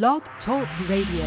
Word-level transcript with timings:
Blog 0.00 0.22
Talk 0.46 0.66
Radio. 0.88 1.26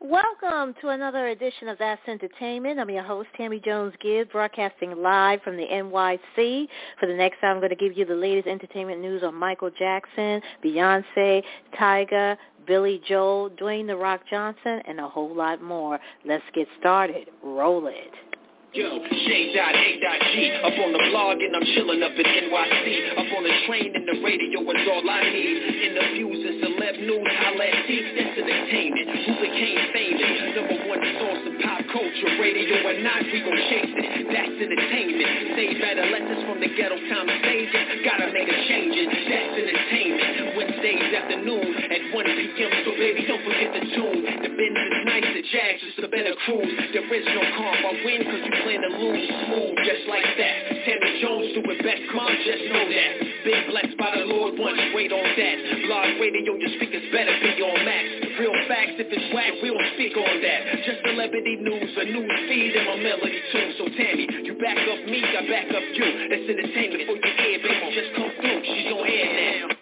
Welcome 0.00 0.74
to 0.80 0.88
another 0.88 1.26
edition 1.28 1.68
of 1.68 1.76
That's 1.76 2.00
Entertainment. 2.08 2.80
I'm 2.80 2.88
your 2.88 3.02
host, 3.02 3.28
Tammy 3.36 3.60
Jones 3.62 3.92
Gibbs, 4.00 4.30
broadcasting 4.32 4.96
live 4.96 5.42
from 5.42 5.58
the 5.58 5.66
NYC. 5.66 6.68
For 6.98 7.06
the 7.06 7.12
next 7.12 7.36
hour, 7.42 7.50
I'm 7.50 7.58
going 7.58 7.68
to 7.68 7.76
give 7.76 7.98
you 7.98 8.06
the 8.06 8.14
latest 8.14 8.48
entertainment 8.48 9.02
news 9.02 9.22
on 9.22 9.34
Michael 9.34 9.70
Jackson, 9.78 10.40
Beyonce, 10.64 11.42
Tyga, 11.78 12.38
Billy 12.66 13.02
Joel, 13.06 13.50
Dwayne 13.50 13.86
The 13.86 13.96
Rock 13.96 14.22
Johnson, 14.30 14.80
and 14.88 14.98
a 14.98 15.06
whole 15.06 15.34
lot 15.34 15.60
more. 15.60 15.98
Let's 16.24 16.44
get 16.54 16.66
started. 16.80 17.28
Roll 17.44 17.88
it. 17.88 18.35
Yo, 18.76 19.00
J.A.G. 19.08 20.36
Up 20.60 20.76
on 20.76 20.92
the 20.92 21.00
blog 21.08 21.40
and 21.40 21.56
I'm 21.56 21.64
chilling 21.72 22.04
up 22.04 22.12
in 22.12 22.28
NYC. 22.28 23.16
Up 23.16 23.24
on 23.32 23.42
the 23.48 23.54
train 23.64 23.88
and 23.88 24.04
the 24.04 24.20
radio 24.20 24.60
is 24.60 24.84
all 24.92 25.00
I 25.00 25.24
need. 25.32 25.56
Interviews 25.96 26.44
and 26.44 26.60
celeb 26.60 27.00
news, 27.00 27.32
holla 27.40 27.64
at 27.72 27.86
T. 27.88 28.04
That's 28.04 28.36
entertainment. 28.36 29.08
Who 29.16 29.32
became 29.40 29.80
famous? 29.96 30.60
Number 30.60 30.76
one 30.92 31.00
source 31.16 31.42
of 31.48 31.54
pop 31.64 31.75
culture. 31.96 32.28
Radio 32.36 32.76
or 32.84 33.00
not, 33.00 33.24
we 33.24 33.40
gon' 33.40 33.56
chase 33.72 33.88
it. 33.88 34.28
That's 34.28 34.52
entertainment. 34.52 35.56
Save 35.56 35.80
adolescents 35.80 36.44
from 36.44 36.60
the 36.60 36.68
ghetto 36.76 37.00
time 37.08 37.28
stages. 37.40 38.04
Gotta 38.04 38.28
make 38.36 38.52
a 38.52 38.58
change. 38.68 38.92
In 39.00 39.08
that's 39.08 39.56
entertainment. 39.56 40.60
Wednesdays 40.60 41.08
afternoon 41.16 41.68
at 41.88 42.02
1 42.12 42.24
p.m. 42.36 42.72
So 42.84 42.92
baby, 43.00 43.24
don't 43.24 43.40
forget 43.48 43.72
the 43.72 43.82
tune. 43.96 44.20
The 44.28 44.50
Benz 44.52 44.76
is 44.76 44.96
nice, 45.08 45.28
the 45.32 45.44
Jags 45.48 45.82
is 45.88 45.96
a 46.04 46.08
better 46.12 46.36
cruise. 46.44 46.76
There 46.92 47.08
is 47.08 47.26
no 47.32 47.42
calm, 47.56 47.76
I 47.80 47.92
win 48.04 48.20
cause 48.28 48.44
you 48.44 48.52
plan 48.60 48.80
to 48.84 48.92
lose 49.00 49.24
smooth 49.48 49.76
just 49.88 50.04
like 50.12 50.28
that. 50.36 50.56
Tammy 50.84 51.12
Jones 51.24 51.48
doing 51.56 51.80
best, 51.80 52.02
come 52.12 52.34
just 52.44 52.64
know 52.72 52.84
that. 52.92 53.12
Been 53.44 53.62
blessed 53.72 53.96
by 53.96 54.12
the 54.20 54.24
Lord 54.28 54.60
once, 54.60 54.80
wait 54.92 55.12
on 55.12 55.24
that. 55.24 55.56
Blog 55.88 56.20
radio, 56.20 56.60
your 56.60 56.72
speakers 56.76 57.08
better 57.08 57.32
be 57.40 57.56
on 57.64 57.80
max. 57.88 58.25
Real 58.38 58.52
facts, 58.68 58.96
if 59.00 59.08
it's 59.10 59.34
whack, 59.34 59.52
we 59.62 59.68
don't 59.68 59.92
speak 59.94 60.16
on 60.16 60.42
that. 60.42 60.60
Just 60.84 61.00
celebrity 61.08 61.56
news, 61.56 61.90
a 61.96 62.04
news 62.04 62.40
feed 62.48 62.76
and 62.76 62.86
my 62.86 62.96
melody 62.96 63.40
too. 63.52 63.72
So 63.78 63.84
Tammy, 63.96 64.28
you 64.44 64.54
back 64.60 64.76
up 64.76 65.00
me, 65.08 65.24
I 65.24 65.42
back 65.48 65.68
up 65.72 65.84
you. 65.96 66.08
That's 66.30 66.44
entertainment 66.48 67.02
for 67.08 67.16
your 67.16 67.26
ear, 67.26 67.58
baby. 67.64 67.96
Just 67.96 68.12
come 68.16 68.32
through, 68.40 68.60
she's 68.64 68.92
on 68.92 69.06
air 69.08 69.68
now. 69.68 69.76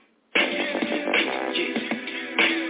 Yeah. 1.55 2.64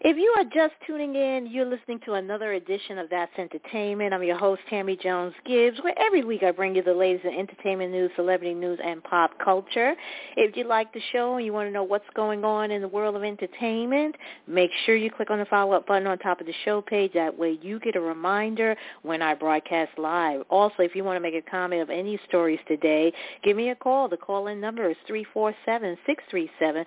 If 0.00 0.16
you 0.16 0.32
are 0.36 0.44
just 0.44 0.74
tuning 0.86 1.16
in, 1.16 1.48
you're 1.50 1.66
listening 1.66 1.98
to 2.04 2.12
another 2.12 2.52
edition 2.52 2.98
of 2.98 3.10
That's 3.10 3.36
Entertainment. 3.36 4.14
I'm 4.14 4.22
your 4.22 4.38
host, 4.38 4.60
Tammy 4.70 4.96
Jones 4.96 5.34
Gibbs, 5.44 5.80
where 5.82 5.98
every 5.98 6.22
week 6.22 6.44
I 6.44 6.52
bring 6.52 6.76
you 6.76 6.84
the 6.84 6.94
latest 6.94 7.24
in 7.24 7.34
entertainment 7.34 7.90
news, 7.90 8.12
celebrity 8.14 8.54
news, 8.54 8.78
and 8.84 9.02
pop 9.02 9.32
culture. 9.42 9.96
If 10.36 10.56
you 10.56 10.68
like 10.68 10.92
the 10.92 11.00
show 11.10 11.34
and 11.34 11.44
you 11.44 11.52
want 11.52 11.66
to 11.66 11.72
know 11.72 11.82
what's 11.82 12.08
going 12.14 12.44
on 12.44 12.70
in 12.70 12.80
the 12.80 12.86
world 12.86 13.16
of 13.16 13.24
entertainment, 13.24 14.14
make 14.46 14.70
sure 14.86 14.94
you 14.94 15.10
click 15.10 15.30
on 15.32 15.40
the 15.40 15.46
follow-up 15.46 15.88
button 15.88 16.06
on 16.06 16.16
top 16.18 16.40
of 16.40 16.46
the 16.46 16.54
show 16.64 16.80
page. 16.80 17.12
That 17.14 17.36
way 17.36 17.58
you 17.60 17.80
get 17.80 17.96
a 17.96 18.00
reminder 18.00 18.76
when 19.02 19.20
I 19.20 19.34
broadcast 19.34 19.98
live. 19.98 20.42
Also, 20.48 20.76
if 20.84 20.94
you 20.94 21.02
want 21.02 21.16
to 21.16 21.20
make 21.20 21.34
a 21.34 21.42
comment 21.50 21.82
of 21.82 21.90
any 21.90 22.20
stories 22.28 22.60
today, 22.68 23.12
give 23.42 23.56
me 23.56 23.70
a 23.70 23.74
call. 23.74 24.08
The 24.08 24.16
call-in 24.16 24.60
number 24.60 24.88
is 24.88 24.96
347-637-2656 25.10 26.86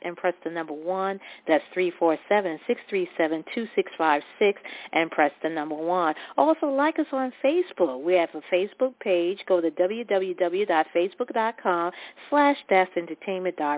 and 0.00 0.16
press 0.16 0.32
the 0.42 0.48
number 0.48 0.72
1. 0.72 1.20
That's 1.50 1.59
347-637-2656 1.76 4.54
and 4.92 5.10
press 5.10 5.32
the 5.42 5.48
number 5.48 5.74
1. 5.74 6.14
Also, 6.36 6.66
like 6.66 6.98
us 6.98 7.06
on 7.12 7.32
Facebook. 7.44 8.02
We 8.02 8.14
have 8.14 8.30
a 8.34 8.42
Facebook 8.54 8.92
page. 9.00 9.38
Go 9.46 9.60
to 9.60 9.70
www.facebook.com 9.70 11.92
slash 12.28 12.56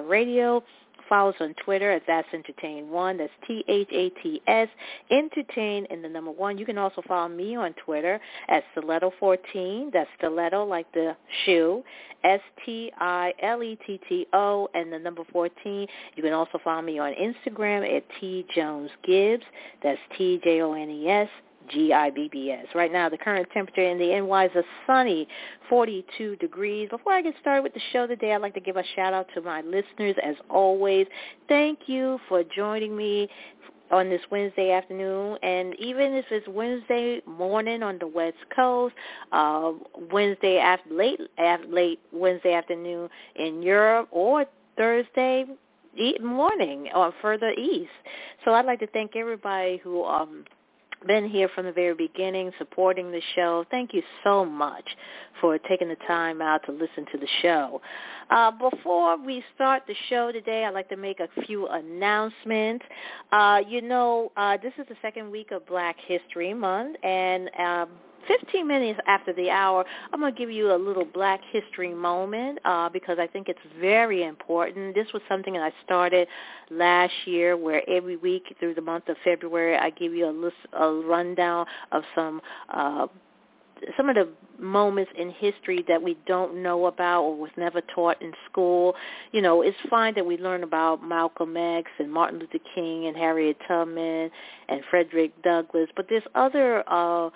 Radio. 0.06 0.62
Follow 1.08 1.30
us 1.30 1.36
on 1.40 1.54
Twitter 1.64 1.90
at 1.90 2.02
That's 2.06 2.28
Entertain 2.32 2.88
One. 2.88 3.18
That's 3.18 3.32
T 3.46 3.64
H 3.68 3.88
A 3.92 4.10
T 4.22 4.40
S 4.46 4.68
Entertain 5.10 5.86
and 5.90 6.02
the 6.02 6.08
number 6.08 6.30
one. 6.30 6.58
You 6.58 6.66
can 6.66 6.78
also 6.78 7.02
follow 7.06 7.28
me 7.28 7.56
on 7.56 7.74
Twitter 7.74 8.20
at 8.48 8.64
Stiletto 8.72 9.12
fourteen. 9.18 9.90
That's 9.92 10.08
Stiletto 10.18 10.64
like 10.64 10.90
the 10.92 11.16
shoe. 11.44 11.82
S 12.24 12.40
T 12.64 12.92
I 12.98 13.32
L 13.42 13.62
E 13.62 13.78
T 13.86 14.00
T 14.08 14.26
O 14.32 14.68
and 14.74 14.92
the 14.92 14.98
number 14.98 15.22
fourteen. 15.32 15.86
You 16.14 16.22
can 16.22 16.32
also 16.32 16.58
follow 16.62 16.82
me 16.82 16.98
on 16.98 17.12
Instagram 17.12 17.96
at 17.96 18.04
T 18.20 18.46
Jones 18.54 18.90
Gibbs. 19.04 19.44
That's 19.82 20.00
T 20.16 20.40
J 20.42 20.62
O 20.62 20.72
N 20.72 20.88
E 20.88 21.08
S 21.08 21.28
G-I-B-B-S. 21.72 22.66
Right 22.74 22.92
now, 22.92 23.08
the 23.08 23.18
current 23.18 23.48
temperature 23.52 23.82
in 23.82 23.98
the 23.98 24.20
NY 24.20 24.46
is 24.46 24.56
a 24.56 24.62
sunny 24.86 25.26
42 25.68 26.36
degrees. 26.36 26.88
Before 26.90 27.12
I 27.12 27.22
get 27.22 27.34
started 27.40 27.62
with 27.62 27.74
the 27.74 27.80
show 27.92 28.06
today, 28.06 28.34
I'd 28.34 28.42
like 28.42 28.54
to 28.54 28.60
give 28.60 28.76
a 28.76 28.84
shout-out 28.94 29.28
to 29.34 29.40
my 29.40 29.62
listeners, 29.62 30.16
as 30.22 30.36
always. 30.48 31.06
Thank 31.48 31.80
you 31.86 32.18
for 32.28 32.42
joining 32.44 32.96
me 32.96 33.28
on 33.90 34.08
this 34.08 34.22
Wednesday 34.30 34.72
afternoon, 34.72 35.36
and 35.42 35.74
even 35.78 36.14
if 36.14 36.24
it's 36.30 36.48
Wednesday 36.48 37.20
morning 37.26 37.82
on 37.82 37.98
the 37.98 38.06
West 38.06 38.38
Coast, 38.54 38.94
uh, 39.32 39.72
Wednesday 40.10 40.58
after 40.58 40.94
late, 40.94 41.20
after 41.38 41.68
late 41.68 42.00
Wednesday 42.10 42.54
afternoon 42.54 43.10
in 43.36 43.62
Europe, 43.62 44.08
or 44.10 44.46
Thursday 44.78 45.44
morning 46.22 46.88
or 46.94 47.12
further 47.20 47.50
east. 47.50 47.90
So 48.44 48.52
I'd 48.54 48.64
like 48.64 48.80
to 48.80 48.86
thank 48.88 49.14
everybody 49.14 49.78
who 49.82 50.04
um, 50.04 50.44
been 51.06 51.28
here 51.28 51.48
from 51.54 51.66
the 51.66 51.72
very 51.72 51.94
beginning, 51.94 52.52
supporting 52.58 53.10
the 53.10 53.22
show. 53.34 53.64
Thank 53.70 53.92
you 53.94 54.02
so 54.24 54.44
much 54.44 54.84
for 55.40 55.58
taking 55.58 55.88
the 55.88 55.96
time 56.06 56.40
out 56.40 56.62
to 56.66 56.72
listen 56.72 57.06
to 57.12 57.18
the 57.18 57.28
show. 57.42 57.80
Uh, 58.30 58.50
before 58.50 59.22
we 59.22 59.42
start 59.54 59.82
the 59.86 59.94
show 60.08 60.32
today, 60.32 60.64
I'd 60.64 60.74
like 60.74 60.88
to 60.88 60.96
make 60.96 61.20
a 61.20 61.28
few 61.42 61.68
announcements. 61.68 62.84
Uh, 63.30 63.60
you 63.68 63.82
know, 63.82 64.32
uh, 64.36 64.56
this 64.62 64.72
is 64.78 64.86
the 64.88 64.96
second 65.02 65.30
week 65.30 65.50
of 65.50 65.66
Black 65.66 65.96
History 66.06 66.54
Month, 66.54 66.96
and 67.02 67.50
um, 67.58 67.88
15 68.26 68.66
minutes 68.66 69.00
after 69.06 69.32
the 69.32 69.50
hour, 69.50 69.84
I'm 70.12 70.20
going 70.20 70.32
to 70.32 70.38
give 70.38 70.50
you 70.50 70.74
a 70.74 70.76
little 70.76 71.04
Black 71.04 71.40
History 71.50 71.94
moment 71.94 72.58
uh, 72.64 72.88
because 72.88 73.18
I 73.20 73.26
think 73.26 73.48
it's 73.48 73.60
very 73.80 74.24
important. 74.24 74.94
This 74.94 75.08
was 75.12 75.22
something 75.28 75.54
that 75.54 75.62
I 75.62 75.72
started 75.84 76.28
last 76.70 77.12
year 77.26 77.56
where 77.56 77.82
every 77.88 78.16
week 78.16 78.54
through 78.58 78.74
the 78.74 78.82
month 78.82 79.08
of 79.08 79.16
February, 79.24 79.76
I 79.76 79.90
give 79.90 80.14
you 80.14 80.28
a, 80.28 80.32
list, 80.32 80.56
a 80.72 80.90
rundown 80.90 81.66
of 81.92 82.02
some 82.14 82.40
uh, 82.72 83.06
some 83.96 84.08
of 84.08 84.14
the 84.14 84.28
moments 84.58 85.10
in 85.18 85.30
history 85.30 85.84
that 85.88 86.00
we 86.00 86.16
don't 86.26 86.62
know 86.62 86.86
about 86.86 87.22
or 87.22 87.36
was 87.36 87.50
never 87.56 87.80
taught 87.94 88.20
in 88.22 88.32
school. 88.50 88.94
You 89.32 89.42
know, 89.42 89.62
it's 89.62 89.76
fine 89.90 90.14
that 90.14 90.24
we 90.24 90.38
learn 90.38 90.62
about 90.62 91.02
Malcolm 91.02 91.56
X 91.56 91.90
and 91.98 92.12
Martin 92.12 92.38
Luther 92.38 92.58
King 92.74 93.06
and 93.06 93.16
Harriet 93.16 93.56
Tubman 93.66 94.30
and 94.68 94.82
Frederick 94.88 95.32
Douglass, 95.42 95.88
but 95.96 96.06
there's 96.08 96.22
other 96.34 96.84
uh 96.88 97.30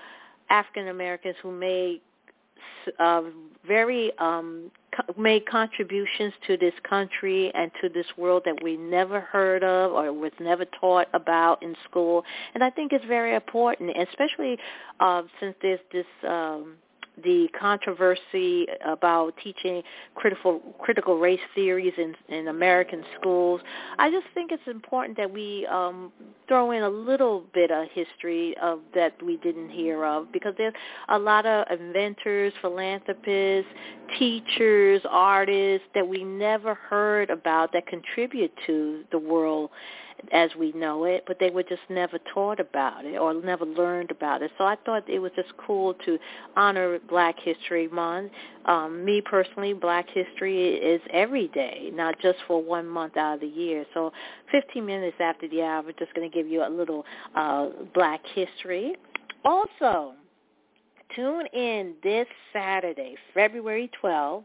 African 0.51 0.89
Americans 0.89 1.37
who 1.43 1.51
made 1.53 2.01
uh, 2.99 3.23
very 3.67 4.13
um, 4.19 4.71
co- 4.95 5.21
made 5.21 5.47
contributions 5.47 6.33
to 6.47 6.57
this 6.57 6.75
country 6.89 7.53
and 7.55 7.71
to 7.81 7.89
this 7.89 8.07
world 8.17 8.43
that 8.45 8.63
we 8.63 8.77
never 8.77 9.21
heard 9.21 9.65
of 9.65 9.93
or 9.93 10.13
was 10.13 10.33
never 10.41 10.65
taught 10.81 11.09
about 11.15 11.63
in 11.63 11.75
school. 11.89 12.25
And 12.55 12.63
I 12.63 12.71
think 12.71 12.93
it's 12.93 13.05
very 13.05 13.35
important, 13.35 13.91
especially 13.97 14.59
uh, 15.01 15.23
since 15.41 15.55
there's 15.63 15.81
this 15.93 16.07
um, 16.27 16.75
the 17.23 17.49
controversy 17.59 18.67
about 18.85 19.35
teaching 19.43 19.83
critical 20.15 20.61
critical 20.79 21.19
race 21.19 21.41
theories 21.55 21.95
in 21.97 22.15
in 22.29 22.49
American 22.49 23.05
schools. 23.19 23.61
I 23.99 24.11
just 24.11 24.27
think 24.35 24.53
it's 24.53 24.67
important 24.67 25.17
that 25.17 25.31
we 25.31 25.67
um, 25.67 26.13
throw 26.49 26.71
in 26.73 26.83
a 26.83 26.89
little 26.89 27.45
bit 27.55 27.71
of 27.71 27.87
history 27.93 28.55
of 28.63 28.81
that 28.95 29.21
we 29.23 29.37
didn't 29.39 29.71
hear 29.71 30.05
of 30.05 30.31
because 30.33 30.55
there's 30.59 30.75
a 31.09 31.19
lot 31.19 31.47
of 31.47 31.67
inventors, 31.71 32.53
philanthropists, 32.61 33.71
teachers, 34.19 35.01
artists 35.09 35.87
that 35.95 36.07
we 36.07 36.23
never 36.23 36.75
heard 36.75 37.31
about 37.31 37.73
that 37.73 37.87
contribute 37.87 38.53
to 38.67 39.05
the 39.11 39.19
world 39.19 39.71
as 40.33 40.51
we 40.59 40.73
know 40.73 41.05
it, 41.05 41.25
but 41.27 41.39
they 41.39 41.51
were 41.51 41.63
just 41.63 41.83
never 41.89 42.19
taught 42.33 42.61
about 42.61 43.05
it 43.05 43.17
or 43.17 43.35
never 43.35 43.65
learned 43.65 44.11
about 44.11 44.43
it. 44.43 44.51
So 44.59 44.65
I 44.65 44.77
thought 44.85 45.09
it 45.09 45.19
was 45.19 45.33
just 45.37 45.57
cool 45.57 45.95
to 46.05 46.19
honor 46.57 46.99
Black 47.09 47.37
History 47.39 47.89
Month. 47.89 48.33
Um, 48.65 49.05
me 49.05 49.21
personally, 49.21 49.73
Black 49.73 50.07
History 50.09 50.75
is 50.75 51.01
every 51.13 51.49
day, 51.49 51.91
not 51.93 52.19
just 52.21 52.39
for 52.47 52.63
one 52.63 52.87
month 52.87 53.17
out 53.17 53.35
of 53.35 53.41
the 53.41 53.47
year. 53.47 53.85
So 53.95 54.13
15 54.53 54.85
minutes 54.85 55.17
after 55.21 55.49
the 55.49 55.63
hour, 55.63 55.83
we're 55.83 55.93
just 55.93 56.15
going 56.15 56.29
to 56.31 56.35
give 56.35 56.47
you 56.47 56.67
a 56.67 56.71
little 56.71 57.05
uh, 57.35 57.69
Black 57.95 58.21
History. 58.35 58.97
Also, 59.45 60.15
tune 61.15 61.47
in 61.53 61.95
this 62.03 62.27
Saturday, 62.53 63.17
February 63.35 63.91
12th 64.03 64.45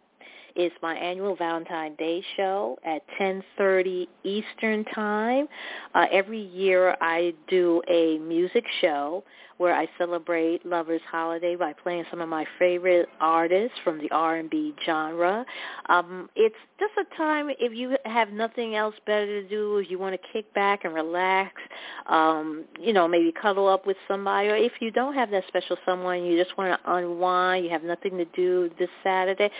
is 0.55 0.71
my 0.81 0.95
annual 0.95 1.35
Valentine's 1.35 1.97
Day 1.97 2.23
show 2.35 2.77
at 2.83 3.01
10:30 3.17 4.07
Eastern 4.23 4.83
Time. 4.85 5.47
Uh, 5.93 6.07
every 6.11 6.39
year 6.39 6.95
I 7.01 7.33
do 7.47 7.81
a 7.87 8.17
music 8.19 8.65
show 8.79 9.23
where 9.61 9.75
I 9.75 9.87
celebrate 9.99 10.65
lovers' 10.65 11.03
holiday 11.07 11.55
by 11.55 11.73
playing 11.73 12.05
some 12.09 12.19
of 12.19 12.27
my 12.27 12.47
favorite 12.57 13.07
artists 13.19 13.77
from 13.83 13.99
the 13.99 14.09
R&B 14.09 14.73
genre. 14.83 15.45
Um, 15.87 16.31
it's 16.35 16.55
just 16.79 16.93
a 16.97 17.15
time 17.15 17.51
if 17.59 17.71
you 17.71 17.95
have 18.05 18.31
nothing 18.31 18.75
else 18.75 18.95
better 19.05 19.43
to 19.43 19.47
do, 19.47 19.77
if 19.77 19.91
you 19.91 19.99
want 19.99 20.19
to 20.19 20.27
kick 20.33 20.51
back 20.55 20.83
and 20.83 20.95
relax, 20.95 21.61
um, 22.07 22.63
you 22.79 22.91
know, 22.91 23.07
maybe 23.07 23.31
cuddle 23.39 23.67
up 23.67 23.85
with 23.85 23.97
somebody, 24.07 24.47
or 24.49 24.55
if 24.55 24.71
you 24.79 24.89
don't 24.89 25.13
have 25.13 25.29
that 25.29 25.43
special 25.47 25.77
someone, 25.85 26.23
you 26.23 26.43
just 26.43 26.57
want 26.57 26.81
to 26.81 26.93
unwind, 26.95 27.63
you 27.63 27.69
have 27.69 27.83
nothing 27.83 28.17
to 28.17 28.25
do 28.25 28.67
this 28.79 28.89
Saturday, 29.03 29.51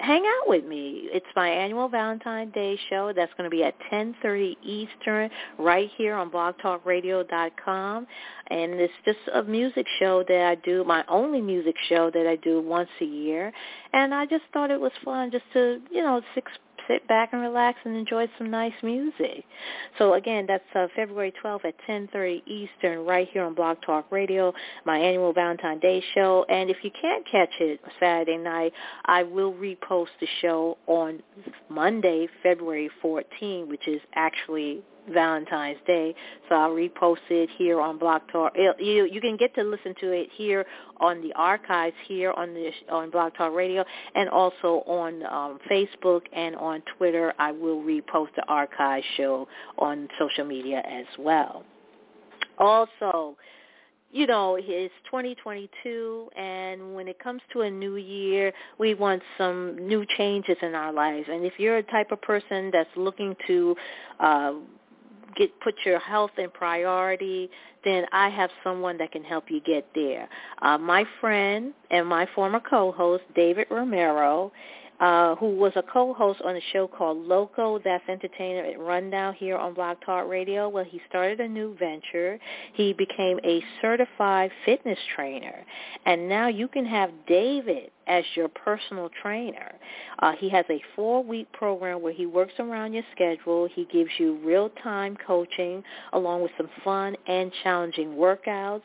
hang 0.00 0.24
out 0.24 0.48
with 0.48 0.64
me. 0.64 1.08
It's 1.12 1.26
my 1.34 1.48
annual 1.48 1.88
Valentine's 1.88 2.52
Day 2.52 2.78
show. 2.90 3.12
That's 3.14 3.32
going 3.34 3.48
to 3.48 3.54
be 3.54 3.62
at 3.64 3.74
10:30 3.92 4.56
Eastern, 4.62 5.30
right 5.58 5.90
here 5.96 6.14
on 6.14 6.30
BlogTalkRadio.com, 6.30 8.06
and 8.48 8.74
it's 8.74 8.92
just 9.04 9.18
a 9.32 9.42
music 9.42 9.86
show 9.98 10.24
that 10.28 10.46
I 10.46 10.54
do. 10.56 10.84
My 10.84 11.04
only 11.08 11.40
music 11.40 11.76
show 11.88 12.10
that 12.10 12.26
I 12.26 12.36
do 12.36 12.60
once 12.60 12.90
a 13.00 13.04
year, 13.04 13.52
and 13.92 14.14
I 14.14 14.26
just 14.26 14.44
thought 14.52 14.70
it 14.70 14.80
was 14.80 14.92
fun 15.04 15.30
just 15.30 15.44
to 15.54 15.80
you 15.90 16.02
know 16.02 16.20
six 16.34 16.50
sit 16.88 17.06
back 17.08 17.30
and 17.32 17.42
relax 17.42 17.78
and 17.84 17.96
enjoy 17.96 18.26
some 18.38 18.50
nice 18.50 18.72
music. 18.82 19.44
So 19.98 20.14
again, 20.14 20.46
that's 20.46 20.64
uh, 20.74 20.86
February 20.94 21.32
12th 21.42 21.64
at 21.64 21.74
10:30 21.88 22.42
Eastern, 22.46 23.04
right 23.04 23.28
here 23.32 23.44
on 23.44 23.54
Blog 23.54 23.78
Talk 23.84 24.10
Radio, 24.10 24.52
my 24.84 24.98
annual 24.98 25.32
Valentine's 25.32 25.82
Day 25.82 26.02
show. 26.14 26.44
And 26.48 26.70
if 26.70 26.78
you 26.82 26.90
can't 27.00 27.26
catch 27.30 27.52
it 27.60 27.80
Saturday 28.00 28.38
night, 28.38 28.72
I 29.04 29.22
will 29.22 29.52
repost 29.54 30.08
the 30.20 30.28
show 30.40 30.78
on 30.86 31.22
Monday, 31.68 32.28
February 32.42 32.90
14, 33.02 33.68
which 33.68 33.86
is 33.88 34.00
actually 34.14 34.82
Valentine's 35.12 35.78
Day. 35.86 36.14
So 36.48 36.54
I'll 36.54 36.70
repost 36.70 37.18
it 37.30 37.48
here 37.56 37.80
on 37.80 37.98
Blog 37.98 38.22
Talk. 38.30 38.52
You 38.56 39.08
you 39.10 39.20
can 39.20 39.36
get 39.36 39.54
to 39.54 39.62
listen 39.62 39.94
to 40.00 40.12
it 40.12 40.28
here 40.34 40.64
on 40.98 41.22
the 41.22 41.32
archives 41.34 41.96
here 42.06 42.32
on 42.32 42.54
the 42.54 42.70
on 42.90 43.10
Blog 43.10 43.34
Talk 43.34 43.54
Radio 43.54 43.84
and 44.14 44.28
also 44.28 44.82
on 44.86 45.22
um, 45.26 45.58
Facebook 45.70 46.22
and 46.32 46.56
on 46.56 46.82
Twitter. 46.96 47.32
I 47.38 47.52
will 47.52 47.82
repost 47.82 48.34
the 48.36 48.44
archive 48.48 49.02
show 49.16 49.48
on 49.78 50.08
social 50.18 50.44
media 50.44 50.82
as 50.86 51.06
well. 51.18 51.64
Also, 52.58 53.36
you 54.12 54.26
know, 54.26 54.56
it's 54.58 54.94
2022, 55.06 56.30
and 56.36 56.94
when 56.94 57.08
it 57.08 57.18
comes 57.18 57.42
to 57.52 57.62
a 57.62 57.70
new 57.70 57.96
year, 57.96 58.52
we 58.78 58.94
want 58.94 59.22
some 59.36 59.76
new 59.86 60.06
changes 60.16 60.56
in 60.62 60.74
our 60.74 60.92
lives. 60.92 61.26
And 61.30 61.44
if 61.44 61.54
you're 61.58 61.78
a 61.78 61.82
type 61.82 62.12
of 62.12 62.22
person 62.22 62.70
that's 62.72 62.88
looking 62.96 63.36
to 63.46 63.76
uh, 64.20 64.52
get 65.36 65.58
put 65.60 65.74
your 65.84 65.98
health 65.98 66.32
in 66.38 66.50
priority, 66.50 67.50
then 67.84 68.04
I 68.12 68.28
have 68.30 68.50
someone 68.64 68.98
that 68.98 69.12
can 69.12 69.22
help 69.22 69.50
you 69.50 69.60
get 69.60 69.86
there. 69.94 70.28
Uh, 70.62 70.78
my 70.78 71.04
friend 71.20 71.72
and 71.90 72.06
my 72.06 72.26
former 72.34 72.60
co-host, 72.60 73.22
David 73.34 73.66
Romero, 73.70 74.52
uh, 75.00 75.34
who 75.36 75.54
was 75.54 75.72
a 75.76 75.82
co-host 75.82 76.40
on 76.42 76.56
a 76.56 76.60
show 76.72 76.88
called 76.88 77.18
Loco, 77.18 77.78
That's 77.78 78.02
at 78.08 78.80
Rundown 78.80 79.34
here 79.34 79.56
on 79.56 79.74
Blog 79.74 79.98
Talk 80.04 80.26
Radio. 80.26 80.68
Well, 80.68 80.84
he 80.84 81.00
started 81.08 81.38
a 81.40 81.48
new 81.48 81.76
venture. 81.78 82.38
He 82.72 82.92
became 82.94 83.38
a 83.44 83.62
certified 83.82 84.50
fitness 84.64 84.98
trainer. 85.14 85.64
And 86.06 86.28
now 86.28 86.48
you 86.48 86.66
can 86.66 86.86
have 86.86 87.10
David 87.28 87.90
as 88.06 88.24
your 88.34 88.48
personal 88.48 89.10
trainer. 89.22 89.72
Uh, 90.20 90.32
he 90.38 90.48
has 90.48 90.64
a 90.70 90.80
four-week 90.94 91.50
program 91.52 92.02
where 92.02 92.12
he 92.12 92.26
works 92.26 92.54
around 92.58 92.92
your 92.92 93.02
schedule. 93.14 93.68
He 93.72 93.84
gives 93.86 94.10
you 94.18 94.38
real-time 94.44 95.16
coaching 95.26 95.82
along 96.12 96.42
with 96.42 96.52
some 96.56 96.68
fun 96.84 97.16
and 97.26 97.52
challenging 97.62 98.10
workouts. 98.14 98.82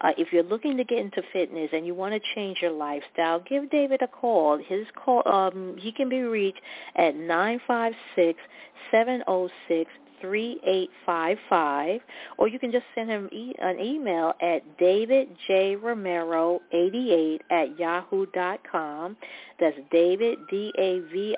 Uh, 0.00 0.12
if 0.16 0.32
you're 0.32 0.44
looking 0.44 0.76
to 0.76 0.84
get 0.84 0.98
into 0.98 1.22
fitness 1.32 1.70
and 1.72 1.84
you 1.84 1.94
want 1.94 2.14
to 2.14 2.20
change 2.34 2.58
your 2.62 2.70
lifestyle, 2.70 3.40
give 3.40 3.68
David 3.70 4.00
a 4.02 4.06
call. 4.06 4.58
His 4.58 4.86
call, 4.94 5.26
um, 5.26 5.76
he 5.78 5.90
can 5.90 6.08
be 6.08 6.20
reached 6.20 6.60
at 6.94 7.16
nine 7.16 7.60
five 7.66 7.92
six 8.14 8.38
seven 8.92 9.16
zero 9.16 9.24
oh 9.26 9.50
six 9.66 9.90
3855 10.20 12.00
or 12.38 12.48
you 12.48 12.58
can 12.58 12.72
just 12.72 12.84
send 12.94 13.10
him 13.10 13.28
e- 13.32 13.54
an 13.58 13.78
email 13.80 14.32
at 14.40 14.78
davidjromero88 14.78 17.40
at 17.50 17.78
yahoo.com. 17.78 19.16
That's 19.60 19.76
David, 19.90 20.38
D-A-V-I-D-J 20.50 21.36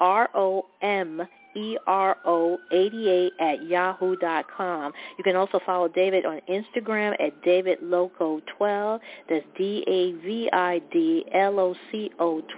R-O-M 0.00 1.22
E-R-O-88 1.56 3.30
at 3.40 3.64
yahoo.com. 3.64 4.92
You 5.16 5.24
can 5.24 5.36
also 5.36 5.60
follow 5.64 5.88
David 5.88 6.26
on 6.26 6.40
Instagram 6.48 7.14
at 7.20 7.40
DavidLoco12. 7.42 9.00
That's 9.28 9.44
D-A-V-I-D-L-O-C-O 9.56 10.82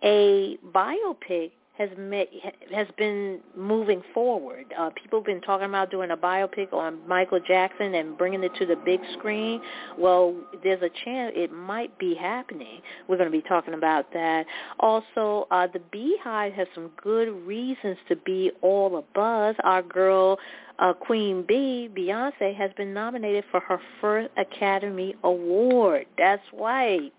a 0.03 0.57
biopic 0.73 1.51
has 1.77 1.89
met, 1.97 2.29
has 2.71 2.87
been 2.97 3.39
moving 3.55 4.03
forward. 4.13 4.65
Uh, 4.77 4.91
people 4.91 5.19
have 5.19 5.25
been 5.25 5.41
talking 5.41 5.67
about 5.67 5.89
doing 5.89 6.11
a 6.11 6.17
biopic 6.17 6.71
on 6.71 6.99
Michael 7.07 7.39
Jackson 7.39 7.95
and 7.95 8.15
bringing 8.15 8.43
it 8.43 8.51
to 8.59 8.65
the 8.65 8.75
big 8.75 8.99
screen. 9.17 9.59
Well, 9.97 10.35
there's 10.63 10.83
a 10.83 10.89
chance 11.03 11.33
it 11.35 11.51
might 11.51 11.97
be 11.97 12.13
happening. 12.13 12.81
We're 13.07 13.17
going 13.17 13.31
to 13.31 13.35
be 13.35 13.41
talking 13.41 13.73
about 13.73 14.13
that. 14.13 14.45
Also, 14.79 15.47
uh, 15.49 15.67
the 15.73 15.79
Beehive 15.91 16.53
has 16.53 16.67
some 16.75 16.91
good 17.01 17.29
reasons 17.45 17.97
to 18.07 18.15
be 18.17 18.51
all 18.61 18.97
a 18.97 19.01
buzz. 19.15 19.55
Our 19.63 19.81
girl 19.81 20.37
uh, 20.77 20.93
Queen 20.93 21.43
Bee, 21.47 21.89
Beyonce, 21.95 22.55
has 22.55 22.71
been 22.77 22.93
nominated 22.93 23.45
for 23.49 23.59
her 23.61 23.79
first 23.99 24.29
Academy 24.37 25.15
Award. 25.23 26.05
That's 26.17 26.43
right. 26.53 27.11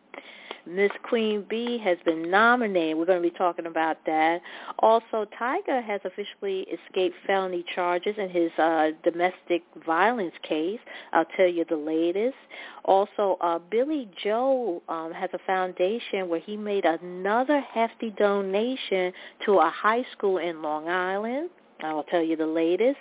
Miss 0.67 0.91
Queen 1.03 1.45
Bee 1.49 1.79
has 1.79 1.99
been 2.05 2.31
nominated. 2.31 2.97
We're 2.97 3.05
going 3.05 3.23
to 3.23 3.29
be 3.31 3.37
talking 3.37 3.67
about 3.67 3.99
that. 4.07 4.41
Also, 4.79 5.27
Tyga 5.39 5.85
has 5.85 6.01
officially 6.05 6.67
escaped 6.73 7.17
felony 7.27 7.65
charges 7.75 8.15
in 8.17 8.31
his 8.31 8.51
uh, 8.59 8.91
domestic 9.03 9.63
violence 9.85 10.35
case. 10.43 10.81
I'll 11.13 11.27
tell 11.37 11.49
you 11.49 11.65
the 11.69 11.77
latest. 11.77 12.37
Also, 12.85 13.37
uh, 13.41 13.59
Billy 13.71 14.09
Joel 14.23 14.83
um, 14.89 15.13
has 15.13 15.31
a 15.35 15.39
foundation 15.47 16.29
where 16.29 16.41
he 16.41 16.57
made 16.57 16.85
another 16.85 17.61
hefty 17.61 18.11
donation 18.11 19.13
to 19.45 19.59
a 19.59 19.71
high 19.71 20.05
school 20.13 20.39
in 20.39 20.63
Long 20.63 20.89
Island. 20.89 21.51
I 21.83 21.93
will 21.93 22.05
tell 22.05 22.23
you 22.23 22.37
the 22.37 22.47
latest. 22.47 22.99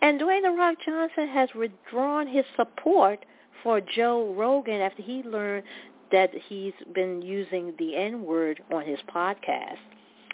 And 0.00 0.20
Dwayne 0.20 0.42
The 0.42 0.50
Rock 0.50 0.76
Johnson 0.84 1.28
has 1.28 1.50
withdrawn 1.54 2.26
his 2.26 2.44
support 2.56 3.24
for 3.62 3.80
Joe 3.80 4.34
Rogan 4.36 4.80
after 4.80 5.02
he 5.02 5.22
learned 5.22 5.64
that 6.12 6.30
he's 6.48 6.74
been 6.94 7.22
using 7.22 7.74
the 7.78 7.96
N-word 7.96 8.62
on 8.72 8.84
his 8.84 8.98
podcast. 9.14 9.78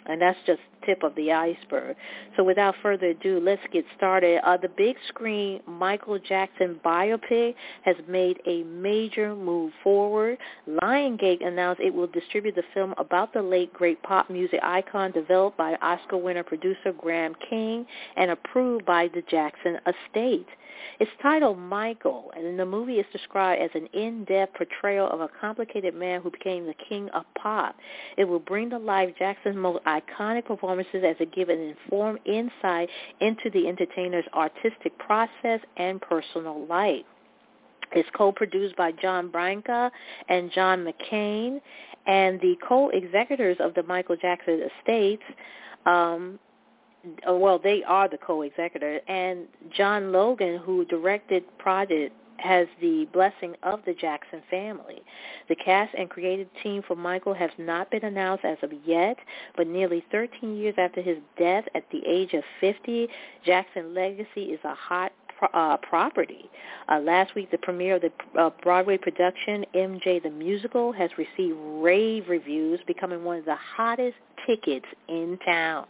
And 0.05 0.21
that's 0.21 0.39
just 0.45 0.61
tip 0.85 1.03
of 1.03 1.15
the 1.15 1.31
iceberg. 1.31 1.95
So 2.35 2.43
without 2.43 2.75
further 2.81 3.07
ado, 3.07 3.39
let's 3.39 3.61
get 3.71 3.85
started. 3.97 4.41
Uh, 4.45 4.57
the 4.57 4.69
big 4.69 4.95
screen 5.07 5.61
Michael 5.67 6.19
Jackson 6.19 6.79
biopic 6.83 7.55
has 7.83 7.95
made 8.07 8.39
a 8.45 8.63
major 8.63 9.35
move 9.35 9.71
forward. 9.83 10.37
Lionsgate 10.67 11.45
announced 11.45 11.81
it 11.81 11.93
will 11.93 12.07
distribute 12.07 12.55
the 12.55 12.63
film 12.73 12.93
about 12.97 13.33
the 13.33 13.41
late 13.41 13.73
great 13.73 14.01
pop 14.03 14.29
music 14.29 14.59
icon 14.63 15.11
developed 15.11 15.57
by 15.57 15.75
Oscar 15.81 16.17
winner 16.17 16.43
producer 16.43 16.93
Graham 16.97 17.35
King 17.49 17.85
and 18.15 18.31
approved 18.31 18.85
by 18.85 19.09
the 19.13 19.21
Jackson 19.29 19.77
estate. 19.87 20.47
It's 20.99 21.11
titled 21.21 21.57
Michael, 21.57 22.31
and 22.35 22.57
the 22.57 22.65
movie 22.65 22.99
is 22.99 23.05
described 23.11 23.61
as 23.61 23.69
an 23.73 23.87
in-depth 23.93 24.55
portrayal 24.55 25.09
of 25.09 25.21
a 25.21 25.29
complicated 25.39 25.93
man 25.93 26.21
who 26.21 26.31
became 26.31 26.65
the 26.65 26.73
king 26.73 27.09
of 27.09 27.25
pop. 27.41 27.75
It 28.17 28.25
will 28.25 28.39
bring 28.39 28.69
to 28.69 28.77
life 28.77 29.09
Jackson's 29.17 29.55
most 29.55 29.83
iconic 29.85 30.45
performances 30.69 31.03
as 31.05 31.15
it 31.19 31.33
gives 31.33 31.49
an 31.49 31.59
informed 31.59 32.19
insight 32.25 32.89
into 33.21 33.49
the 33.53 33.67
entertainer's 33.67 34.25
artistic 34.33 34.97
process 34.99 35.59
and 35.77 36.01
personal 36.01 36.65
life. 36.67 37.05
It's 37.91 38.09
co-produced 38.15 38.75
by 38.75 38.91
John 38.91 39.29
Branca 39.31 39.91
and 40.27 40.51
John 40.51 40.85
McClain, 40.85 41.59
and 42.05 42.39
the 42.39 42.55
co-executors 42.67 43.57
of 43.59 43.73
the 43.73 43.83
Michael 43.83 44.15
Jackson 44.15 44.69
estates 44.79 45.23
um, 45.85 46.39
well, 47.25 47.59
they 47.63 47.81
are 47.85 48.09
the 48.09 48.17
co-executor, 48.17 48.99
and 49.07 49.47
John 49.75 50.11
Logan, 50.11 50.57
who 50.57 50.83
directed 50.85 51.43
Project 51.57 52.13
has 52.39 52.67
the 52.81 53.07
blessing 53.13 53.55
of 53.63 53.81
the 53.85 53.93
Jackson 53.93 54.41
family. 54.49 55.01
The 55.47 55.55
cast 55.55 55.93
and 55.95 56.09
creative 56.09 56.47
team 56.63 56.83
for 56.87 56.95
Michael 56.95 57.33
has 57.33 57.51
not 57.57 57.91
been 57.91 58.03
announced 58.03 58.45
as 58.45 58.57
of 58.63 58.71
yet, 58.85 59.17
but 59.55 59.67
nearly 59.67 60.03
13 60.11 60.55
years 60.55 60.75
after 60.77 61.01
his 61.01 61.17
death 61.37 61.65
at 61.75 61.83
the 61.91 62.01
age 62.07 62.33
of 62.33 62.43
50, 62.59 63.07
Jackson 63.45 63.93
Legacy 63.93 64.45
is 64.45 64.59
a 64.63 64.73
hot 64.73 65.11
uh, 65.53 65.77
property. 65.77 66.49
Uh, 66.89 66.99
last 66.99 67.35
week, 67.35 67.51
the 67.51 67.57
premiere 67.57 67.95
of 67.95 68.01
the 68.01 68.11
uh, 68.39 68.49
Broadway 68.61 68.97
production, 68.97 69.65
MJ 69.75 70.21
the 70.21 70.29
Musical, 70.29 70.91
has 70.91 71.09
received 71.17 71.57
rave 71.59 72.25
reviews, 72.27 72.79
becoming 72.87 73.23
one 73.23 73.37
of 73.37 73.45
the 73.45 73.55
hottest 73.55 74.17
tickets 74.45 74.85
in 75.07 75.37
town. 75.45 75.85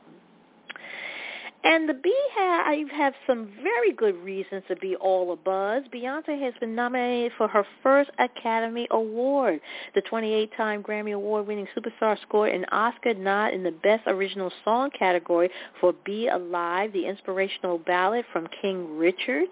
And 1.61 1.89
the 1.89 1.93
Beehive 1.93 2.89
have 2.89 3.13
some 3.27 3.49
very 3.61 3.91
good 3.91 4.15
reasons 4.23 4.63
to 4.69 4.77
be 4.77 4.95
all 4.95 5.35
abuzz. 5.35 5.91
Beyonce 5.93 6.41
has 6.41 6.53
been 6.61 6.73
nominated 6.73 7.33
for 7.37 7.49
her 7.49 7.65
first 7.83 8.09
Academy 8.17 8.87
Award. 8.91 9.59
The 9.93 10.01
28-time 10.01 10.83
Grammy 10.83 11.13
Award-winning 11.13 11.67
superstar 11.77 12.17
scored 12.21 12.53
an 12.53 12.63
Oscar 12.71 13.13
nod 13.13 13.53
in 13.53 13.63
the 13.63 13.71
Best 13.71 14.03
Original 14.07 14.53
Song 14.63 14.89
category 14.97 15.49
for 15.81 15.93
Be 16.05 16.29
Alive, 16.29 16.93
the 16.93 17.05
inspirational 17.05 17.77
ballad 17.77 18.23
from 18.31 18.47
King 18.61 18.97
Richard. 18.97 19.49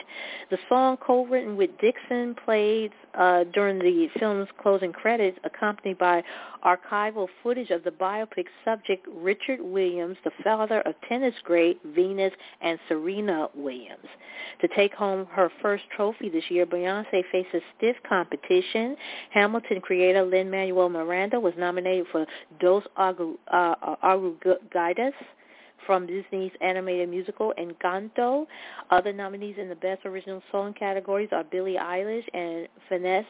The 0.49 0.59
song, 0.69 0.95
co-written 0.97 1.57
with 1.57 1.71
Dixson, 1.77 2.37
played 2.45 2.93
uh, 3.15 3.43
during 3.53 3.79
the 3.79 4.07
film's 4.17 4.47
closing 4.61 4.93
credits, 4.93 5.37
accompanied 5.43 5.97
by 5.97 6.23
archival 6.63 7.27
footage 7.43 7.69
of 7.69 7.83
the 7.83 7.91
biopic 7.91 8.45
subject 8.63 9.07
Richard 9.11 9.61
Williams, 9.61 10.17
the 10.23 10.31
father 10.43 10.81
of 10.81 10.95
tennis 11.07 11.33
great 11.43 11.79
Venus 11.97 12.31
and 12.61 12.79
Serena 12.87 13.49
Williams. 13.55 14.07
To 14.61 14.67
take 14.69 14.93
home 14.93 15.25
her 15.31 15.51
first 15.61 15.83
trophy 15.95 16.29
this 16.29 16.43
year, 16.49 16.65
Beyonce 16.65 17.23
faces 17.31 17.61
stiff 17.77 17.97
competition. 18.07 18.95
Hamilton 19.31 19.81
creator 19.81 20.23
Lin-Manuel 20.23 20.89
Miranda 20.89 21.39
was 21.39 21.53
nominated 21.57 22.05
for 22.11 22.25
Dos 22.59 22.83
Oruguitas 22.97 23.37
uh, 23.51 25.11
from 25.86 26.07
Disney's 26.07 26.51
animated 26.62 27.10
musical 27.10 27.53
Encanto. 27.57 28.46
Other 28.89 29.13
nominees 29.13 29.55
in 29.60 29.69
the 29.69 29.75
Best 29.75 30.05
Original 30.05 30.41
Song 30.51 30.74
categories 30.74 31.29
are 31.31 31.43
Billie 31.43 31.77
Eilish 31.79 32.25
and 32.34 32.67
Finneas 32.89 33.25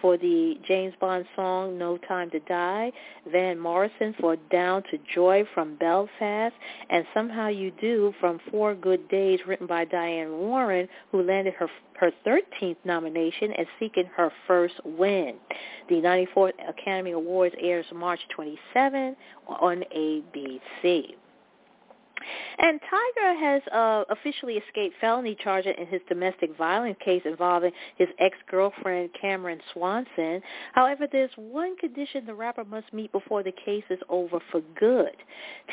for 0.00 0.16
the 0.16 0.58
James 0.66 0.94
Bond 1.00 1.24
song 1.36 1.78
No 1.78 1.98
Time 1.98 2.30
to 2.30 2.40
Die, 2.40 2.92
Van 3.30 3.58
Morrison 3.58 4.14
for 4.20 4.36
Down 4.50 4.82
to 4.90 4.98
Joy 5.14 5.44
from 5.54 5.76
Belfast, 5.76 6.54
and 6.90 7.04
Somehow 7.14 7.48
You 7.48 7.70
Do 7.80 8.12
from 8.20 8.40
Four 8.50 8.74
Good 8.74 9.08
Days 9.08 9.40
written 9.46 9.66
by 9.66 9.84
Diane 9.84 10.32
Warren, 10.32 10.88
who 11.10 11.22
landed 11.22 11.54
her 11.54 11.68
her 12.02 12.10
13th 12.26 12.76
nomination 12.84 13.52
and 13.52 13.64
seeking 13.78 14.06
her 14.16 14.32
first 14.48 14.74
win. 14.84 15.36
The 15.88 15.96
94th 15.96 16.54
Academy 16.68 17.12
Awards 17.12 17.54
airs 17.60 17.86
March 17.94 18.18
27 18.34 19.14
on 19.46 19.84
ABC. 19.96 21.14
And 22.58 22.80
Tyga 22.80 23.40
has 23.40 23.62
uh, 23.72 24.04
officially 24.10 24.54
escaped 24.54 24.96
felony 25.00 25.36
charges 25.42 25.74
in 25.78 25.86
his 25.86 26.00
domestic 26.08 26.56
violence 26.56 26.96
case 27.04 27.22
involving 27.24 27.72
his 27.96 28.08
ex-girlfriend 28.18 29.10
Camaryn 29.22 29.60
Swanson. 29.72 30.42
However, 30.72 31.06
there's 31.10 31.30
one 31.36 31.76
condition 31.76 32.26
the 32.26 32.34
rapper 32.34 32.64
must 32.64 32.92
meet 32.92 33.12
before 33.12 33.42
the 33.42 33.52
case 33.64 33.84
is 33.90 33.98
over 34.08 34.38
for 34.50 34.60
good. 34.78 35.16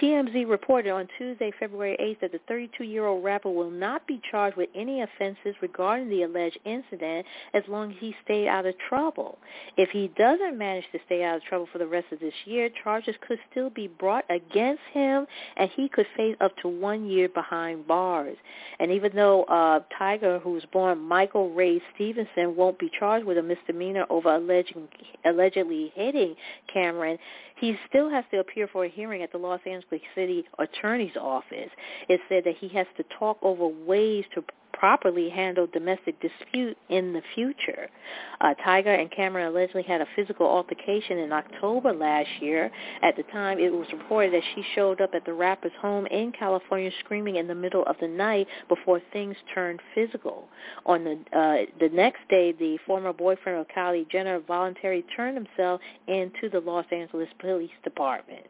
TMZ 0.01 0.49
reported 0.49 0.91
on 0.91 1.07
Tuesday, 1.17 1.51
February 1.59 1.97
8th, 1.99 2.21
that 2.21 2.31
the 2.31 2.53
32-year-old 2.53 3.23
rapper 3.23 3.49
will 3.49 3.71
not 3.71 4.05
be 4.07 4.21
charged 4.29 4.57
with 4.57 4.69
any 4.75 5.01
offenses 5.01 5.55
regarding 5.61 6.09
the 6.09 6.23
alleged 6.23 6.57
incident 6.65 7.25
as 7.53 7.63
long 7.67 7.91
as 7.91 7.97
he 7.99 8.15
stayed 8.23 8.47
out 8.47 8.65
of 8.65 8.75
trouble. 8.87 9.37
If 9.77 9.89
he 9.89 10.11
doesn't 10.17 10.57
manage 10.57 10.85
to 10.91 10.99
stay 11.05 11.23
out 11.23 11.37
of 11.37 11.43
trouble 11.43 11.67
for 11.71 11.77
the 11.77 11.87
rest 11.87 12.07
of 12.11 12.19
this 12.19 12.33
year, 12.45 12.69
charges 12.83 13.15
could 13.27 13.39
still 13.51 13.69
be 13.69 13.87
brought 13.87 14.25
against 14.29 14.81
him, 14.93 15.25
and 15.57 15.69
he 15.75 15.89
could 15.89 16.07
face 16.15 16.35
up 16.41 16.55
to 16.58 16.67
one 16.67 17.08
year 17.08 17.29
behind 17.29 17.88
bars. 17.88 18.38
And 18.79 18.91
even 18.91 19.12
though 19.15 19.43
uh, 19.43 19.81
Tyga, 20.00 20.41
who 20.41 20.51
was 20.51 20.63
born 20.72 21.00
Michael 21.00 21.53
Ray 21.53 21.81
Stevenson, 21.96 22.55
won't 22.55 22.79
be 22.79 22.89
charged 22.98 23.25
with 23.25 23.38
a 23.38 23.43
misdemeanor 23.43 24.05
over 24.10 24.36
alleging, 24.36 24.88
allegedly 25.25 25.91
hitting 25.96 26.36
Camaryn, 26.74 27.17
he 27.60 27.75
still 27.89 28.10
has 28.10 28.24
to 28.31 28.39
appear 28.39 28.67
for 28.67 28.86
a 28.86 28.89
hearing 28.89 29.22
at 29.22 29.31
the 29.31 29.38
Los 29.38 29.60
Angeles 29.65 30.01
City 30.15 30.46
Attorney's 30.60 31.15
Office. 31.19 31.69
It 32.08 32.22
said 32.29 32.43
that 32.46 32.55
he 32.58 32.69
has 32.69 32.88
to 32.98 33.03
talk 33.17 33.38
over 33.41 33.67
ways 33.67 34.24
to 34.34 34.43
properly 34.79 35.29
handle 35.29 35.67
domestic 35.67 36.15
dispute 36.21 36.77
in 36.89 37.12
the 37.12 37.21
future. 37.36 37.89
Uh, 38.39 38.53
Tyga 38.65 39.00
and 39.00 39.12
Camaryn 39.12 39.50
allegedly 39.50 39.83
had 39.83 40.00
a 40.00 40.07
physical 40.15 40.48
altercation 40.48 41.17
in 41.17 41.33
October 41.33 41.93
last 41.93 42.29
year. 42.39 42.71
At 43.03 43.17
the 43.17 43.24
time, 43.24 43.59
it 43.59 43.71
was 43.71 43.88
reported 43.91 44.33
that 44.33 44.43
she 44.55 44.63
showed 44.75 45.01
up 45.01 45.12
at 45.13 45.25
the 45.25 45.33
rapper's 45.33 45.74
home 45.81 46.05
in 46.07 46.31
California 46.31 46.91
screaming 47.01 47.36
in 47.36 47.48
the 47.48 47.55
middle 47.55 47.83
of 47.83 47.98
the 48.00 48.07
night 48.07 48.48
before 48.69 49.01
things 49.12 49.36
turned 49.53 49.81
physical. 49.93 50.48
On 50.86 51.03
the 51.03 51.19
uh, 51.38 51.65
the 51.79 51.89
next 51.93 52.21
day, 52.29 52.53
the 52.53 52.77
former 52.88 53.12
boyfriend 53.12 53.59
of 53.59 53.67
Kylie 53.75 54.09
Jenner 54.09 54.39
voluntarily 54.39 55.03
turned 55.15 55.36
himself 55.36 55.81
into 56.07 56.50
the 56.51 56.59
Los 56.59 56.86
Angeles 56.91 57.29
Police 57.39 57.69
Department. 57.83 58.45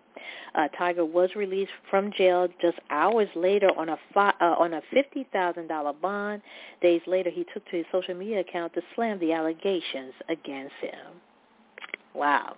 Uh, 0.56 0.68
Tyga 0.80 1.08
was 1.08 1.30
released 1.36 1.72
from 1.90 2.12
jail 2.12 2.48
just 2.62 2.78
hours 2.90 3.30
later 3.36 3.70
on 3.78 3.90
a 3.90 3.98
fi- 4.14 4.34
uh, 4.42 4.56
on 4.58 4.74
a 4.74 4.82
fifty 4.92 5.28
thousand 5.32 5.68
dollar 5.68 5.94
bond. 5.94 6.42
Days 6.82 7.02
later, 7.08 7.30
he 7.30 7.46
took 7.54 7.66
to 7.66 7.78
his 7.78 7.86
social 7.92 8.16
media 8.16 8.40
account 8.40 8.74
to 8.74 8.82
slam 8.96 9.20
the 9.20 9.32
allegations 9.34 10.14
against 10.28 10.76
him. 10.82 11.22
Wow. 12.14 12.56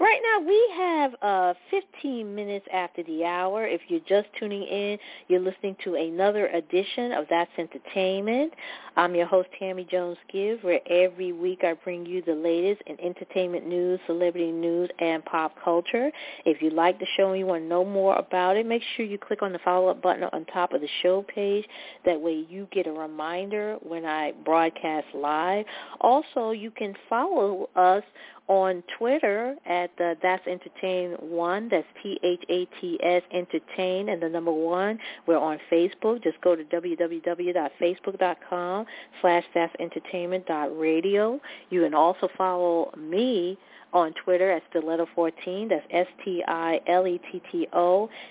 Right 0.00 0.20
now 0.22 0.46
we 0.46 0.72
have 0.76 1.14
uh, 1.22 1.54
15 1.70 2.34
minutes 2.34 2.66
after 2.72 3.02
the 3.02 3.24
hour. 3.24 3.66
If 3.66 3.80
you're 3.88 4.00
just 4.08 4.28
tuning 4.38 4.62
in, 4.62 4.98
you're 5.26 5.40
listening 5.40 5.76
to 5.84 5.96
another 5.96 6.46
edition 6.48 7.12
of 7.12 7.26
That's 7.28 7.50
Entertainment. 7.58 8.52
I'm 8.96 9.14
your 9.14 9.26
host, 9.26 9.48
Tammy 9.58 9.86
Jones-Gibbs, 9.90 10.62
where 10.62 10.80
every 10.88 11.32
week 11.32 11.62
I 11.62 11.74
bring 11.74 12.04
you 12.04 12.22
the 12.22 12.34
latest 12.34 12.82
in 12.86 13.00
entertainment 13.00 13.66
news, 13.66 14.00
celebrity 14.06 14.50
news, 14.50 14.90
and 14.98 15.24
pop 15.24 15.54
culture. 15.62 16.10
If 16.44 16.62
you 16.62 16.70
like 16.70 16.98
the 16.98 17.06
show 17.16 17.30
and 17.30 17.38
you 17.38 17.46
want 17.46 17.62
to 17.62 17.68
know 17.68 17.84
more 17.84 18.16
about 18.16 18.56
it, 18.56 18.66
make 18.66 18.82
sure 18.96 19.04
you 19.04 19.18
click 19.18 19.42
on 19.42 19.52
the 19.52 19.58
follow-up 19.60 20.02
button 20.02 20.24
on 20.32 20.44
top 20.46 20.72
of 20.72 20.80
the 20.80 20.88
show 21.02 21.22
page. 21.22 21.64
That 22.04 22.20
way 22.20 22.44
you 22.48 22.68
get 22.72 22.86
a 22.86 22.92
reminder 22.92 23.76
when 23.82 24.04
I 24.04 24.32
broadcast 24.44 25.06
live. 25.14 25.64
Also, 26.00 26.50
you 26.50 26.70
can 26.70 26.94
follow 27.08 27.68
us 27.76 28.02
on 28.48 28.82
Twitter 28.98 29.54
at 29.66 29.90
That's 29.98 30.46
Entertain 30.46 31.12
One. 31.20 31.68
That's 31.70 31.86
T 32.02 32.18
H 32.22 32.42
A 32.48 32.64
T 32.80 32.98
S 33.02 33.22
Entertain 33.32 34.08
and 34.08 34.22
the 34.22 34.28
number 34.28 34.52
one. 34.52 34.98
We're 35.26 35.38
on 35.38 35.58
Facebook. 35.70 36.22
Just 36.24 36.40
go 36.40 36.56
to 36.56 36.64
www.facebook.com 36.64 38.86
slash 39.20 39.44
That's 39.54 39.74
Entertainment 39.78 40.46
Radio. 40.48 41.40
You 41.70 41.82
can 41.82 41.94
also 41.94 42.28
follow 42.36 42.90
me 42.96 43.56
on 43.92 44.12
Twitter 44.24 44.50
at 44.50 44.62
Stiletto14. 44.72 45.68
That's 45.68 45.86
S-T-I-L-E-T-T-O 45.90 46.50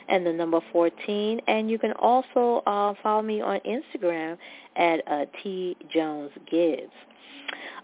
and 0.07 0.25
the 0.25 0.33
number 0.33 0.59
14. 0.71 1.41
And 1.47 1.69
you 1.69 1.77
can 1.79 1.91
also 1.93 2.63
uh, 2.65 2.93
follow 3.01 3.21
me 3.21 3.41
on 3.41 3.59
Instagram 3.62 4.38
at 4.75 5.01
uh, 5.07 5.25
T 5.43 5.77
Jones 5.93 6.31
Gibbs. 6.50 6.91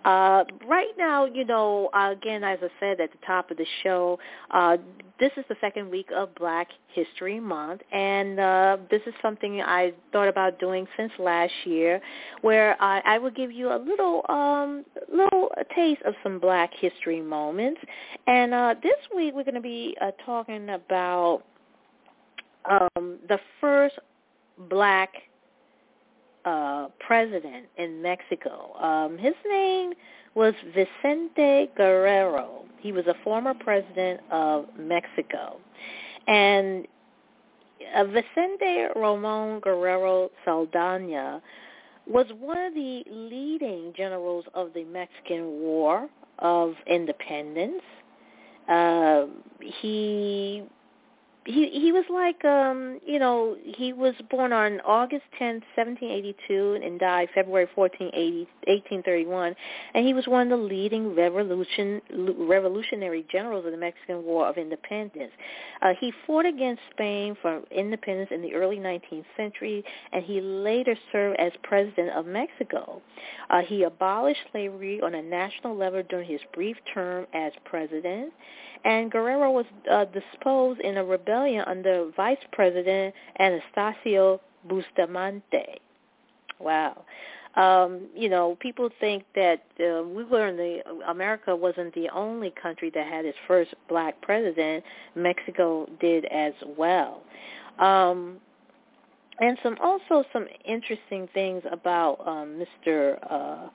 Uh, 0.05 0.43
right 0.67 0.91
now, 0.97 1.25
you 1.25 1.45
know, 1.45 1.89
again, 1.93 2.43
as 2.43 2.59
I 2.61 2.67
said 2.79 2.99
at 2.99 3.11
the 3.11 3.17
top 3.25 3.51
of 3.51 3.57
the 3.57 3.65
show, 3.83 4.19
uh, 4.51 4.77
this 5.19 5.31
is 5.37 5.45
the 5.47 5.55
second 5.61 5.89
week 5.89 6.09
of 6.13 6.35
Black 6.35 6.67
History 6.89 7.39
Month, 7.39 7.81
and 7.91 8.39
uh, 8.39 8.77
this 8.91 9.01
is 9.05 9.13
something 9.21 9.61
I 9.61 9.93
thought 10.11 10.27
about 10.27 10.59
doing 10.59 10.85
since 10.97 11.11
last 11.19 11.53
year, 11.63 12.01
where 12.41 12.75
I, 12.81 13.01
I 13.05 13.17
will 13.17 13.31
give 13.31 13.51
you 13.51 13.69
a 13.71 13.77
little, 13.77 14.25
um, 14.27 14.83
little 15.13 15.49
taste 15.73 16.01
of 16.03 16.15
some 16.21 16.39
Black 16.39 16.71
History 16.79 17.21
moments. 17.21 17.79
And 18.27 18.53
uh, 18.53 18.75
this 18.83 18.97
week, 19.15 19.33
we're 19.33 19.43
going 19.43 19.55
to 19.55 19.61
be 19.61 19.95
uh, 20.01 20.11
talking 20.25 20.69
about 20.69 21.43
um, 22.69 23.19
the 23.29 23.39
first 23.61 23.95
Black 24.69 25.13
uh, 26.45 26.87
president 26.99 27.67
in 27.77 28.01
Mexico. 28.01 28.73
Um, 28.79 29.17
his 29.17 29.33
name 29.49 29.93
was 30.35 30.53
Vicente 30.73 31.69
Guerrero. 31.77 32.65
He 32.79 32.91
was 32.91 33.05
a 33.07 33.15
former 33.23 33.53
president 33.53 34.21
of 34.31 34.65
Mexico. 34.77 35.57
And 36.27 36.87
uh, 37.95 38.03
Vicente 38.05 38.87
Ramon 38.95 39.59
Guerrero 39.59 40.29
Saldana 40.43 41.41
was 42.07 42.25
one 42.39 42.57
of 42.57 42.73
the 42.73 43.03
leading 43.09 43.93
generals 43.95 44.45
of 44.53 44.73
the 44.73 44.83
Mexican 44.83 45.61
War 45.61 46.09
of 46.39 46.73
Independence. 46.87 47.81
Uh, 48.67 49.25
he 49.59 50.63
he 51.45 51.69
he 51.69 51.91
was 51.91 52.05
like 52.09 52.43
um 52.45 52.99
you 53.05 53.19
know 53.19 53.57
he 53.63 53.91
was 53.91 54.13
born 54.29 54.53
on 54.53 54.79
August 54.81 55.23
10th 55.39 55.63
1782 55.75 56.79
and 56.83 56.99
died 56.99 57.27
February 57.35 57.67
14 57.75 58.07
1831 58.13 59.55
and 59.93 60.05
he 60.05 60.13
was 60.13 60.25
one 60.27 60.49
of 60.51 60.57
the 60.57 60.65
leading 60.65 61.13
revolution 61.15 62.01
revolutionary 62.37 63.25
generals 63.31 63.65
of 63.65 63.71
the 63.71 63.77
Mexican 63.77 64.23
War 64.23 64.47
of 64.47 64.57
Independence. 64.57 65.31
Uh, 65.81 65.93
he 65.99 66.13
fought 66.25 66.45
against 66.45 66.81
Spain 66.91 67.35
for 67.41 67.61
independence 67.71 68.29
in 68.31 68.41
the 68.41 68.53
early 68.53 68.77
19th 68.77 69.25
century 69.35 69.83
and 70.13 70.23
he 70.23 70.39
later 70.39 70.95
served 71.11 71.39
as 71.39 71.51
president 71.63 72.09
of 72.11 72.25
Mexico. 72.25 73.01
Uh, 73.49 73.61
he 73.67 73.83
abolished 73.83 74.39
slavery 74.51 75.01
on 75.01 75.15
a 75.15 75.21
national 75.21 75.75
level 75.75 76.03
during 76.09 76.29
his 76.29 76.41
brief 76.53 76.77
term 76.93 77.25
as 77.33 77.51
president 77.65 78.31
and 78.85 79.11
Guerrero 79.11 79.51
was 79.51 79.65
uh, 79.89 80.05
disposed 80.05 80.81
in 80.81 80.97
a 80.97 81.03
rebellion 81.03 81.63
under 81.67 82.11
Vice 82.15 82.37
President 82.51 83.13
Anastasio 83.39 84.41
Bustamante. 84.67 85.79
Wow. 86.59 87.03
Um, 87.55 88.07
you 88.15 88.29
know, 88.29 88.57
people 88.59 88.89
think 88.99 89.25
that 89.35 89.63
uh, 89.79 90.03
we 90.03 90.23
were 90.23 90.47
in 90.47 90.57
the 90.57 90.81
America 91.07 91.55
wasn't 91.55 91.93
the 91.93 92.09
only 92.09 92.51
country 92.59 92.91
that 92.95 93.05
had 93.07 93.25
its 93.25 93.37
first 93.47 93.73
black 93.87 94.19
president. 94.21 94.83
Mexico 95.15 95.87
did 95.99 96.25
as 96.25 96.53
well. 96.77 97.21
Um, 97.77 98.37
and 99.39 99.57
some 99.61 99.77
also 99.81 100.23
some 100.33 100.47
interesting 100.65 101.27
things 101.33 101.63
about 101.71 102.25
um, 102.25 102.63
Mr. 102.87 103.17
Uh, 103.29 103.69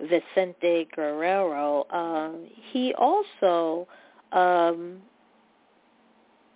Vicente 0.00 0.88
Guerrero. 0.94 1.86
Um, 1.90 2.46
he 2.72 2.92
also 2.94 3.86
um, 4.32 4.98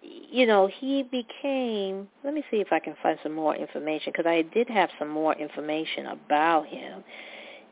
you 0.02 0.46
know, 0.46 0.68
he 0.80 1.02
became, 1.02 2.08
let 2.24 2.34
me 2.34 2.42
see 2.50 2.58
if 2.58 2.72
I 2.72 2.78
can 2.78 2.94
find 3.02 3.18
some 3.22 3.34
more 3.34 3.56
information 3.56 4.12
because 4.12 4.28
I 4.28 4.42
did 4.42 4.68
have 4.68 4.90
some 4.98 5.08
more 5.08 5.34
information 5.34 6.06
about 6.06 6.66
him. 6.66 7.04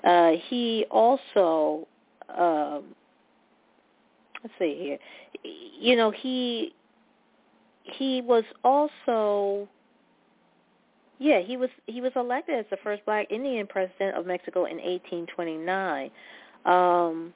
Uh, 0.02 0.32
he 0.48 0.84
also, 0.90 1.86
um, 2.36 2.84
let's 4.42 4.54
see 4.58 4.76
here, 4.78 4.98
you 5.78 5.96
know, 5.96 6.10
he, 6.10 6.74
he 7.82 8.22
was 8.22 8.44
also, 8.62 9.68
yeah, 11.18 11.40
he 11.40 11.56
was, 11.56 11.70
he 11.86 12.00
was 12.00 12.12
elected 12.16 12.58
as 12.58 12.66
the 12.70 12.78
first 12.82 13.04
black 13.04 13.30
Indian 13.30 13.66
president 13.66 14.16
of 14.16 14.26
Mexico 14.26 14.64
in 14.64 14.76
1829. 14.76 16.10
Um, 16.64 17.32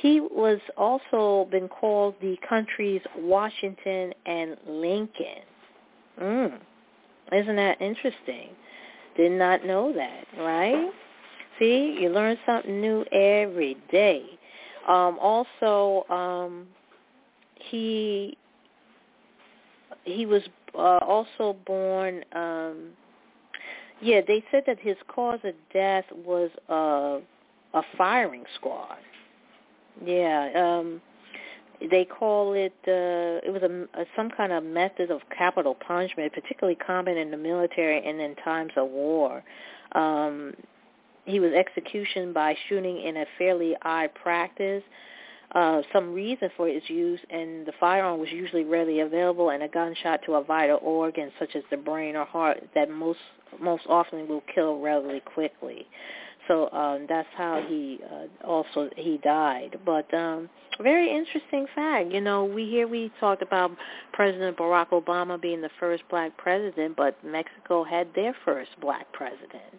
he 0.00 0.20
was 0.20 0.60
also 0.76 1.48
been 1.50 1.68
called 1.68 2.14
the 2.20 2.36
country's 2.48 3.02
Washington 3.16 4.14
and 4.26 4.56
Lincoln. 4.66 5.42
Mm. 6.20 6.58
Isn't 7.32 7.56
that 7.56 7.80
interesting? 7.80 8.50
Did 9.16 9.32
not 9.32 9.66
know 9.66 9.92
that, 9.92 10.24
right? 10.38 10.90
See, 11.58 11.98
you 12.00 12.10
learn 12.10 12.36
something 12.46 12.80
new 12.80 13.04
every 13.10 13.76
day. 13.90 14.22
Um, 14.86 15.18
also, 15.20 16.04
um, 16.08 16.68
he 17.56 18.38
he 20.04 20.24
was 20.24 20.42
uh, 20.74 20.98
also 20.98 21.56
born. 21.66 22.24
Um, 22.32 22.90
yeah, 24.00 24.20
they 24.26 24.44
said 24.52 24.62
that 24.68 24.78
his 24.78 24.96
cause 25.08 25.40
of 25.42 25.54
death 25.72 26.04
was 26.24 26.50
uh, 26.70 27.18
a 27.76 27.82
firing 27.96 28.44
squad. 28.54 28.98
Yeah, 30.04 30.50
um 30.56 31.00
they 31.90 32.04
call 32.04 32.54
it 32.54 32.74
uh 32.86 33.46
it 33.46 33.52
was 33.52 33.62
a, 33.62 34.00
a 34.00 34.04
some 34.16 34.30
kind 34.30 34.52
of 34.52 34.64
method 34.64 35.10
of 35.10 35.20
capital 35.36 35.74
punishment, 35.74 36.32
particularly 36.32 36.76
common 36.76 37.16
in 37.16 37.30
the 37.30 37.36
military 37.36 38.04
and 38.04 38.20
in 38.20 38.34
times 38.36 38.72
of 38.76 38.88
war. 38.90 39.42
Um 39.92 40.54
he 41.24 41.40
was 41.40 41.52
execution 41.52 42.32
by 42.32 42.56
shooting 42.68 43.02
in 43.02 43.18
a 43.18 43.26
fairly 43.36 43.76
odd 43.82 44.10
practice. 44.14 44.82
Uh, 45.54 45.80
some 45.92 46.12
reason 46.12 46.50
for 46.56 46.68
its 46.68 46.88
use, 46.90 47.20
and 47.30 47.64
the 47.66 47.72
firearm 47.80 48.20
was 48.20 48.28
usually 48.30 48.64
readily 48.64 49.00
available, 49.00 49.50
and 49.50 49.62
a 49.62 49.68
gunshot 49.68 50.20
to 50.26 50.34
a 50.34 50.44
vital 50.44 50.78
organ 50.82 51.30
such 51.38 51.56
as 51.56 51.62
the 51.70 51.76
brain 51.76 52.16
or 52.16 52.24
heart 52.26 52.58
that 52.74 52.90
most 52.90 53.18
most 53.60 53.84
often 53.88 54.28
will 54.28 54.42
kill 54.54 54.78
relatively 54.78 55.20
quickly. 55.20 55.86
So 56.48 56.70
um, 56.72 57.04
that's 57.08 57.28
how 57.36 57.62
he 57.68 58.00
uh, 58.10 58.46
also 58.46 58.88
he 58.96 59.18
died. 59.18 59.78
But 59.84 60.12
um, 60.14 60.48
very 60.80 61.10
interesting 61.14 61.66
fact. 61.74 62.10
You 62.10 62.20
know, 62.20 62.44
we 62.44 62.64
here 62.64 62.88
we 62.88 63.12
talked 63.20 63.42
about 63.42 63.70
President 64.12 64.56
Barack 64.56 64.88
Obama 64.88 65.40
being 65.40 65.60
the 65.60 65.70
first 65.78 66.02
black 66.10 66.36
president, 66.38 66.96
but 66.96 67.22
Mexico 67.22 67.84
had 67.84 68.08
their 68.14 68.34
first 68.44 68.70
black 68.80 69.12
president. 69.12 69.74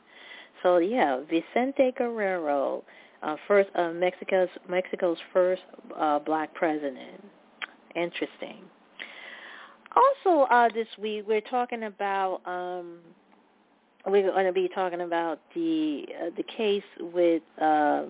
So 0.61 0.77
yeah, 0.77 1.21
Vicente 1.29 1.91
Guerrero, 1.97 2.83
uh, 3.23 3.35
first 3.47 3.69
uh, 3.75 3.91
Mexico's 3.91 4.49
Mexico's 4.69 5.17
first 5.33 5.63
uh, 5.97 6.19
black 6.19 6.53
president. 6.53 7.23
Interesting. 7.95 8.59
Also, 9.95 10.43
uh, 10.51 10.69
this 10.73 10.87
week 10.99 11.23
we're 11.27 11.41
talking 11.41 11.83
about 11.83 12.41
um, 12.45 12.99
we're 14.05 14.31
going 14.31 14.45
to 14.45 14.53
be 14.53 14.69
talking 14.69 15.01
about 15.01 15.39
the 15.55 16.05
uh, 16.21 16.29
the 16.37 16.43
case 16.43 16.83
with 16.99 17.43
uh, 17.61 18.03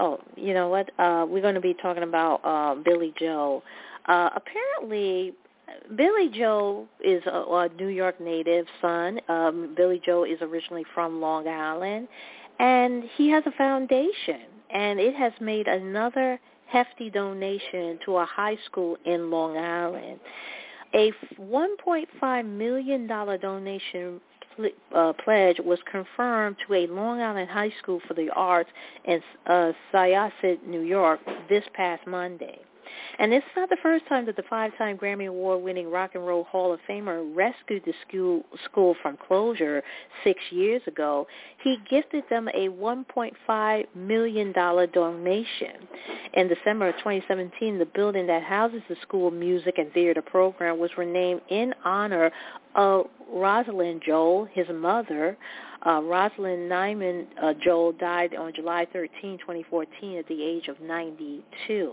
oh 0.00 0.20
you 0.36 0.54
know 0.54 0.68
what 0.68 0.90
uh, 0.98 1.26
we're 1.28 1.42
going 1.42 1.54
to 1.54 1.60
be 1.60 1.74
talking 1.74 2.02
about 2.02 2.40
uh, 2.44 2.74
Billy 2.82 3.12
Joel. 3.18 3.62
Uh, 4.06 4.30
apparently, 4.34 5.34
Billy 5.96 6.30
Joel 6.32 6.86
is 7.04 7.22
a, 7.26 7.30
a 7.30 7.68
New 7.76 7.88
York 7.88 8.20
native 8.20 8.66
son. 8.80 9.20
Um, 9.28 9.74
Billy 9.76 10.00
Joel 10.04 10.24
is 10.24 10.38
originally 10.40 10.84
from 10.94 11.20
Long 11.20 11.46
Island, 11.46 12.08
and 12.58 13.04
he 13.16 13.28
has 13.30 13.44
a 13.46 13.52
foundation, 13.52 14.46
and 14.70 14.98
it 14.98 15.14
has 15.14 15.32
made 15.40 15.68
another 15.68 16.40
hefty 16.68 17.10
donation 17.10 17.98
to 18.04 18.16
a 18.16 18.24
high 18.24 18.56
school 18.66 18.96
in 19.04 19.30
Long 19.30 19.56
Island. 19.56 20.20
A 20.94 21.12
$1.5 21.38 22.46
million 22.46 23.06
donation 23.06 24.20
uh, 24.94 25.12
pledge 25.24 25.58
was 25.64 25.78
confirmed 25.90 26.56
to 26.66 26.74
a 26.74 26.86
Long 26.86 27.20
Island 27.20 27.50
high 27.50 27.72
school 27.80 28.00
for 28.06 28.14
the 28.14 28.30
arts 28.30 28.70
in 29.04 29.20
uh, 29.46 29.72
Syosset, 29.92 30.66
New 30.66 30.82
York, 30.82 31.20
this 31.48 31.64
past 31.74 32.06
Monday. 32.06 32.58
And 33.18 33.32
it's 33.32 33.46
not 33.56 33.68
the 33.68 33.76
first 33.82 34.06
time 34.08 34.26
that 34.26 34.36
the 34.36 34.44
five-time 34.48 34.96
Grammy 34.98 35.28
Award-winning 35.28 35.90
Rock 35.90 36.12
and 36.14 36.26
Roll 36.26 36.44
Hall 36.44 36.72
of 36.72 36.80
Famer 36.88 37.34
rescued 37.34 37.82
the 37.84 37.92
school, 38.06 38.44
school 38.64 38.94
from 39.02 39.16
closure 39.16 39.82
six 40.24 40.40
years 40.50 40.82
ago. 40.86 41.26
He 41.62 41.78
gifted 41.90 42.24
them 42.30 42.48
a 42.48 42.68
$1.5 42.68 43.84
million 43.94 44.52
donation. 44.52 45.88
In 46.34 46.48
December 46.48 46.88
of 46.88 46.96
2017, 46.98 47.78
the 47.78 47.86
building 47.86 48.26
that 48.28 48.42
houses 48.42 48.82
the 48.88 48.96
school 49.02 49.30
music 49.30 49.78
and 49.78 49.92
theater 49.92 50.22
program 50.22 50.78
was 50.78 50.90
renamed 50.96 51.40
in 51.48 51.74
honor 51.84 52.30
of 52.74 53.06
Rosalind 53.30 54.02
Joel, 54.04 54.46
his 54.52 54.66
mother, 54.72 55.36
uh, 55.86 56.02
Rosalind 56.02 56.70
Nyman 56.70 57.26
uh, 57.40 57.54
Joel 57.62 57.92
died 57.92 58.34
on 58.34 58.52
July 58.54 58.86
13, 58.92 59.38
2014 59.38 60.18
at 60.18 60.26
the 60.26 60.42
age 60.42 60.68
of 60.68 60.80
92. 60.80 61.92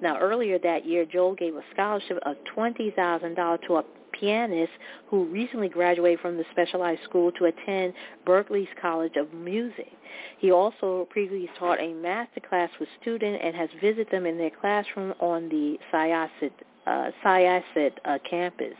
Now, 0.00 0.18
earlier 0.18 0.58
that 0.60 0.86
year, 0.86 1.04
Joel 1.04 1.34
gave 1.34 1.54
a 1.56 1.62
scholarship 1.72 2.18
of 2.24 2.36
$20,000 2.56 3.66
to 3.66 3.76
a 3.76 3.84
pianist 4.12 4.72
who 5.08 5.24
recently 5.24 5.68
graduated 5.68 6.20
from 6.20 6.36
the 6.36 6.44
specialized 6.52 7.02
school 7.02 7.32
to 7.32 7.46
attend 7.46 7.92
Berklee's 8.26 8.68
College 8.80 9.16
of 9.16 9.32
Music. 9.34 9.90
He 10.38 10.52
also 10.52 11.06
previously 11.10 11.50
taught 11.58 11.80
a 11.80 11.92
master 11.94 12.40
class 12.40 12.70
with 12.78 12.88
students 13.00 13.40
and 13.42 13.54
has 13.56 13.68
visited 13.80 14.10
them 14.10 14.26
in 14.26 14.38
their 14.38 14.50
classroom 14.50 15.14
on 15.20 15.48
the 15.48 15.78
Syosset, 15.92 16.52
uh, 16.86 17.10
Syosset 17.24 17.92
uh, 18.04 18.18
campus. 18.28 18.74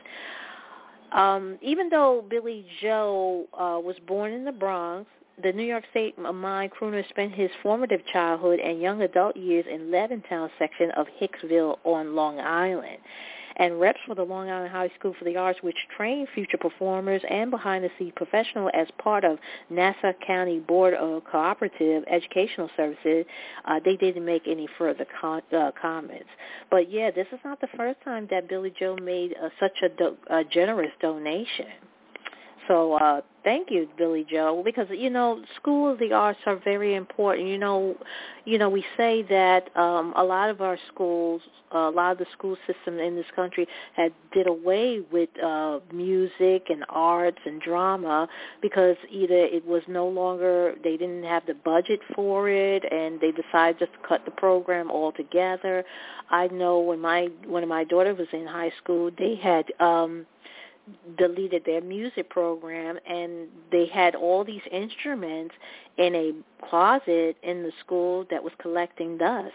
Um, 1.14 1.58
even 1.62 1.88
though 1.88 2.24
Billy 2.28 2.66
Joel 2.82 3.46
uh, 3.54 3.78
was 3.80 3.96
born 4.06 4.32
in 4.32 4.44
the 4.44 4.52
Bronx, 4.52 5.08
the 5.42 5.52
New 5.52 5.64
York 5.64 5.84
State 5.90 6.18
mine 6.18 6.70
crooner 6.70 7.08
spent 7.08 7.32
his 7.32 7.50
formative 7.62 8.00
childhood 8.12 8.60
and 8.60 8.80
young 8.80 9.02
adult 9.02 9.36
years 9.36 9.64
in 9.70 9.90
Levittown 9.90 10.48
section 10.58 10.90
of 10.92 11.06
Hicksville 11.20 11.78
on 11.84 12.14
Long 12.14 12.38
Island 12.38 12.98
and 13.56 13.80
reps 13.80 14.00
for 14.06 14.14
the 14.14 14.22
Long 14.22 14.50
Island 14.50 14.70
High 14.70 14.90
School 14.98 15.14
for 15.18 15.24
the 15.24 15.36
Arts, 15.36 15.58
which 15.62 15.76
train 15.96 16.26
future 16.34 16.58
performers 16.58 17.22
and 17.28 17.50
behind-the-scenes 17.50 18.12
professionals 18.16 18.70
as 18.74 18.86
part 18.98 19.24
of 19.24 19.38
Nassau 19.70 20.12
County 20.26 20.58
Board 20.58 20.94
of 20.94 21.24
Cooperative 21.24 22.04
Educational 22.10 22.68
Services. 22.76 23.24
Uh, 23.64 23.80
they 23.84 23.96
didn't 23.96 24.24
make 24.24 24.42
any 24.46 24.68
further 24.78 25.06
con- 25.20 25.42
uh, 25.56 25.70
comments. 25.80 26.28
But 26.70 26.90
yeah, 26.90 27.10
this 27.10 27.26
is 27.32 27.38
not 27.44 27.60
the 27.60 27.68
first 27.76 28.00
time 28.04 28.26
that 28.30 28.48
Billy 28.48 28.72
Joel 28.78 28.96
made 28.98 29.34
uh, 29.42 29.48
such 29.60 29.78
a, 29.82 29.88
do- 29.88 30.16
a 30.28 30.44
generous 30.44 30.92
donation. 31.00 31.66
So 32.68 32.94
uh, 32.94 33.20
thank 33.44 33.70
you, 33.70 33.88
Billy 33.98 34.24
Joel, 34.28 34.62
because 34.64 34.86
you 34.90 35.10
know 35.10 35.42
school 35.56 35.92
of 35.92 35.98
the 35.98 36.12
arts 36.12 36.38
are 36.46 36.56
very 36.56 36.94
important. 36.94 37.46
You 37.48 37.58
know, 37.58 37.96
you 38.46 38.58
know 38.58 38.70
we 38.70 38.84
say 38.96 39.22
that 39.24 39.74
um, 39.76 40.14
a 40.16 40.24
lot 40.24 40.48
of 40.48 40.62
our 40.62 40.78
schools, 40.92 41.42
uh, 41.74 41.78
a 41.78 41.90
lot 41.90 42.12
of 42.12 42.18
the 42.18 42.26
school 42.32 42.56
system 42.66 42.98
in 42.98 43.16
this 43.16 43.26
country 43.36 43.66
had 43.94 44.12
did 44.32 44.46
away 44.46 45.00
with 45.12 45.28
uh, 45.44 45.80
music 45.92 46.64
and 46.70 46.84
arts 46.88 47.38
and 47.44 47.60
drama 47.60 48.28
because 48.62 48.96
either 49.10 49.34
it 49.36 49.64
was 49.66 49.82
no 49.88 50.08
longer 50.08 50.74
they 50.82 50.96
didn't 50.96 51.24
have 51.24 51.44
the 51.46 51.54
budget 51.54 52.00
for 52.14 52.48
it 52.48 52.82
and 52.90 53.20
they 53.20 53.30
decided 53.30 53.78
just 53.78 53.92
to 53.92 54.08
cut 54.08 54.24
the 54.24 54.30
program 54.30 54.90
altogether. 54.90 55.84
I 56.30 56.46
know 56.48 56.78
when 56.80 57.00
my 57.00 57.28
when 57.46 57.68
my 57.68 57.84
daughter 57.84 58.14
was 58.14 58.28
in 58.32 58.46
high 58.46 58.72
school, 58.82 59.10
they 59.18 59.34
had. 59.36 59.66
um 59.80 60.26
deleted 61.16 61.62
their 61.64 61.80
music 61.80 62.28
program 62.30 62.98
and 63.06 63.48
they 63.72 63.86
had 63.86 64.14
all 64.14 64.44
these 64.44 64.62
instruments 64.70 65.54
in 65.98 66.14
a 66.14 66.32
closet 66.68 67.36
in 67.42 67.62
the 67.62 67.72
school 67.80 68.26
that 68.30 68.42
was 68.42 68.52
collecting 68.60 69.16
dust. 69.18 69.52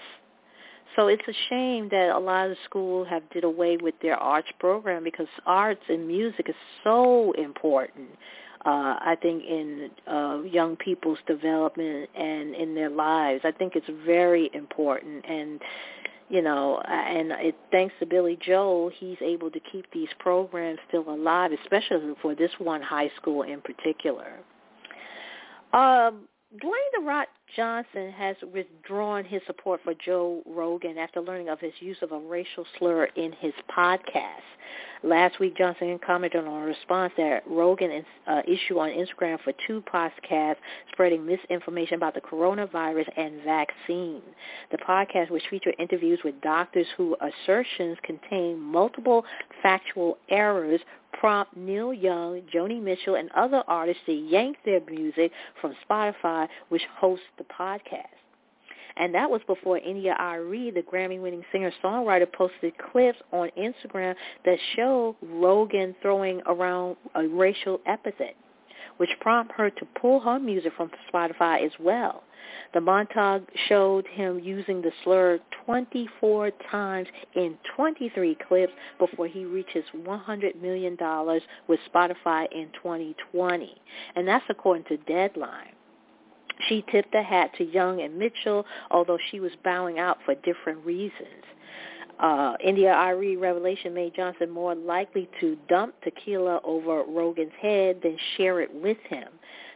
So 0.95 1.07
it's 1.07 1.23
a 1.27 1.33
shame 1.49 1.89
that 1.89 2.09
a 2.15 2.19
lot 2.19 2.49
of 2.49 2.57
schools 2.65 3.07
have 3.09 3.23
did 3.29 3.43
away 3.43 3.77
with 3.77 3.95
their 4.01 4.17
arts 4.17 4.47
program 4.59 5.03
because 5.03 5.27
arts 5.45 5.83
and 5.87 6.07
music 6.07 6.49
is 6.49 6.55
so 6.83 7.31
important. 7.33 8.09
Uh, 8.65 8.97
I 8.99 9.15
think 9.21 9.43
in 9.43 9.89
uh, 10.07 10.41
young 10.41 10.75
people's 10.75 11.19
development 11.27 12.09
and 12.15 12.53
in 12.55 12.75
their 12.75 12.89
lives, 12.89 13.41
I 13.45 13.51
think 13.51 13.75
it's 13.75 13.89
very 14.05 14.49
important. 14.53 15.23
And 15.29 15.61
you 16.29 16.41
know, 16.41 16.79
and 16.87 17.31
it, 17.31 17.55
thanks 17.71 17.93
to 17.99 18.05
Billy 18.05 18.37
Joel, 18.39 18.91
he's 18.97 19.17
able 19.21 19.49
to 19.51 19.59
keep 19.71 19.91
these 19.91 20.09
programs 20.19 20.79
still 20.87 21.09
alive, 21.09 21.51
especially 21.63 22.13
for 22.21 22.35
this 22.35 22.51
one 22.59 22.81
high 22.81 23.11
school 23.17 23.41
in 23.41 23.61
particular. 23.61 24.39
Um, 25.73 26.27
Dwayne 26.63 26.91
The 26.95 27.03
Rock 27.03 27.27
Johnson 27.55 28.11
has 28.11 28.35
withdrawn 28.53 29.23
his 29.23 29.41
support 29.47 29.81
for 29.83 29.93
Joe 29.93 30.41
Rogan 30.45 30.97
after 30.97 31.21
learning 31.21 31.49
of 31.49 31.59
his 31.59 31.73
use 31.79 31.97
of 32.01 32.11
a 32.11 32.19
racial 32.19 32.65
slur 32.77 33.05
in 33.15 33.31
his 33.39 33.53
podcast. 33.75 34.43
Last 35.01 35.39
week, 35.39 35.55
Johnson 35.57 35.97
commented 36.05 36.45
on 36.45 36.61
a 36.63 36.65
response 36.65 37.13
that 37.15 37.43
Rogan 37.47 38.03
uh, 38.27 38.41
issued 38.45 38.77
on 38.77 38.89
Instagram 38.89 39.39
for 39.41 39.53
two 39.65 39.81
podcasts 39.91 40.57
spreading 40.91 41.25
misinformation 41.25 41.95
about 41.95 42.15
the 42.15 42.21
coronavirus 42.21 43.07
and 43.15 43.41
vaccine. 43.43 44.21
The 44.71 44.77
podcast, 44.77 45.31
which 45.31 45.43
featured 45.49 45.75
interviews 45.79 46.19
with 46.25 46.41
doctors 46.41 46.87
whose 46.97 47.15
assertions 47.21 47.97
contain 48.03 48.59
multiple 48.59 49.23
factual 49.63 50.17
errors, 50.29 50.81
prompt 51.13 51.55
Neil 51.55 51.93
Young, 51.93 52.41
Joni 52.53 52.81
Mitchell, 52.81 53.15
and 53.15 53.29
other 53.31 53.63
artists 53.67 54.03
to 54.05 54.13
yank 54.13 54.57
their 54.65 54.81
music 54.81 55.31
from 55.61 55.75
Spotify, 55.89 56.47
which 56.69 56.81
hosts 56.97 57.25
the 57.39 57.45
podcast. 57.45 58.05
And 58.97 59.15
that 59.15 59.29
was 59.29 59.41
before 59.47 59.77
India.Arie, 59.77 60.71
the 60.71 60.81
Grammy-winning 60.81 61.43
singer-songwriter, 61.51 62.31
posted 62.33 62.73
clips 62.91 63.17
on 63.31 63.49
Instagram 63.57 64.13
that 64.45 64.57
show 64.75 65.15
Rogan 65.21 65.95
throwing 66.01 66.41
around 66.47 66.97
a 67.15 67.25
racial 67.27 67.79
epithet, 67.85 68.35
which 68.97 69.09
prompted 69.21 69.55
her 69.55 69.69
to 69.69 69.87
pull 70.01 70.19
her 70.19 70.37
music 70.37 70.73
from 70.75 70.91
Spotify 71.11 71.65
as 71.65 71.71
well. 71.79 72.23
The 72.73 72.79
montage 72.79 73.45
showed 73.67 74.05
him 74.07 74.39
using 74.39 74.81
the 74.81 74.91
slur 75.03 75.39
24 75.65 76.51
times 76.69 77.07
in 77.35 77.57
23 77.75 78.37
clips 78.47 78.73
before 78.97 79.27
he 79.27 79.45
reaches 79.45 79.83
$100 79.95 80.61
million 80.61 80.97
with 81.67 81.79
Spotify 81.93 82.47
in 82.51 82.69
2020. 82.81 83.75
And 84.15 84.27
that's 84.27 84.45
according 84.49 84.85
to 84.85 84.97
Deadline. 84.97 85.73
She 86.67 86.83
tipped 86.91 87.11
the 87.11 87.23
hat 87.23 87.51
to 87.57 87.63
Young 87.63 88.01
and 88.01 88.17
Mitchell, 88.17 88.65
although 88.91 89.19
she 89.31 89.39
was 89.39 89.51
bowing 89.63 89.99
out 89.99 90.17
for 90.25 90.35
different 90.35 90.85
reasons. 90.85 91.43
Uh, 92.19 92.55
India.Arie 92.61 93.37
revelation 93.37 93.93
made 93.93 94.13
Johnson 94.13 94.49
more 94.49 94.75
likely 94.75 95.29
to 95.39 95.57
dump 95.69 95.95
tequila 96.03 96.59
over 96.65 97.03
Rogan's 97.07 97.53
head 97.61 98.01
than 98.03 98.17
share 98.35 98.59
it 98.59 98.73
with 98.73 98.97
him. 99.07 99.29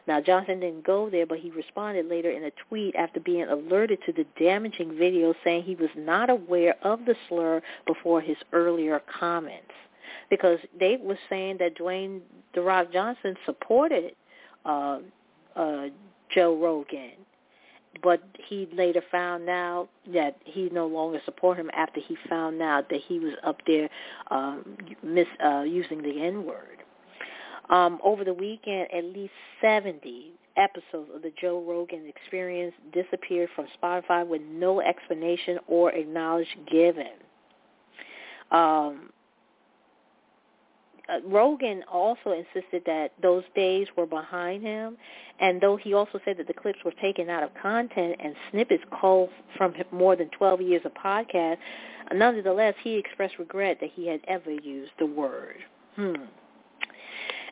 Now, 0.07 0.19
Johnson 0.19 0.59
didn't 0.59 0.83
go 0.85 1.09
there, 1.09 1.25
but 1.25 1.39
he 1.39 1.51
responded 1.51 2.07
later 2.07 2.29
in 2.29 2.43
a 2.43 2.51
tweet 2.67 2.95
after 2.95 3.21
being 3.21 3.43
alerted 3.43 3.99
to 4.05 4.11
the 4.11 4.25
damaging 4.37 4.97
video 4.97 5.33
saying 5.45 5.63
he 5.63 5.75
was 5.75 5.89
not 5.95 6.29
aware 6.29 6.75
of 6.83 7.05
the 7.05 7.15
slur 7.29 7.61
before 7.87 8.19
his 8.19 8.35
earlier 8.51 9.01
comments. 9.19 9.71
Because 10.29 10.59
they 10.77 10.97
were 11.01 11.17
saying 11.29 11.57
that 11.59 11.77
Dwayne 11.77 12.19
The 12.53 12.61
Rock 12.61 12.91
Johnson 12.91 13.35
supported 13.45 14.15
uh, 14.65 14.99
uh, 15.55 15.85
Joe 16.33 16.57
Rogan. 16.57 17.11
But 18.01 18.23
he 18.47 18.67
later 18.73 19.03
found 19.11 19.47
out 19.49 19.87
that 20.13 20.37
he 20.43 20.69
no 20.71 20.87
longer 20.87 21.21
support 21.25 21.59
him 21.59 21.69
after 21.73 21.99
he 21.99 22.17
found 22.27 22.59
out 22.61 22.89
that 22.89 23.01
he 23.07 23.19
was 23.19 23.33
up 23.45 23.57
there 23.67 23.87
um, 24.31 24.77
mis, 25.03 25.27
uh, 25.43 25.61
using 25.61 26.01
the 26.01 26.21
N-word. 26.23 26.83
Um, 27.69 27.99
over 28.03 28.23
the 28.23 28.33
weekend, 28.33 28.87
at 28.91 29.05
least 29.05 29.33
70 29.61 30.31
episodes 30.57 31.09
of 31.13 31.21
the 31.21 31.31
Joe 31.39 31.63
Rogan 31.67 32.07
Experience 32.07 32.73
disappeared 32.91 33.49
from 33.55 33.67
Spotify 33.81 34.25
with 34.27 34.41
no 34.41 34.81
explanation 34.81 35.59
or 35.67 35.91
acknowledgement 35.91 36.69
given. 36.69 37.13
Um, 38.51 39.11
uh, 41.13 41.19
Rogan 41.27 41.83
also 41.91 42.31
insisted 42.31 42.83
that 42.85 43.13
those 43.21 43.43
days 43.55 43.87
were 43.95 44.05
behind 44.05 44.63
him, 44.63 44.97
and 45.39 45.61
though 45.61 45.75
he 45.75 45.93
also 45.93 46.19
said 46.25 46.37
that 46.37 46.47
the 46.47 46.53
clips 46.53 46.79
were 46.83 46.93
taken 47.01 47.29
out 47.29 47.43
of 47.43 47.49
content 47.61 48.15
and 48.19 48.35
snippets 48.51 48.83
culled 48.99 49.29
from 49.57 49.73
more 49.91 50.15
than 50.15 50.29
12 50.29 50.61
years 50.61 50.81
of 50.85 50.93
podcast, 50.93 51.57
nonetheless, 52.13 52.75
he 52.83 52.95
expressed 52.95 53.39
regret 53.39 53.77
that 53.81 53.89
he 53.93 54.07
had 54.07 54.21
ever 54.27 54.51
used 54.51 54.91
the 54.99 55.05
word. 55.05 55.57
Hmm. 55.95 56.13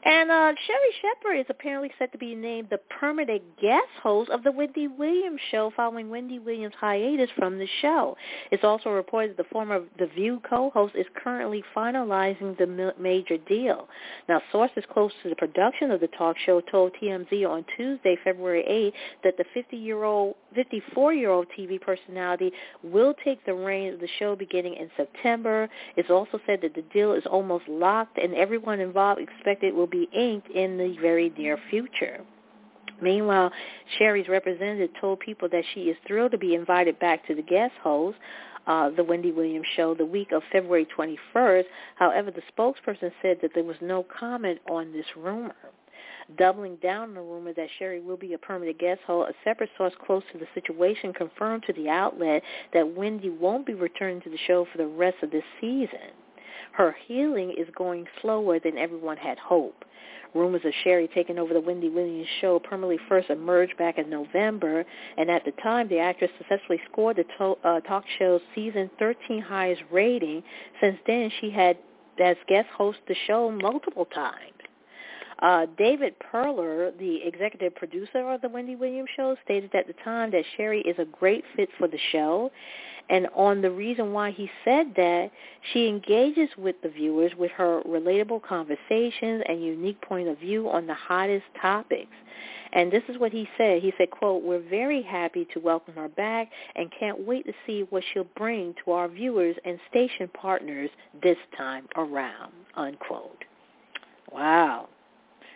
And 0.03 0.31
uh, 0.31 0.53
Sherri 0.65 0.91
Shepherd 1.01 1.39
is 1.39 1.45
apparently 1.49 1.91
set 1.99 2.11
to 2.11 2.17
be 2.17 2.33
named 2.33 2.69
the 2.71 2.79
permanent 2.99 3.43
guest 3.61 3.87
host 4.01 4.31
of 4.31 4.43
the 4.43 4.51
Wendy 4.51 4.87
Williams 4.87 5.39
show 5.51 5.71
following 5.75 6.09
Wendy 6.09 6.39
Williams' 6.39 6.73
hiatus 6.79 7.29
from 7.37 7.59
the 7.59 7.67
show. 7.81 8.17
It's 8.51 8.63
also 8.63 8.89
reported 8.89 9.31
that 9.31 9.37
the 9.37 9.49
former 9.51 9.81
The 9.99 10.07
View 10.07 10.41
co-host 10.49 10.95
is 10.95 11.05
currently 11.23 11.63
finalizing 11.75 12.57
the 12.57 12.93
major 12.99 13.37
deal. 13.37 13.87
Now, 14.27 14.41
sources 14.51 14.83
close 14.91 15.11
to 15.21 15.29
the 15.29 15.35
production 15.35 15.91
of 15.91 15.99
the 16.01 16.07
talk 16.07 16.35
show 16.45 16.61
told 16.61 16.93
TMZ 17.01 17.47
on 17.47 17.63
Tuesday, 17.77 18.17
February 18.23 18.63
8, 18.67 18.93
that 19.23 19.37
the 19.37 19.45
50-year-old, 19.55 20.35
54-year-old 20.55 21.47
TV 21.57 21.79
personality 21.79 22.51
will 22.83 23.13
take 23.23 23.45
the 23.45 23.53
reins 23.53 23.95
of 23.95 23.99
the 23.99 24.07
show 24.19 24.35
beginning 24.35 24.75
in 24.75 24.89
September. 24.97 25.69
It's 25.95 26.09
also 26.09 26.39
said 26.45 26.59
that 26.61 26.75
the 26.75 26.83
deal 26.93 27.13
is 27.13 27.23
almost 27.29 27.67
locked 27.67 28.17
and 28.17 28.33
everyone 28.33 28.79
involved 28.79 29.21
expected 29.21 29.69
it 29.69 29.75
will 29.75 29.87
be 29.87 30.09
inked 30.13 30.49
in 30.49 30.77
the 30.77 30.95
very 31.01 31.31
near 31.37 31.57
future. 31.69 32.21
Meanwhile, 33.01 33.51
Sherri's 33.97 34.27
representative 34.27 34.91
told 34.99 35.19
people 35.19 35.49
that 35.49 35.63
she 35.73 35.81
is 35.81 35.97
thrilled 36.07 36.31
to 36.31 36.37
be 36.37 36.53
invited 36.53 36.99
back 36.99 37.25
to 37.27 37.35
the 37.35 37.41
guest 37.41 37.73
host, 37.81 38.17
uh, 38.67 38.91
the 38.91 39.03
Wendy 39.03 39.31
Williams 39.31 39.65
show, 39.75 39.95
the 39.95 40.05
week 40.05 40.31
of 40.31 40.43
February 40.51 40.87
21st. 40.95 41.63
However, 41.95 42.31
the 42.31 42.43
spokesperson 42.55 43.11
said 43.21 43.39
that 43.41 43.51
there 43.55 43.63
was 43.63 43.77
no 43.81 44.05
comment 44.19 44.59
on 44.69 44.91
this 44.93 45.05
rumor. 45.17 45.55
Doubling 46.37 46.77
down 46.77 47.09
on 47.09 47.13
the 47.15 47.21
rumor 47.21 47.53
that 47.53 47.67
Sherri 47.77 47.99
will 47.99 48.17
be 48.17 48.33
a 48.33 48.37
permanent 48.37 48.79
guest 48.79 49.01
host, 49.05 49.31
a 49.31 49.49
separate 49.49 49.69
source 49.77 49.93
close 50.05 50.23
to 50.31 50.37
the 50.37 50.47
situation 50.53 51.13
confirmed 51.13 51.63
to 51.67 51.73
the 51.73 51.89
outlet 51.89 52.43
that 52.73 52.95
Wendy 52.95 53.29
won't 53.29 53.65
be 53.65 53.73
returning 53.73 54.21
to 54.21 54.29
the 54.29 54.37
show 54.47 54.65
for 54.71 54.77
the 54.77 54.87
rest 54.87 55.17
of 55.23 55.31
this 55.31 55.43
season. 55.59 56.11
Her 56.73 56.95
healing 57.07 57.53
is 57.57 57.67
going 57.75 58.05
slower 58.21 58.59
than 58.59 58.77
everyone 58.77 59.17
had 59.17 59.37
hoped. 59.39 59.83
Rumors 60.33 60.63
of 60.63 60.73
Sherri 60.83 61.09
taking 61.13 61.37
over 61.37 61.53
the 61.53 61.59
Wendy 61.59 61.89
Williams 61.89 62.27
show 62.39 62.59
permanently 62.59 62.99
first 63.09 63.29
emerged 63.29 63.77
back 63.77 63.97
in 63.97 64.09
November, 64.09 64.85
and 65.17 65.29
at 65.29 65.43
the 65.43 65.51
time, 65.63 65.89
the 65.89 65.99
actress 65.99 66.31
successfully 66.37 66.79
scored 66.89 67.17
the 67.17 67.25
to- 67.37 67.57
uh, 67.67 67.81
talk 67.81 68.05
show's 68.17 68.41
season 68.55 68.89
13 68.97 69.41
highest 69.41 69.83
rating. 69.91 70.41
Since 70.79 70.99
then, 71.05 71.29
she 71.41 71.49
had 71.49 71.77
as 72.19 72.37
guest 72.47 72.69
host 72.69 72.99
the 73.07 73.15
show 73.27 73.51
multiple 73.51 74.05
times. 74.05 74.60
Uh, 75.41 75.65
David 75.77 76.15
Perler, 76.19 76.97
the 76.99 77.19
executive 77.23 77.73
producer 77.75 78.29
of 78.29 78.41
the 78.41 78.49
Wendy 78.49 78.75
Williams 78.75 79.09
Show, 79.15 79.35
stated 79.43 79.73
at 79.73 79.87
the 79.87 79.93
time 80.03 80.31
that 80.31 80.43
Sherri 80.55 80.81
is 80.81 80.97
a 80.99 81.05
great 81.05 81.43
fit 81.55 81.69
for 81.77 81.87
the 81.87 81.99
show. 82.11 82.51
And 83.09 83.27
on 83.35 83.61
the 83.61 83.71
reason 83.71 84.13
why 84.13 84.31
he 84.31 84.49
said 84.63 84.93
that, 84.95 85.31
she 85.73 85.87
engages 85.87 86.49
with 86.57 86.75
the 86.83 86.89
viewers 86.89 87.31
with 87.37 87.51
her 87.51 87.81
relatable 87.81 88.43
conversations 88.43 89.43
and 89.49 89.63
unique 89.63 89.99
point 90.01 90.27
of 90.27 90.37
view 90.37 90.69
on 90.69 90.85
the 90.85 90.93
hottest 90.93 91.45
topics. 91.59 92.11
And 92.73 92.91
this 92.91 93.03
is 93.09 93.17
what 93.17 93.33
he 93.33 93.49
said. 93.57 93.81
He 93.81 93.91
said, 93.97 94.11
quote, 94.11 94.43
we're 94.43 94.61
very 94.69 95.01
happy 95.01 95.45
to 95.53 95.59
welcome 95.59 95.95
her 95.95 96.07
back 96.07 96.49
and 96.75 96.89
can't 96.97 97.25
wait 97.25 97.45
to 97.47 97.53
see 97.65 97.85
what 97.89 98.03
she'll 98.13 98.27
bring 98.37 98.75
to 98.85 98.91
our 98.91 99.09
viewers 99.09 99.55
and 99.65 99.77
station 99.89 100.29
partners 100.33 100.89
this 101.21 101.37
time 101.57 101.87
around, 101.97 102.53
unquote. 102.75 103.43
Wow. 104.31 104.87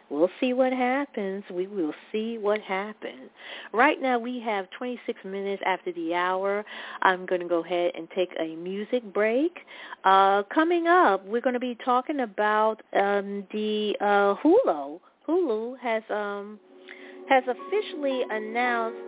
We'll 0.09 0.29
see 0.39 0.53
what 0.53 0.71
happens. 0.71 1.43
We 1.51 1.67
will 1.67 1.93
see 2.11 2.37
what 2.37 2.61
happens. 2.61 3.29
Right 3.73 4.01
now 4.01 4.19
we 4.19 4.39
have 4.41 4.69
26 4.77 5.19
minutes 5.25 5.63
after 5.65 5.91
the 5.93 6.13
hour. 6.13 6.63
I'm 7.01 7.25
going 7.25 7.41
to 7.41 7.47
go 7.47 7.63
ahead 7.63 7.91
and 7.95 8.07
take 8.15 8.29
a 8.39 8.55
music 8.55 9.03
break. 9.13 9.57
Uh, 10.03 10.43
coming 10.53 10.87
up, 10.87 11.25
we're 11.25 11.41
going 11.41 11.53
to 11.53 11.59
be 11.59 11.77
talking 11.83 12.21
about 12.21 12.81
um, 12.93 13.45
the 13.51 13.95
uh, 13.99 14.35
Hulu. 14.43 14.99
Hulu 15.27 15.79
has 15.79 16.03
um, 16.11 16.59
has 17.27 17.43
officially 17.47 18.21
announced 18.29 18.99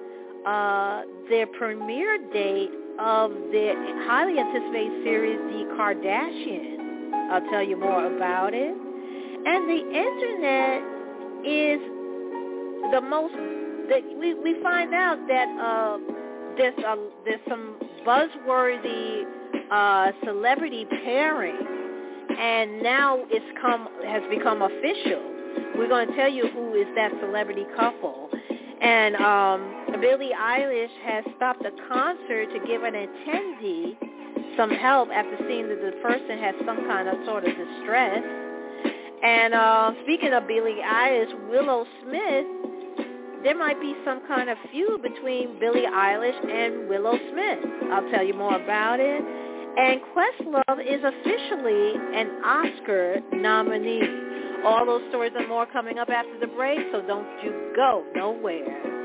uh, 0.48 1.02
their 1.30 1.46
premiere 1.46 2.18
date 2.34 2.72
of 3.00 3.32
their 3.52 3.76
highly 4.08 4.40
anticipated 4.40 5.04
series, 5.04 5.38
The 5.38 5.76
Kardashians. 5.78 7.32
I'll 7.32 7.50
tell 7.52 7.62
you 7.62 7.78
more 7.78 8.16
about 8.16 8.54
it. 8.56 8.87
And 9.46 9.70
the 9.70 9.82
internet 9.94 10.82
is 11.46 11.80
the 12.92 13.02
most 13.02 13.34
that 13.90 14.02
we 14.20 14.34
we 14.34 14.62
find 14.62 14.94
out 14.94 15.18
that 15.28 15.48
uh, 15.60 15.98
there's 16.58 16.78
a, 16.80 16.96
there's 17.26 17.40
some 17.48 17.76
buzzworthy 18.06 19.24
uh, 19.72 20.12
celebrity 20.26 20.86
pairing, 21.04 21.58
and 22.38 22.82
now 22.82 23.20
it's 23.30 23.46
come 23.62 23.88
has 24.06 24.24
become 24.30 24.62
official. 24.62 25.22
We're 25.78 25.88
going 25.88 26.08
to 26.08 26.16
tell 26.16 26.30
you 26.30 26.48
who 26.50 26.74
is 26.74 26.88
that 26.96 27.12
celebrity 27.22 27.66
couple. 27.76 28.30
And 28.82 29.16
um, 29.16 30.00
Billie 30.02 30.32
Eilish 30.40 30.94
has 31.04 31.24
stopped 31.36 31.66
a 31.66 31.72
concert 31.88 32.48
to 32.54 32.60
give 32.68 32.84
an 32.84 32.94
attendee 32.94 33.98
some 34.56 34.70
help 34.70 35.10
after 35.10 35.38
seeing 35.48 35.68
that 35.70 35.82
the 35.82 35.98
person 36.02 36.38
has 36.40 36.56
some 36.66 36.78
kind 36.88 37.08
of 37.08 37.16
sort 37.26 37.44
of 37.46 37.52
distress. 37.56 38.22
And 39.24 39.54
uh, 39.54 39.92
speaking 40.04 40.34
of 40.34 40.48
Billie 40.48 40.78
Eilish, 40.84 41.50
Willow 41.50 41.86
Smith, 42.04 42.46
there 43.44 43.58
might 43.58 43.80
be 43.80 43.96
some 44.06 44.22
kind 44.28 44.50
of 44.50 44.58
feud 44.72 45.02
between 45.02 45.60
Billie 45.60 45.86
Eilish 45.88 46.50
and 46.50 46.90
Willow 46.90 47.18
Smith. 47.32 47.60
I'll 47.92 48.10
tell 48.12 48.24
you 48.24 48.34
more 48.34 48.56
about 48.56 49.00
it. 49.00 49.24
And 49.78 50.02
Questlove 50.16 50.80
is 50.82 51.04
officially 51.04 51.94
an 52.16 52.44
Oscar 52.44 53.22
nominee. 53.34 54.02
All 54.66 54.86
those 54.86 55.04
stories 55.10 55.34
and 55.38 55.48
more 55.48 55.68
coming 55.68 56.00
up 56.00 56.10
after 56.10 56.40
the 56.40 56.48
break, 56.48 56.80
so 56.92 57.02
don't 57.02 57.28
you 57.44 57.74
go 57.76 58.04
nowhere. 58.16 58.97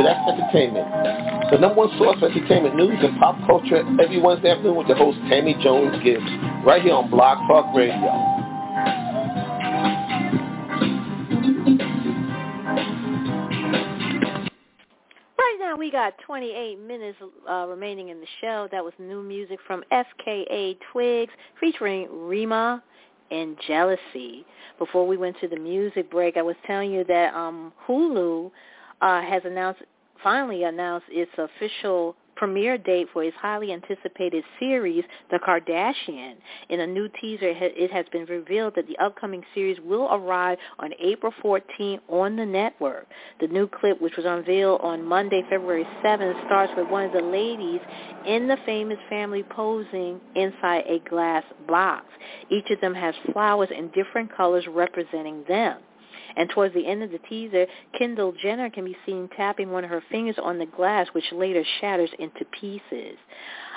To 0.00 0.04
That's 0.06 0.30
Entertainment, 0.30 0.88
the 1.50 1.58
number 1.58 1.74
one 1.76 1.90
source 1.98 2.18
for 2.20 2.30
entertainment 2.30 2.74
news 2.74 2.96
and 3.02 3.18
pop 3.18 3.36
culture 3.44 3.84
every 4.00 4.18
Wednesday 4.18 4.48
afternoon 4.48 4.76
with 4.76 4.86
your 4.86 4.96
host 4.96 5.18
Tammy 5.28 5.54
Jones 5.62 6.02
Gibbs, 6.02 6.24
right 6.64 6.80
here 6.80 6.94
on 6.94 7.10
Blog 7.10 7.36
Talk 7.46 7.76
Radio. 7.76 8.00
Right 15.36 15.56
now 15.60 15.76
we 15.76 15.90
got 15.90 16.14
28 16.24 16.80
minutes 16.80 17.18
uh, 17.46 17.66
remaining 17.68 18.08
in 18.08 18.20
the 18.20 18.26
show. 18.40 18.68
That 18.72 18.82
was 18.82 18.94
new 18.98 19.22
music 19.22 19.58
from 19.66 19.84
FKA 19.92 20.78
Twigs 20.92 21.32
featuring 21.60 22.08
Rema 22.10 22.82
and 23.30 23.54
Jealousy. 23.66 24.46
Before 24.78 25.06
we 25.06 25.18
went 25.18 25.36
to 25.42 25.48
the 25.48 25.58
music 25.58 26.10
break, 26.10 26.38
I 26.38 26.42
was 26.42 26.56
telling 26.66 26.90
you 26.90 27.04
that 27.04 27.34
um, 27.34 27.74
Hulu 27.86 28.50
uh, 29.00 29.22
has 29.22 29.42
announced, 29.44 29.82
finally 30.22 30.64
announced 30.64 31.06
its 31.10 31.30
official 31.38 32.16
premiere 32.40 32.78
date 32.78 33.06
for 33.12 33.22
its 33.22 33.36
highly 33.36 33.70
anticipated 33.70 34.42
series, 34.58 35.04
The 35.30 35.38
Kardashian. 35.38 36.36
In 36.70 36.80
a 36.80 36.86
new 36.86 37.06
teaser, 37.20 37.52
it 37.52 37.92
has 37.92 38.06
been 38.12 38.24
revealed 38.24 38.72
that 38.76 38.88
the 38.88 38.96
upcoming 38.96 39.44
series 39.54 39.78
will 39.84 40.08
arrive 40.10 40.56
on 40.78 40.92
April 40.98 41.34
14 41.42 42.00
on 42.08 42.36
the 42.36 42.46
network. 42.46 43.06
The 43.42 43.48
new 43.48 43.68
clip, 43.68 44.00
which 44.00 44.16
was 44.16 44.24
unveiled 44.24 44.80
on 44.80 45.04
Monday, 45.04 45.42
February 45.50 45.86
7th, 46.02 46.46
starts 46.46 46.72
with 46.78 46.88
one 46.88 47.04
of 47.04 47.12
the 47.12 47.20
ladies 47.20 47.80
in 48.26 48.48
the 48.48 48.56
famous 48.64 48.98
family 49.10 49.42
posing 49.42 50.18
inside 50.34 50.84
a 50.86 51.00
glass 51.10 51.44
box. 51.68 52.06
Each 52.48 52.70
of 52.70 52.80
them 52.80 52.94
has 52.94 53.14
flowers 53.34 53.68
in 53.70 53.88
different 53.88 54.34
colors 54.34 54.64
representing 54.66 55.44
them. 55.46 55.80
And 56.36 56.48
towards 56.50 56.74
the 56.74 56.86
end 56.86 57.02
of 57.02 57.10
the 57.10 57.18
teaser, 57.28 57.66
Kendall 57.98 58.32
Jenner 58.42 58.70
can 58.70 58.84
be 58.84 58.96
seen 59.06 59.28
tapping 59.36 59.70
one 59.70 59.84
of 59.84 59.90
her 59.90 60.02
fingers 60.10 60.36
on 60.42 60.58
the 60.58 60.66
glass, 60.66 61.08
which 61.12 61.24
later 61.32 61.64
shatters 61.80 62.10
into 62.18 62.44
pieces. 62.60 63.16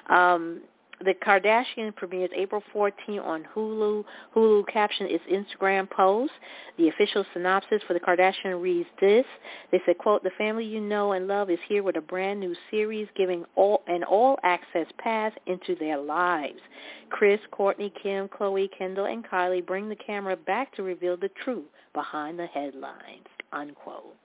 Um, 0.09 0.61
the 1.03 1.13
Kardashian 1.13 1.95
premieres 1.95 2.29
April 2.35 2.63
14 2.71 3.19
on 3.19 3.45
Hulu. 3.53 4.05
Hulu 4.35 4.67
captioned 4.71 5.09
its 5.11 5.23
Instagram 5.25 5.89
post. 5.89 6.31
The 6.77 6.87
official 6.87 7.25
synopsis 7.33 7.81
for 7.87 7.93
the 7.93 7.99
Kardashian 7.99 8.61
reads 8.61 8.87
this. 9.01 9.25
They 9.71 9.81
said, 9.85 9.97
quote, 9.97 10.23
the 10.23 10.31
family 10.37 10.65
you 10.65 10.79
know 10.79 11.11
and 11.13 11.27
love 11.27 11.49
is 11.49 11.59
here 11.67 11.83
with 11.83 11.97
a 11.97 12.01
brand 12.01 12.39
new 12.39 12.55
series 12.71 13.07
giving 13.15 13.43
all 13.55 13.83
an 13.87 14.03
all-access 14.03 14.87
pass 14.97 15.33
into 15.45 15.75
their 15.75 15.97
lives. 15.97 16.59
Kris, 17.09 17.39
Kourtney, 17.51 17.91
Kim, 18.01 18.27
Khloe, 18.27 18.69
Kendall, 18.77 19.05
and 19.05 19.25
Kylie 19.25 19.65
bring 19.65 19.89
the 19.89 19.95
camera 19.95 20.37
back 20.37 20.73
to 20.75 20.83
reveal 20.83 21.17
the 21.17 21.29
truth 21.43 21.65
behind 21.93 22.39
the 22.39 22.47
headlines, 22.47 23.27
unquote. 23.51 24.15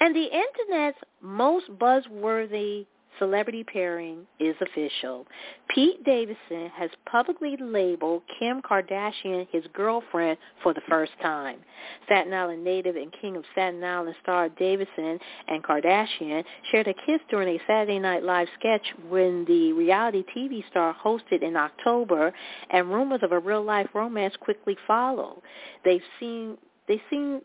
And 0.00 0.14
the 0.14 0.24
Internet's 0.24 0.98
most 1.20 1.66
buzzworthy 1.78 2.86
celebrity 3.18 3.64
pairing 3.64 4.26
is 4.38 4.54
official. 4.60 5.26
Pete 5.68 6.04
Davidson 6.04 6.70
has 6.74 6.90
publicly 7.06 7.56
labeled 7.60 8.22
Kim 8.38 8.62
Kardashian 8.62 9.46
his 9.50 9.64
girlfriend 9.72 10.38
for 10.62 10.74
the 10.74 10.80
first 10.88 11.12
time. 11.22 11.58
Staten 12.06 12.32
Island 12.32 12.64
native 12.64 12.96
and 12.96 13.12
King 13.20 13.36
of 13.36 13.44
Staten 13.52 13.82
Island 13.82 14.16
star 14.22 14.48
Davidson 14.48 15.18
and 15.48 15.62
Kardashian 15.62 16.44
shared 16.70 16.88
a 16.88 16.94
kiss 17.06 17.20
during 17.30 17.48
a 17.48 17.60
Saturday 17.66 17.98
Night 17.98 18.22
Live 18.22 18.48
sketch 18.58 18.86
when 19.08 19.44
the 19.46 19.72
reality 19.72 20.24
TV 20.36 20.62
star 20.70 20.94
hosted 21.04 21.42
in 21.42 21.56
October, 21.56 22.32
and 22.70 22.90
rumors 22.90 23.20
of 23.22 23.32
a 23.32 23.38
real-life 23.38 23.88
romance 23.94 24.34
quickly 24.40 24.76
followed. 24.86 25.40
They've 25.84 26.02
seen 26.20 26.56
they 26.86 27.00
seen 27.10 27.40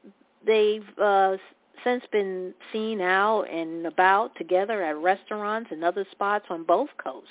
they've 0.45 0.83
uh, 1.01 1.37
since 1.83 2.03
been 2.11 2.53
seen 2.71 3.01
out 3.01 3.43
and 3.43 3.85
about 3.85 4.35
together 4.35 4.83
at 4.83 4.97
restaurants 4.97 5.69
and 5.71 5.83
other 5.83 6.05
spots 6.11 6.45
on 6.49 6.63
both 6.63 6.89
coasts. 7.03 7.29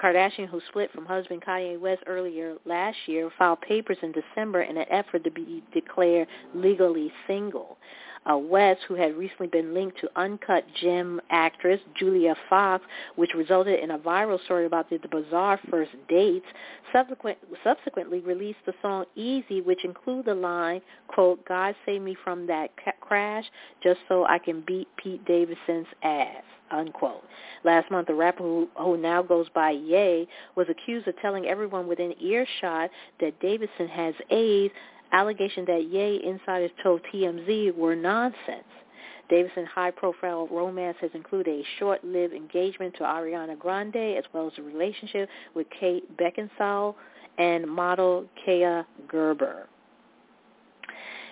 Kardashian, 0.00 0.48
who 0.48 0.60
split 0.68 0.90
from 0.92 1.04
husband 1.04 1.42
Kanye 1.42 1.78
West 1.78 2.02
earlier 2.06 2.56
last 2.64 2.96
year, 3.06 3.30
filed 3.36 3.60
papers 3.60 3.98
in 4.02 4.12
December 4.12 4.62
in 4.62 4.76
an 4.76 4.86
effort 4.90 5.24
to 5.24 5.30
be 5.30 5.62
declared 5.72 6.26
legally 6.54 7.12
single 7.26 7.76
uh, 8.30 8.36
West, 8.36 8.80
who 8.86 8.94
had 8.94 9.16
recently 9.16 9.46
been 9.46 9.72
linked 9.72 9.98
to 10.00 10.10
Uncut 10.16 10.64
Gem 10.80 11.20
actress 11.30 11.80
Julia 11.98 12.34
Fox, 12.48 12.84
which 13.16 13.30
resulted 13.34 13.80
in 13.80 13.92
a 13.92 13.98
viral 13.98 14.42
story 14.44 14.66
about 14.66 14.90
the, 14.90 14.98
the 14.98 15.08
bizarre 15.08 15.58
first 15.70 15.92
dates, 16.08 16.46
subsequent, 16.92 17.38
subsequently 17.64 18.20
released 18.20 18.58
the 18.66 18.74
song 18.82 19.04
Easy, 19.16 19.60
which 19.60 19.84
included 19.84 20.26
the 20.26 20.34
line, 20.34 20.80
quote, 21.08 21.44
God 21.46 21.74
save 21.86 22.02
me 22.02 22.16
from 22.22 22.46
that 22.46 22.70
ca- 22.82 22.92
crash 23.00 23.44
just 23.82 24.00
so 24.08 24.24
I 24.26 24.38
can 24.38 24.62
beat 24.66 24.88
Pete 24.96 25.24
Davidson's 25.24 25.86
ass 26.02 26.42
unquote. 26.70 27.24
Last 27.64 27.90
month, 27.90 28.06
the 28.06 28.14
rapper 28.14 28.42
who, 28.42 28.68
who 28.76 28.96
now 28.96 29.22
goes 29.22 29.46
by 29.54 29.70
Ye 29.70 30.28
was 30.54 30.68
accused 30.68 31.08
of 31.08 31.18
telling 31.20 31.46
everyone 31.46 31.86
within 31.88 32.14
earshot 32.20 32.90
that 33.20 33.40
Davidson 33.40 33.88
has 33.88 34.14
AIDS 34.30 34.72
Allegations 35.12 35.66
that 35.66 35.84
Ye 35.84 36.22
insiders 36.24 36.70
told 36.82 37.00
TMZ 37.12 37.74
were 37.76 37.96
nonsense. 37.96 38.64
Davidson's 39.28 39.68
high-profile 39.68 40.48
romance 40.50 40.96
has 41.00 41.10
included 41.14 41.60
a 41.60 41.64
short-lived 41.78 42.34
engagement 42.34 42.94
to 42.96 43.04
Ariana 43.04 43.58
Grande 43.58 44.16
as 44.18 44.24
well 44.32 44.48
as 44.48 44.52
a 44.58 44.62
relationship 44.62 45.28
with 45.54 45.66
Kate 45.78 46.04
Beckinsale 46.16 46.94
and 47.38 47.66
model 47.66 48.26
Kaia 48.46 48.84
Gerber. 49.08 49.68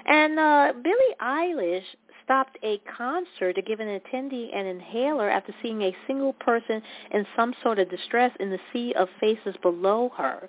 And 0.07 0.39
uh, 0.39 0.73
Billie 0.83 1.17
Eilish 1.21 1.83
stopped 2.25 2.57
a 2.63 2.81
concert 2.97 3.55
to 3.55 3.63
give 3.63 3.81
an 3.81 4.01
attendee 4.01 4.55
an 4.57 4.67
inhaler 4.67 5.29
after 5.29 5.55
seeing 5.63 5.83
a 5.83 5.97
single 6.07 6.35
person 6.35 6.81
in 7.11 7.27
some 7.35 7.55
sort 7.63 7.79
of 7.79 7.91
distress 7.91 8.31
in 8.39 8.51
the 8.51 8.59
sea 8.73 8.95
of 8.99 9.09
faces 9.19 9.55
below 9.63 10.11
her. 10.17 10.49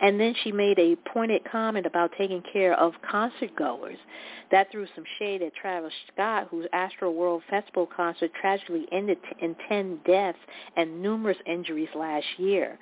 And 0.00 0.20
then 0.20 0.34
she 0.42 0.52
made 0.52 0.78
a 0.78 0.96
pointed 1.12 1.42
comment 1.50 1.86
about 1.86 2.12
taking 2.16 2.42
care 2.52 2.78
of 2.78 2.92
concert 3.08 3.54
goers. 3.56 3.98
That 4.50 4.70
threw 4.70 4.86
some 4.94 5.04
shade 5.18 5.42
at 5.42 5.54
Travis 5.54 5.92
Scott, 6.12 6.48
whose 6.50 6.66
Astroworld 6.72 7.42
Festival 7.50 7.86
concert 7.86 8.30
tragically 8.40 8.86
ended 8.92 9.18
in 9.40 9.56
10 9.68 10.00
deaths 10.06 10.38
and 10.76 11.02
numerous 11.02 11.38
injuries 11.46 11.88
last 11.94 12.26
year. 12.36 12.78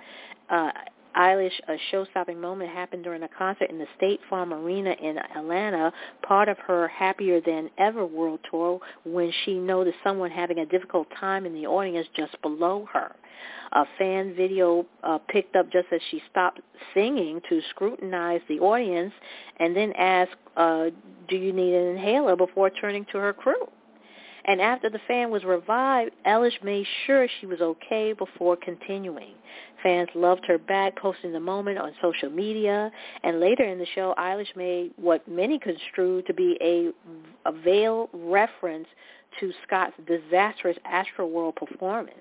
Uh, 0.50 0.70
Eilish, 1.16 1.58
a 1.68 1.76
show-stopping 1.90 2.40
moment 2.40 2.70
happened 2.70 3.04
during 3.04 3.22
a 3.22 3.28
concert 3.28 3.70
in 3.70 3.78
the 3.78 3.86
State 3.96 4.20
Farm 4.28 4.52
Arena 4.52 4.94
in 5.02 5.16
Atlanta, 5.18 5.92
part 6.22 6.48
of 6.48 6.58
her 6.58 6.88
Happier 6.88 7.40
Than 7.40 7.70
Ever 7.78 8.04
world 8.04 8.40
tour, 8.50 8.80
when 9.04 9.32
she 9.44 9.54
noticed 9.54 9.96
someone 10.04 10.30
having 10.30 10.58
a 10.58 10.66
difficult 10.66 11.08
time 11.18 11.46
in 11.46 11.54
the 11.54 11.66
audience 11.66 12.06
just 12.14 12.40
below 12.42 12.86
her. 12.92 13.14
A 13.72 13.84
fan 13.98 14.34
video 14.34 14.86
uh, 15.02 15.18
picked 15.28 15.56
up 15.56 15.70
just 15.72 15.88
as 15.92 16.00
she 16.10 16.22
stopped 16.30 16.60
singing 16.94 17.40
to 17.48 17.60
scrutinize 17.70 18.40
the 18.48 18.60
audience 18.60 19.12
and 19.58 19.74
then 19.74 19.92
ask, 19.98 20.30
uh, 20.56 20.86
do 21.28 21.36
you 21.36 21.52
need 21.52 21.74
an 21.74 21.96
inhaler 21.96 22.36
before 22.36 22.70
turning 22.70 23.04
to 23.12 23.18
her 23.18 23.32
crew? 23.32 23.66
And 24.46 24.60
after 24.60 24.88
the 24.88 25.00
fan 25.08 25.30
was 25.30 25.42
revived, 25.44 26.12
Eilish 26.24 26.62
made 26.62 26.86
sure 27.04 27.26
she 27.40 27.46
was 27.46 27.60
okay 27.60 28.12
before 28.12 28.56
continuing. 28.56 29.34
Fans 29.82 30.08
loved 30.14 30.44
her 30.46 30.56
back, 30.58 30.96
posting 30.96 31.32
the 31.32 31.40
moment 31.40 31.78
on 31.78 31.92
social 32.00 32.30
media. 32.30 32.90
And 33.24 33.40
later 33.40 33.64
in 33.64 33.78
the 33.78 33.86
show, 33.94 34.14
Eilish 34.16 34.54
made 34.54 34.92
what 34.96 35.26
many 35.28 35.58
construed 35.58 36.26
to 36.26 36.34
be 36.34 36.56
a, 36.60 36.90
a 37.48 37.52
veiled 37.52 38.08
reference 38.12 38.86
to 39.40 39.52
Scott's 39.66 39.94
disastrous 40.06 40.76
Astroworld 40.86 41.56
performance. 41.56 42.14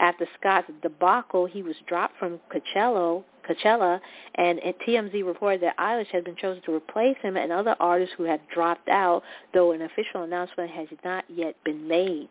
After 0.00 0.26
Scott's 0.40 0.70
debacle, 0.82 1.44
he 1.46 1.62
was 1.62 1.76
dropped 1.86 2.18
from 2.18 2.40
Coachella, 2.50 3.22
Coachella, 3.48 4.00
and 4.34 4.60
TMZ 4.86 5.24
reported 5.24 5.62
that 5.62 5.76
Eilish 5.78 6.08
had 6.08 6.24
been 6.24 6.36
chosen 6.36 6.62
to 6.64 6.74
replace 6.74 7.16
him 7.22 7.36
and 7.36 7.50
other 7.50 7.76
artists 7.80 8.14
who 8.16 8.24
have 8.24 8.40
dropped 8.52 8.88
out, 8.88 9.22
though 9.54 9.72
an 9.72 9.82
official 9.82 10.22
announcement 10.22 10.70
has 10.70 10.88
not 11.04 11.24
yet 11.28 11.56
been 11.64 11.86
made. 11.88 12.28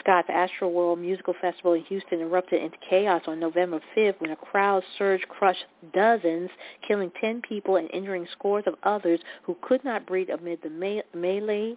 Scott's 0.00 0.28
Astroworld 0.28 0.98
Musical 0.98 1.34
Festival 1.40 1.74
in 1.74 1.84
Houston 1.84 2.20
erupted 2.20 2.62
into 2.62 2.76
chaos 2.88 3.22
on 3.26 3.38
November 3.38 3.80
5th 3.94 4.20
when 4.20 4.30
a 4.30 4.36
crowd 4.36 4.82
surge 4.96 5.22
crushed 5.28 5.64
dozens, 5.92 6.50
killing 6.86 7.12
10 7.20 7.42
people 7.42 7.76
and 7.76 7.90
injuring 7.92 8.26
scores 8.32 8.64
of 8.66 8.74
others 8.84 9.20
who 9.42 9.56
could 9.60 9.84
not 9.84 10.06
breathe 10.06 10.30
amid 10.30 10.60
the 10.62 10.70
me- 10.70 11.02
melee 11.14 11.76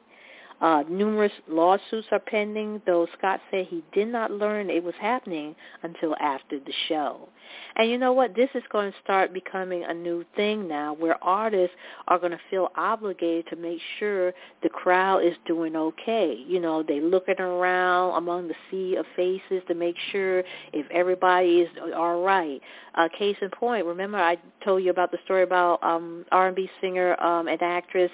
uh, 0.62 0.84
numerous 0.90 1.32
lawsuits 1.50 2.08
are 2.12 2.20
pending, 2.20 2.82
though 2.86 3.08
Scott 3.18 3.42
said 3.52 3.68
he 3.70 3.84
did 3.94 4.08
not 4.08 4.32
learn 4.32 4.70
it 4.70 4.84
was 4.84 4.96
happening 5.00 5.56
until 5.84 6.16
after 6.20 6.60
the 6.60 6.74
show. 6.88 7.30
And 7.76 7.90
you 7.90 7.98
know 7.98 8.14
what? 8.14 8.36
This 8.36 8.50
is 8.56 8.64
going 8.72 8.92
to 8.92 8.98
start 9.04 9.34
becoming 9.34 9.84
a 9.84 9.94
new 9.94 10.26
thing 10.36 10.68
now 10.68 10.94
where 10.94 11.22
artists 11.24 11.76
are 12.08 12.18
going 12.18 12.32
to 12.32 12.40
feel 12.50 12.70
obligated 12.76 13.48
to 13.50 13.56
make 13.56 13.80
sure 14.00 14.34
the 14.64 14.70
crowd 14.70 15.20
is 15.20 15.34
doing 15.46 15.76
okay. 15.76 16.44
You 16.48 16.60
know, 16.60 16.84
they 16.84 17.02
looking 17.02 17.40
around 17.40 18.18
among 18.18 18.48
the 18.48 18.56
sea 18.72 18.96
of 18.96 19.06
faces 19.16 19.62
to 19.68 19.76
make 19.76 19.96
sure 20.12 20.40
if 20.74 20.90
everybody 20.92 21.60
is 21.62 21.70
all 21.96 22.24
right. 22.24 22.62
Uh, 22.96 23.10
case 23.18 23.36
in 23.42 23.50
point, 23.50 23.86
remember 23.86 24.18
I 24.18 24.38
told 24.64 24.84
you 24.84 24.90
about 24.90 25.12
the 25.12 25.18
story 25.26 25.44
about 25.44 25.84
um, 25.84 26.26
R&B 26.32 26.70
singer 26.82 27.22
um, 27.22 27.48
and 27.48 27.62
actress 27.62 28.12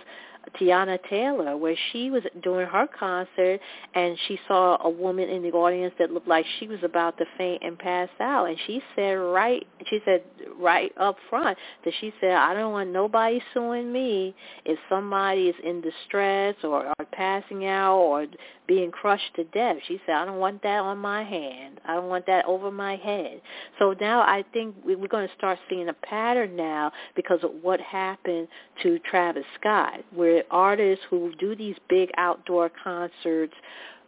Teyana 0.59 0.99
Taylor, 1.09 1.55
where 1.55 1.75
she 1.91 2.09
was 2.09 2.23
doing 2.43 2.67
her 2.67 2.87
concert 2.87 3.59
and 3.93 4.17
she 4.27 4.39
saw 4.47 4.77
a 4.83 4.89
woman 4.89 5.29
in 5.29 5.43
the 5.43 5.51
audience 5.51 5.93
that 5.99 6.11
looked 6.11 6.27
like 6.27 6.45
she 6.59 6.67
was 6.67 6.79
about 6.83 7.17
to 7.17 7.25
faint 7.37 7.63
and 7.63 7.77
pass 7.77 8.09
out. 8.19 8.45
And 8.45 8.57
she 8.67 8.81
said 8.95 9.13
right, 9.13 9.65
she 9.87 9.99
said 10.03 10.23
right 10.59 10.91
up 10.97 11.17
front 11.29 11.57
that 11.85 11.93
she 11.99 12.13
said, 12.19 12.31
I 12.31 12.53
don't 12.53 12.71
want 12.71 12.89
nobody 12.89 13.41
suing 13.53 13.91
me 13.91 14.35
if 14.65 14.77
somebody 14.89 15.47
is 15.49 15.55
in 15.63 15.81
distress 15.81 16.55
or, 16.63 16.87
or 16.87 17.05
passing 17.11 17.65
out 17.65 17.97
or 17.97 18.25
being 18.71 18.89
crushed 18.89 19.35
to 19.35 19.43
death. 19.43 19.75
She 19.85 19.99
said, 20.05 20.15
I 20.15 20.23
don't 20.23 20.39
want 20.39 20.63
that 20.63 20.79
on 20.79 20.97
my 20.97 21.25
hand. 21.25 21.81
I 21.85 21.95
don't 21.95 22.07
want 22.07 22.25
that 22.27 22.45
over 22.45 22.71
my 22.71 22.95
head. 22.95 23.41
So 23.77 23.93
now 23.99 24.21
I 24.21 24.45
think 24.53 24.75
we're 24.85 25.09
going 25.09 25.27
to 25.27 25.33
start 25.33 25.59
seeing 25.69 25.89
a 25.89 25.93
pattern 25.93 26.55
now 26.55 26.93
because 27.13 27.39
of 27.43 27.51
what 27.61 27.81
happened 27.81 28.47
to 28.81 28.97
Travis 28.99 29.43
Scott, 29.59 30.05
where 30.15 30.45
artists 30.49 31.03
who 31.09 31.33
do 31.37 31.53
these 31.53 31.75
big 31.89 32.11
outdoor 32.17 32.71
concerts 32.81 33.53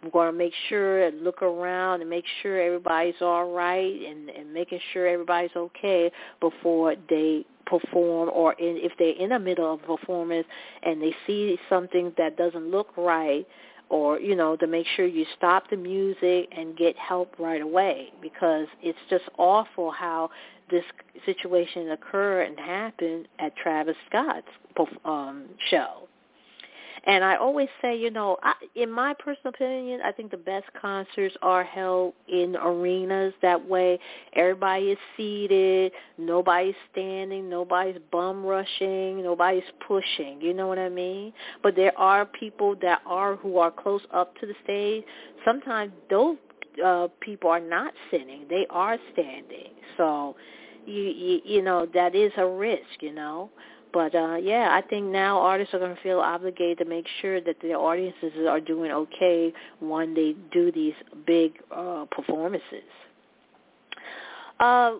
we're 0.01 0.11
going 0.11 0.31
to 0.31 0.37
make 0.37 0.53
sure 0.67 1.05
and 1.05 1.23
look 1.23 1.41
around 1.41 2.01
and 2.01 2.09
make 2.09 2.25
sure 2.41 2.61
everybody's 2.61 3.21
all 3.21 3.51
right 3.51 4.01
and, 4.05 4.29
and 4.29 4.53
making 4.53 4.79
sure 4.91 5.07
everybody's 5.07 5.55
okay 5.55 6.11
before 6.41 6.95
they 7.09 7.45
perform 7.65 8.29
or 8.33 8.51
in, 8.53 8.75
if 8.77 8.91
they're 8.99 9.15
in 9.15 9.29
the 9.29 9.39
middle 9.39 9.73
of 9.73 9.81
a 9.81 9.97
performance 9.97 10.45
and 10.83 11.01
they 11.01 11.15
see 11.25 11.57
something 11.69 12.11
that 12.17 12.35
doesn't 12.35 12.69
look 12.69 12.89
right 12.97 13.47
or 13.93 14.19
you 14.19 14.35
know 14.35 14.55
to 14.55 14.65
make 14.65 14.87
sure 14.95 15.05
you 15.05 15.23
stop 15.37 15.69
the 15.69 15.77
music 15.77 16.49
and 16.57 16.75
get 16.75 16.97
help 16.97 17.35
right 17.37 17.61
away 17.61 18.11
because 18.23 18.65
it's 18.81 18.97
just 19.07 19.25
awful 19.37 19.91
how 19.91 20.31
this 20.71 20.83
situation 21.27 21.91
occurred 21.91 22.41
and 22.47 22.59
happened 22.59 23.27
at 23.37 23.55
Travis 23.55 23.95
Scott's 24.09 24.47
um, 25.05 25.45
show. 25.69 26.07
And 27.05 27.23
I 27.23 27.35
always 27.35 27.67
say, 27.81 27.97
you 27.97 28.11
know, 28.11 28.37
I, 28.43 28.53
in 28.75 28.89
my 28.89 29.13
personal 29.13 29.49
opinion, 29.53 29.99
I 30.05 30.11
think 30.13 30.31
the 30.31 30.37
best 30.37 30.65
concerts 30.79 31.35
are 31.41 31.63
held 31.63 32.13
in 32.29 32.55
arenas. 32.55 33.33
That 33.41 33.67
way, 33.67 33.99
everybody 34.33 34.91
is 34.91 34.97
seated, 35.17 35.91
nobody's 36.17 36.75
standing, 36.91 37.49
nobody's 37.49 37.97
bum 38.09 38.45
rushing, 38.45 39.21
nobody's 39.21 39.63
pushing. 39.85 40.39
You 40.39 40.53
know 40.53 40.67
what 40.67 40.79
I 40.79 40.87
mean? 40.87 41.33
But 41.61 41.75
there 41.75 41.97
are 41.97 42.25
people 42.25 42.75
that 42.81 43.01
are 43.05 43.35
who 43.35 43.57
are 43.57 43.71
close 43.71 44.01
up 44.13 44.37
to 44.39 44.45
the 44.45 44.55
stage. 44.63 45.03
Sometimes 45.43 45.91
those 46.09 46.37
uh, 46.83 47.09
people 47.19 47.49
are 47.49 47.59
not 47.59 47.93
sitting; 48.11 48.45
they 48.49 48.65
are 48.69 48.97
standing. 49.11 49.73
So, 49.97 50.37
you, 50.85 51.03
you 51.03 51.41
you 51.43 51.61
know 51.61 51.85
that 51.93 52.15
is 52.15 52.31
a 52.37 52.47
risk. 52.47 53.01
You 53.01 53.13
know. 53.13 53.49
But 53.93 54.15
uh, 54.15 54.37
yeah, 54.41 54.69
I 54.71 54.81
think 54.81 55.05
now 55.05 55.39
artists 55.39 55.73
are 55.73 55.79
going 55.79 55.95
to 55.95 56.01
feel 56.01 56.19
obligated 56.19 56.79
to 56.79 56.85
make 56.85 57.05
sure 57.21 57.39
that 57.41 57.57
their 57.61 57.77
audiences 57.77 58.31
are 58.49 58.59
doing 58.59 58.91
okay 58.91 59.53
when 59.79 60.15
they 60.15 60.35
do 60.51 60.71
these 60.71 60.95
big 61.27 61.53
uh, 61.71 62.05
performances. 62.11 62.83
Uh, 64.59 64.95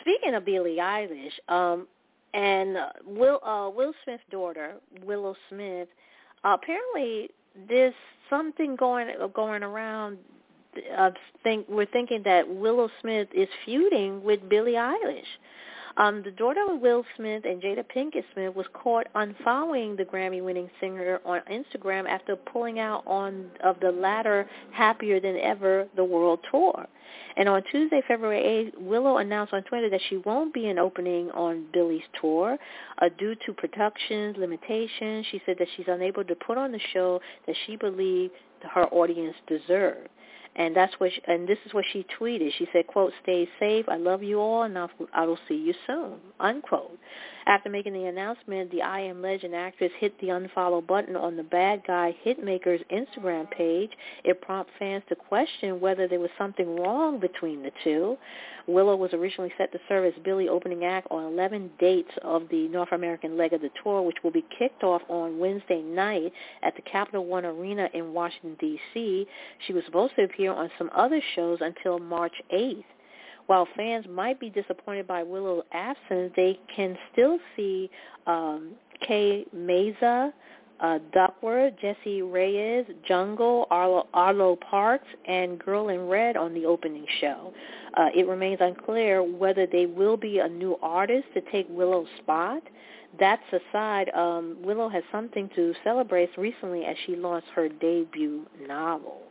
speaking 0.00 0.34
of 0.34 0.44
Billie 0.44 0.76
Eilish, 0.76 1.32
um, 1.48 1.88
and 2.34 2.76
uh, 2.76 2.88
Will 3.04 3.40
uh, 3.44 3.70
Will 3.70 3.92
Smith's 4.04 4.22
daughter, 4.30 4.74
Willow 5.04 5.34
Smith, 5.48 5.88
uh, 6.44 6.56
apparently 6.60 7.30
there's 7.68 7.94
something 8.30 8.76
going 8.76 9.08
going 9.34 9.62
around. 9.62 10.18
Uh, 10.96 11.10
think 11.44 11.66
we're 11.68 11.86
thinking 11.86 12.22
that 12.24 12.48
Willow 12.48 12.88
Smith 13.00 13.28
is 13.34 13.48
feuding 13.64 14.22
with 14.22 14.48
Billie 14.48 14.72
Eilish. 14.72 15.22
Um, 15.96 16.22
the 16.24 16.32
daughter 16.32 16.60
of 16.68 16.80
Will 16.80 17.04
Smith 17.16 17.44
and 17.44 17.62
Jada 17.62 17.84
Pinkett 17.84 18.24
Smith 18.32 18.54
was 18.54 18.66
caught 18.72 19.06
unfollowing 19.14 19.96
the 19.96 20.04
Grammy-winning 20.04 20.68
singer 20.80 21.20
on 21.24 21.40
Instagram 21.50 22.08
after 22.08 22.34
pulling 22.34 22.80
out 22.80 23.04
on 23.06 23.46
of 23.62 23.78
the 23.80 23.92
latter 23.92 24.48
Happier 24.72 25.20
Than 25.20 25.36
Ever 25.36 25.86
the 25.94 26.04
World 26.04 26.40
Tour. 26.50 26.86
And 27.36 27.48
on 27.48 27.62
Tuesday, 27.70 28.02
February 28.08 28.72
8th, 28.72 28.82
Willow 28.82 29.18
announced 29.18 29.52
on 29.52 29.62
Twitter 29.64 29.88
that 29.90 30.00
she 30.08 30.16
won't 30.18 30.52
be 30.52 30.66
an 30.66 30.78
opening 30.78 31.30
on 31.30 31.66
Billie's 31.72 32.02
tour 32.20 32.56
uh, 33.00 33.08
due 33.18 33.34
to 33.46 33.52
production 33.52 34.34
limitations. 34.38 35.26
She 35.30 35.40
said 35.46 35.56
that 35.58 35.68
she's 35.76 35.86
unable 35.88 36.24
to 36.24 36.34
put 36.34 36.58
on 36.58 36.72
the 36.72 36.80
show 36.92 37.20
that 37.46 37.56
she 37.66 37.76
believed 37.76 38.32
her 38.72 38.86
audience 38.86 39.36
deserved. 39.46 40.08
And 40.56 40.74
that's 40.76 40.94
what, 40.98 41.12
she, 41.12 41.20
and 41.26 41.48
this 41.48 41.58
is 41.66 41.74
what 41.74 41.84
she 41.92 42.06
tweeted. 42.18 42.52
She 42.56 42.68
said, 42.72 42.86
"quote 42.86 43.12
Stay 43.22 43.48
safe. 43.58 43.88
I 43.88 43.96
love 43.96 44.22
you 44.22 44.38
all, 44.40 44.62
and 44.62 44.78
I 45.12 45.26
will 45.26 45.38
see 45.48 45.56
you 45.56 45.74
soon." 45.86 46.20
Unquote. 46.38 46.96
After 47.46 47.68
making 47.68 47.92
the 47.92 48.06
announcement, 48.06 48.70
the 48.70 48.80
I 48.80 49.00
Am 49.00 49.20
Legend 49.20 49.54
actress 49.54 49.92
hit 49.98 50.18
the 50.18 50.28
unfollow 50.28 50.86
button 50.86 51.14
on 51.14 51.36
the 51.36 51.42
Bad 51.42 51.82
Guy 51.86 52.16
Hitmaker's 52.24 52.82
Instagram 52.90 53.50
page. 53.50 53.90
It 54.24 54.40
prompted 54.40 54.72
fans 54.78 55.04
to 55.10 55.14
question 55.14 55.78
whether 55.78 56.08
there 56.08 56.20
was 56.20 56.30
something 56.38 56.76
wrong 56.76 57.20
between 57.20 57.62
the 57.62 57.70
two. 57.82 58.16
Willow 58.66 58.96
was 58.96 59.12
originally 59.12 59.52
set 59.58 59.72
to 59.72 59.80
serve 59.88 60.06
as 60.06 60.22
Billie 60.24 60.48
opening 60.48 60.86
act 60.86 61.06
on 61.10 61.24
11 61.24 61.72
dates 61.78 62.12
of 62.22 62.48
the 62.50 62.66
North 62.68 62.92
American 62.92 63.36
leg 63.36 63.52
of 63.52 63.60
the 63.60 63.70
tour, 63.82 64.00
which 64.00 64.22
will 64.24 64.30
be 64.30 64.46
kicked 64.58 64.82
off 64.82 65.02
on 65.08 65.38
Wednesday 65.38 65.82
night 65.82 66.32
at 66.62 66.74
the 66.76 66.82
Capital 66.82 67.26
One 67.26 67.44
Arena 67.44 67.90
in 67.92 68.14
Washington, 68.14 68.56
D.C. 68.58 69.26
She 69.66 69.72
was 69.74 69.84
supposed 69.84 70.16
to 70.16 70.24
appear 70.24 70.54
on 70.54 70.70
some 70.78 70.88
other 70.94 71.20
shows 71.34 71.58
until 71.60 71.98
March 71.98 72.34
8th. 72.50 72.84
While 73.46 73.68
fans 73.76 74.06
might 74.08 74.40
be 74.40 74.48
disappointed 74.48 75.06
by 75.06 75.22
Willow's 75.22 75.64
absence, 75.72 76.32
they 76.34 76.58
can 76.74 76.96
still 77.12 77.38
see 77.56 77.90
um, 78.26 78.72
Kay 79.06 79.44
Meza, 79.54 80.32
uh, 80.80 80.98
Duckwrth, 81.14 81.78
Jessie 81.78 82.20
Reyez, 82.20 82.86
Jungle, 83.06 83.66
Arlo, 83.70 84.08
Arlo 84.12 84.56
Parks, 84.56 85.06
and 85.26 85.58
Girl 85.58 85.88
in 85.88 86.08
Red 86.08 86.36
on 86.36 86.54
the 86.54 86.64
opening 86.64 87.06
show. 87.20 87.52
Uh, 87.96 88.08
it 88.14 88.26
remains 88.26 88.58
unclear 88.60 89.22
whether 89.22 89.66
they 89.66 89.86
will 89.86 90.16
be 90.16 90.38
a 90.38 90.48
new 90.48 90.76
artist 90.82 91.26
to 91.34 91.40
take 91.52 91.66
Willow's 91.68 92.08
spot. 92.18 92.62
That's 93.20 93.42
aside, 93.52 94.10
um, 94.14 94.56
Willow 94.60 94.88
has 94.88 95.04
something 95.12 95.48
to 95.54 95.72
celebrate 95.84 96.30
recently 96.36 96.84
as 96.84 96.96
she 97.06 97.14
launched 97.14 97.48
her 97.54 97.68
debut 97.68 98.44
novel. 98.66 99.23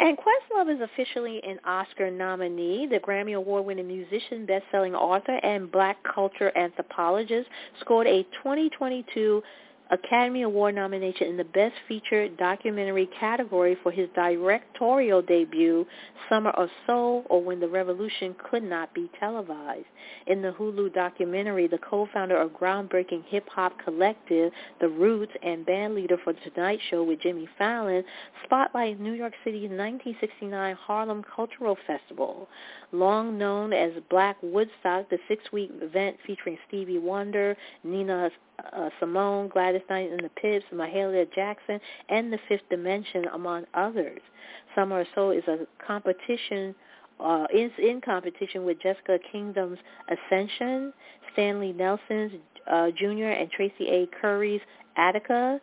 And 0.00 0.16
Questlove 0.16 0.74
is 0.74 0.80
officially 0.80 1.42
an 1.44 1.60
Oscar 1.62 2.10
nominee. 2.10 2.86
The 2.86 2.98
Grammy 3.00 3.36
Award-winning 3.36 3.86
musician, 3.86 4.46
best-selling 4.46 4.94
author, 4.94 5.38
and 5.42 5.70
black 5.70 5.98
culture 6.02 6.50
anthropologist 6.56 7.46
scored 7.82 8.06
a 8.06 8.22
2022 8.42 9.42
Academy 9.90 10.42
Award 10.42 10.76
nomination 10.76 11.26
in 11.26 11.36
the 11.36 11.44
Best 11.44 11.74
Feature 11.88 12.28
Documentary 12.28 13.08
category 13.18 13.76
for 13.82 13.90
his 13.90 14.08
directorial 14.14 15.20
debut, 15.20 15.84
Summer 16.28 16.50
of 16.50 16.68
Soul, 16.86 17.24
or 17.28 17.42
When 17.42 17.58
the 17.58 17.68
Revolution 17.68 18.36
Could 18.38 18.62
Not 18.62 18.94
Be 18.94 19.10
Televised. 19.18 19.86
In 20.28 20.42
the 20.42 20.52
Hulu 20.52 20.94
documentary, 20.94 21.66
the 21.66 21.78
co-founder 21.78 22.36
of 22.36 22.50
groundbreaking 22.50 23.24
hip-hop 23.26 23.72
collective, 23.84 24.52
The 24.80 24.88
Roots, 24.88 25.32
and 25.42 25.66
band 25.66 25.96
leader 25.96 26.18
for 26.22 26.34
The 26.34 26.50
Tonight 26.50 26.78
Show 26.88 27.02
with 27.02 27.20
Jimmy 27.20 27.48
Fallon, 27.58 28.04
spotlights 28.44 29.00
New 29.00 29.12
York 29.12 29.32
City's 29.44 29.70
1969 29.70 30.76
Harlem 30.76 31.24
Cultural 31.34 31.76
Festival. 31.86 32.48
Long 32.92 33.36
known 33.38 33.72
as 33.72 33.92
Black 34.08 34.36
Woodstock, 34.42 35.10
the 35.10 35.18
six-week 35.26 35.70
event 35.80 36.16
featuring 36.26 36.58
Stevie 36.68 36.98
Wonder, 36.98 37.56
Nina 37.82 38.30
uh, 38.72 38.90
Simone, 38.98 39.48
Gladys 39.48 39.82
Knight 39.88 40.10
and 40.10 40.24
the 40.24 40.30
Pips, 40.40 40.64
Mahalia 40.72 41.26
Jackson, 41.34 41.80
and 42.08 42.32
The 42.32 42.38
Fifth 42.48 42.68
Dimension, 42.70 43.26
among 43.32 43.64
others. 43.74 44.20
Summer 44.74 45.04
Soul 45.14 45.30
is 45.32 45.44
a 45.48 45.66
competition 45.84 46.74
uh, 47.22 47.46
is 47.52 47.70
in 47.78 48.00
competition 48.00 48.64
with 48.64 48.80
Jessica 48.80 49.18
Kingdon's 49.30 49.78
Ascension, 50.08 50.92
Stanley 51.32 51.72
Nelson's 51.72 52.32
uh, 52.70 52.90
Jr. 52.96 53.28
and 53.28 53.50
Tracy 53.50 53.88
A. 53.88 54.08
Curry's 54.20 54.60
Attica, 54.96 55.60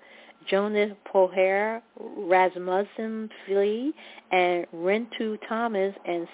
Jonas 0.50 0.92
Poher, 1.12 1.82
Rasmussen 2.00 3.30
Flee, 3.46 3.94
and 4.32 4.66
Rintu 4.74 5.38
Thomas 5.48 5.94
and 6.06 6.28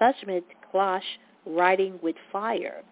Sushmit 0.00 0.42
Ghosh 0.72 1.00
Riding 1.46 1.98
with 2.02 2.16
Fire. 2.30 2.82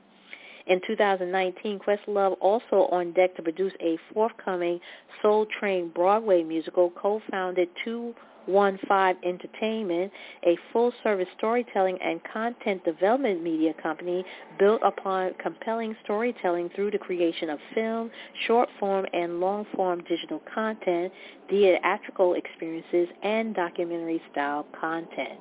In 0.66 0.80
2019, 0.84 1.78
Questlove 1.78 2.36
also 2.40 2.88
on 2.90 3.12
deck 3.12 3.36
to 3.36 3.42
produce 3.42 3.72
a 3.80 3.98
forthcoming 4.12 4.80
Soul 5.22 5.46
Train 5.60 5.90
Broadway 5.94 6.42
musical, 6.42 6.90
co-founded 6.90 7.68
215 7.84 9.16
Entertainment, 9.24 10.12
a 10.44 10.56
full-service 10.72 11.28
storytelling 11.36 11.98
and 12.02 12.20
content 12.32 12.84
development 12.84 13.44
media 13.44 13.74
company 13.80 14.24
built 14.58 14.80
upon 14.84 15.34
compelling 15.40 15.94
storytelling 16.02 16.68
through 16.74 16.90
the 16.90 16.98
creation 16.98 17.50
of 17.50 17.60
film, 17.72 18.10
short-form 18.46 19.06
and 19.12 19.38
long-form 19.38 20.02
digital 20.08 20.42
content, 20.52 21.12
theatrical 21.48 22.34
experiences, 22.34 23.08
and 23.22 23.54
documentary-style 23.54 24.66
content. 24.80 25.40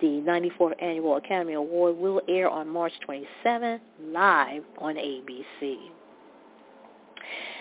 The 0.00 0.06
94th 0.06 0.80
Annual 0.80 1.16
Academy 1.16 1.54
Award 1.54 1.96
will 1.96 2.20
air 2.28 2.48
on 2.48 2.68
March 2.68 2.92
27th 3.08 3.80
live 4.00 4.62
on 4.78 4.94
ABC. 4.94 5.76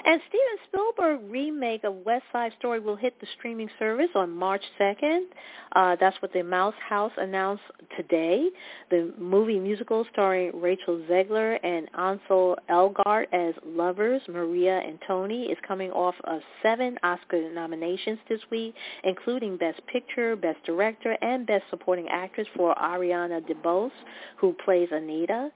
And 0.07 0.21
Steven 0.29 0.57
Spielberg 0.69 1.19
remake 1.29 1.83
of 1.83 1.93
West 2.05 2.23
Side 2.31 2.53
Story 2.57 2.79
will 2.79 2.95
hit 2.95 3.19
the 3.19 3.27
streaming 3.37 3.69
service 3.77 4.07
on 4.15 4.31
March 4.31 4.63
2nd. 4.79 5.23
Uh, 5.75 5.97
that's 5.99 6.15
what 6.21 6.31
the 6.31 6.43
Mouse 6.43 6.75
House 6.87 7.11
announced 7.17 7.63
today. 7.97 8.47
The 8.89 9.13
movie 9.17 9.59
musical 9.59 10.05
starring 10.13 10.61
Rachel 10.61 11.01
Zegler 11.09 11.59
and 11.61 11.89
Ansel 11.93 12.57
Elgort 12.69 13.25
as 13.33 13.53
lovers 13.65 14.21
Maria 14.29 14.79
and 14.79 14.97
Tony 15.05 15.47
is 15.47 15.57
coming 15.67 15.91
off 15.91 16.15
of 16.23 16.39
seven 16.63 16.97
Oscar 17.03 17.51
nominations 17.53 18.19
this 18.29 18.39
week, 18.49 18.75
including 19.03 19.57
Best 19.57 19.81
Picture, 19.91 20.37
Best 20.37 20.63
Director, 20.63 21.17
and 21.21 21.45
Best 21.45 21.65
Supporting 21.69 22.07
Actress 22.07 22.47
for 22.55 22.73
Ariana 22.75 23.41
DeBose, 23.41 23.91
who 24.37 24.55
plays 24.63 24.87
Anita. 24.89 25.49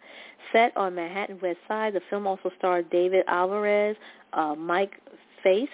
Set 0.51 0.75
on 0.75 0.95
Manhattan 0.95 1.39
West 1.41 1.59
Side, 1.67 1.93
the 1.93 2.01
film 2.09 2.27
also 2.27 2.51
starred 2.57 2.89
David 2.89 3.23
Alvarez, 3.27 3.95
uh, 4.33 4.55
Mike 4.55 4.95
Faist, 5.43 5.71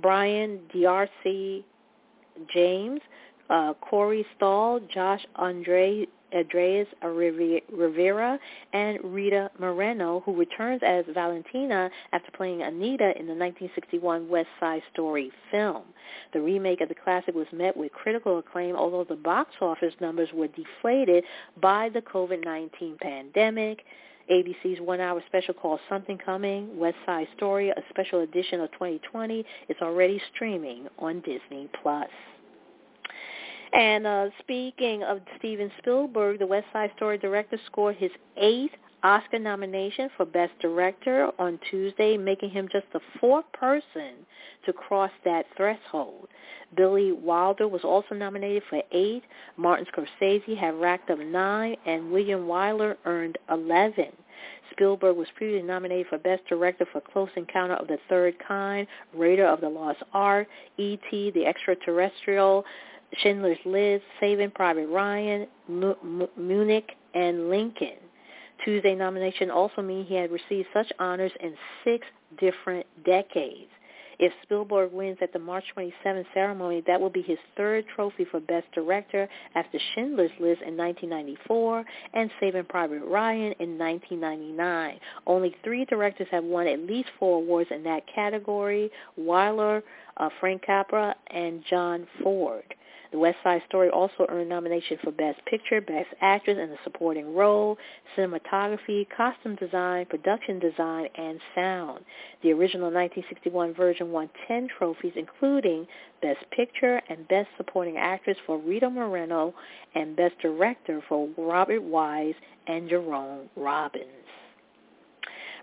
Brian 0.00 0.60
D'Arcy 0.72 1.64
James, 2.52 3.00
uh, 3.50 3.74
Corey 3.80 4.26
Stoll, 4.36 4.80
Josh 4.92 5.24
Andre, 5.36 6.06
Andreas 6.34 6.88
Rivera, 7.02 8.38
and 8.72 8.98
Rita 9.02 9.50
Moreno, 9.58 10.20
who 10.20 10.36
returns 10.36 10.82
as 10.84 11.04
Valentina 11.14 11.90
after 12.12 12.30
playing 12.32 12.62
Anita 12.62 13.10
in 13.18 13.26
the 13.26 13.34
1961 13.34 14.28
West 14.28 14.48
Side 14.60 14.82
Story 14.92 15.32
film. 15.50 15.84
The 16.32 16.40
remake 16.40 16.80
of 16.80 16.90
the 16.90 16.94
classic 16.94 17.34
was 17.34 17.46
met 17.52 17.76
with 17.76 17.92
critical 17.92 18.38
acclaim, 18.38 18.76
although 18.76 19.04
the 19.04 19.16
box 19.16 19.54
office 19.60 19.94
numbers 20.00 20.28
were 20.34 20.48
deflated 20.48 21.24
by 21.60 21.88
the 21.88 22.02
COVID-19 22.02 23.00
pandemic. 23.00 23.84
ABC's 24.30 24.80
one-hour 24.80 25.22
special 25.26 25.54
called 25.54 25.80
Something 25.88 26.18
Coming, 26.18 26.78
West 26.78 26.96
Side 27.06 27.28
Story, 27.36 27.70
a 27.70 27.82
special 27.90 28.20
edition 28.20 28.60
of 28.60 28.70
2020, 28.72 29.44
is 29.68 29.76
already 29.80 30.20
streaming 30.34 30.86
on 30.98 31.20
Disney+. 31.20 31.68
Plus. 31.82 32.08
And 33.72 34.06
uh, 34.06 34.28
speaking 34.40 35.02
of 35.02 35.20
Steven 35.38 35.70
Spielberg, 35.78 36.38
the 36.38 36.46
West 36.46 36.66
Side 36.72 36.90
Story 36.96 37.18
director 37.18 37.58
scored 37.66 37.96
his 37.96 38.10
eighth 38.36 38.74
Oscar 39.02 39.38
nomination 39.38 40.10
for 40.16 40.24
Best 40.26 40.52
Director 40.60 41.30
on 41.38 41.58
Tuesday, 41.70 42.16
making 42.16 42.50
him 42.50 42.68
just 42.70 42.86
the 42.92 43.00
fourth 43.20 43.44
person 43.52 44.14
to 44.66 44.72
cross 44.72 45.10
that 45.24 45.46
threshold. 45.56 46.28
Billy 46.76 47.12
Wilder 47.12 47.68
was 47.68 47.84
also 47.84 48.14
nominated 48.14 48.62
for 48.68 48.82
eight. 48.92 49.22
Martin 49.56 49.86
Scorsese 49.86 50.56
had 50.56 50.74
racked 50.80 51.10
up 51.10 51.18
nine, 51.18 51.76
and 51.86 52.10
William 52.10 52.42
Wyler 52.42 52.96
earned 53.04 53.38
11. 53.50 54.06
Spielberg 54.72 55.16
was 55.16 55.28
previously 55.36 55.66
nominated 55.66 56.06
for 56.08 56.18
Best 56.18 56.46
Director 56.46 56.86
for 56.92 57.00
Close 57.00 57.30
Encounter 57.36 57.74
of 57.74 57.88
the 57.88 57.98
Third 58.08 58.34
Kind, 58.46 58.86
Raiders 59.14 59.48
of 59.50 59.60
the 59.60 59.68
Lost 59.68 60.02
Ark, 60.12 60.46
E.T., 60.76 61.30
The 61.32 61.46
Extraterrestrial, 61.46 62.64
Schindler's 63.22 63.58
List, 63.64 64.04
Saving 64.20 64.50
Private 64.50 64.88
Ryan, 64.88 65.46
M- 65.68 66.28
Munich, 66.36 66.92
and 67.14 67.48
Lincoln. 67.48 67.96
Tuesday 68.64 68.94
nomination 68.94 69.50
also 69.50 69.82
means 69.82 70.08
he 70.08 70.14
had 70.14 70.30
received 70.30 70.68
such 70.72 70.90
honors 70.98 71.32
in 71.40 71.54
six 71.84 72.06
different 72.38 72.86
decades. 73.04 73.70
If 74.18 74.32
Spielberg 74.42 74.92
wins 74.92 75.18
at 75.20 75.32
the 75.32 75.38
March 75.38 75.64
27th 75.76 76.26
ceremony, 76.34 76.82
that 76.88 77.00
will 77.00 77.10
be 77.10 77.22
his 77.22 77.38
third 77.56 77.84
trophy 77.94 78.24
for 78.24 78.40
Best 78.40 78.66
Director 78.72 79.28
after 79.54 79.78
Schindler's 79.94 80.32
List 80.40 80.62
in 80.62 80.76
1994 80.76 81.84
and 82.14 82.30
Saving 82.40 82.64
Private 82.64 83.04
Ryan 83.04 83.54
in 83.60 83.78
1999. 83.78 84.98
Only 85.26 85.54
three 85.62 85.84
directors 85.84 86.26
have 86.32 86.42
won 86.42 86.66
at 86.66 86.80
least 86.80 87.08
four 87.18 87.38
awards 87.38 87.70
in 87.70 87.84
that 87.84 88.02
category, 88.12 88.90
Wyler, 89.18 89.82
uh, 90.16 90.28
Frank 90.40 90.62
Capra, 90.62 91.14
and 91.28 91.62
John 91.70 92.06
Ford. 92.20 92.74
The 93.10 93.18
West 93.18 93.38
Side 93.42 93.62
Story 93.68 93.88
also 93.88 94.26
earned 94.28 94.50
nomination 94.50 94.98
for 95.02 95.10
Best 95.10 95.42
Picture, 95.46 95.80
Best 95.80 96.08
Actress 96.20 96.58
in 96.58 96.70
a 96.70 96.76
Supporting 96.84 97.34
Role, 97.34 97.78
Cinematography, 98.16 99.06
Costume 99.16 99.54
Design, 99.56 100.04
Production 100.06 100.58
Design, 100.58 101.08
and 101.16 101.40
Sound. 101.54 102.04
The 102.42 102.52
original 102.52 102.90
1961 102.92 103.74
version 103.74 104.12
won 104.12 104.28
10 104.46 104.68
trophies, 104.76 105.14
including 105.16 105.86
Best 106.20 106.44
Picture 106.50 107.00
and 107.08 107.26
Best 107.28 107.48
Supporting 107.56 107.96
Actress 107.96 108.36
for 108.46 108.58
Rita 108.58 108.90
Moreno 108.90 109.54
and 109.94 110.14
Best 110.14 110.38
Director 110.42 111.02
for 111.08 111.28
Robert 111.38 111.82
Wise 111.82 112.34
and 112.66 112.90
Jerome 112.90 113.48
Robbins. 113.56 114.04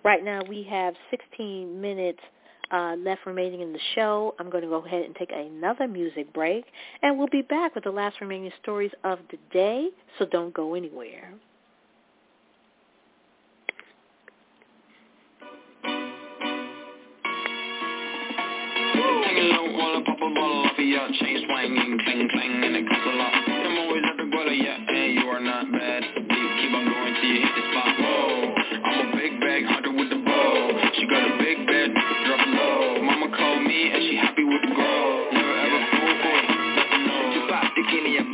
Right 0.04 0.24
now 0.24 0.41
we 0.48 0.64
have 0.70 0.96
16 1.12 1.80
minutes 1.80 2.20
uh, 2.72 2.95
left 2.97 3.26
remaining 3.26 3.61
in 3.61 3.74
the 3.74 3.80
show. 3.95 4.36
I'm 4.39 4.49
going 4.49 4.63
to 4.63 4.70
go 4.70 4.86
ahead 4.86 5.03
and 5.03 5.16
take 5.16 5.32
another 5.32 5.88
music 5.88 6.32
break, 6.34 6.66
and 7.01 7.18
we'll 7.18 7.28
be 7.28 7.41
back 7.41 7.76
with 7.76 7.84
the 7.84 7.91
last 7.91 8.22
remaining 8.22 8.51
stories 8.61 8.91
of 9.03 9.20
the 9.32 9.38
day, 9.51 9.89
so 10.18 10.26
don't 10.26 10.53
go 10.53 10.74
anywhere. 10.74 11.34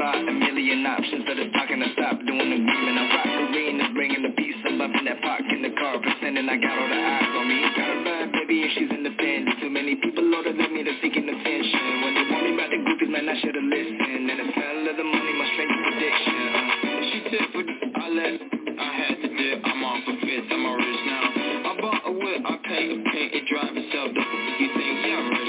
The 0.01 0.07
about 0.09 0.27
a 0.27 0.33
million 0.33 0.85
options. 0.85 1.21
Instead 1.21 1.39
of 1.45 1.53
talking 1.53 1.79
to 1.79 1.89
stop 1.93 2.17
doing 2.25 2.49
the 2.49 2.57
agreement. 2.57 2.97
I 2.97 3.05
rock 3.13 3.29
arenas, 3.29 3.91
bringing 3.93 4.23
the 4.25 4.33
peace. 4.33 4.57
I'm 4.65 4.77
loving 4.81 5.05
that 5.05 5.21
park 5.21 5.45
in 5.45 5.61
the 5.61 5.73
car, 5.77 6.01
pretending 6.01 6.49
I 6.49 6.57
got 6.57 6.73
all 6.73 6.89
the 6.89 6.97
eyes 6.97 7.31
on 7.37 7.45
me. 7.45 7.59
Got 7.77 7.89
a 7.93 7.97
bad 8.01 8.31
baby 8.33 8.65
and 8.65 8.71
she's 8.73 8.89
independent. 8.89 9.61
Too 9.61 9.69
many 9.69 9.95
people 10.01 10.25
older 10.33 10.53
than 10.53 10.73
me, 10.73 10.81
they're 10.81 10.97
seeking 11.01 11.29
attention. 11.29 11.81
When 12.01 12.13
they 12.17 12.25
warn 12.33 12.43
me 12.49 12.51
about 12.57 12.69
the 12.73 12.79
groupies, 12.81 13.11
man, 13.13 13.29
I 13.29 13.35
should've 13.41 13.61
listened. 13.61 14.25
And 14.25 14.37
the 14.41 14.47
smell 14.57 14.89
of 14.89 14.95
the 14.97 15.05
money, 15.05 15.33
my 15.37 15.47
addiction. 15.53 16.35
Uh, 16.49 17.01
she 17.13 17.17
tipped 17.29 17.53
with 17.53 17.69
I 17.69 18.05
let, 18.09 18.33
I 18.81 18.89
had 18.97 19.15
to 19.21 19.29
dip. 19.29 19.57
I'm 19.65 19.85
off 19.85 20.01
a 20.09 20.13
fifth, 20.17 20.49
I'm 20.49 20.65
a 20.65 20.71
rich 20.81 21.01
now. 21.05 21.25
I 21.29 21.71
bought 21.77 22.01
a 22.09 22.11
whip, 22.11 22.41
I 22.41 22.55
paint 22.65 22.89
a 22.89 22.97
paint, 23.05 23.29
it 23.37 23.45
drive 23.45 23.77
itself. 23.77 24.09
The 24.17 24.21
you 24.57 24.69
think? 24.73 24.95
Yeah, 25.05 25.21
I'm 25.21 25.40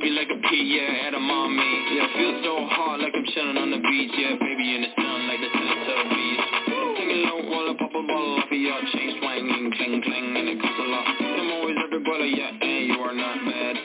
me. 0.00 0.02
I'ma 0.02 0.02
pop 0.02 0.04
you 0.04 0.12
like 0.14 0.30
a 0.30 0.48
pea, 0.48 0.62
yeah, 0.76 1.06
at 1.08 1.14
a 1.14 1.20
mommy. 1.20 1.62
Yeah, 1.94 2.06
feel 2.16 2.42
so 2.42 2.66
hard 2.66 3.00
like 3.00 3.12
I'm 3.14 3.24
chilling 3.34 3.56
on 3.56 3.70
the 3.70 3.78
beach. 3.78 4.10
Yeah, 4.16 4.34
baby 4.40 4.74
in 4.74 4.82
the 4.82 4.88
sun 4.96 5.28
like 5.28 5.40
the 5.40 5.46
Teletubbies. 5.46 6.96
Singing 6.98 7.22
low 7.26 7.50
while 7.50 7.70
I 7.70 7.74
pop 7.78 7.90
a 7.90 8.02
bottle 8.02 8.38
off 8.38 8.50
of 8.50 8.58
your 8.58 8.80
chain 8.92 9.18
swinging, 9.20 9.72
cling 9.76 10.02
cling, 10.02 10.36
and 10.36 10.48
it 10.48 10.60
costs 10.60 10.78
a 10.78 10.88
lot. 10.88 11.06
I'm 11.20 11.52
always 11.52 11.76
every 11.84 12.00
brother, 12.00 12.26
yeah, 12.26 12.50
and 12.50 12.86
you 12.86 12.98
are 13.00 13.14
not 13.14 13.44
bad. 13.44 13.83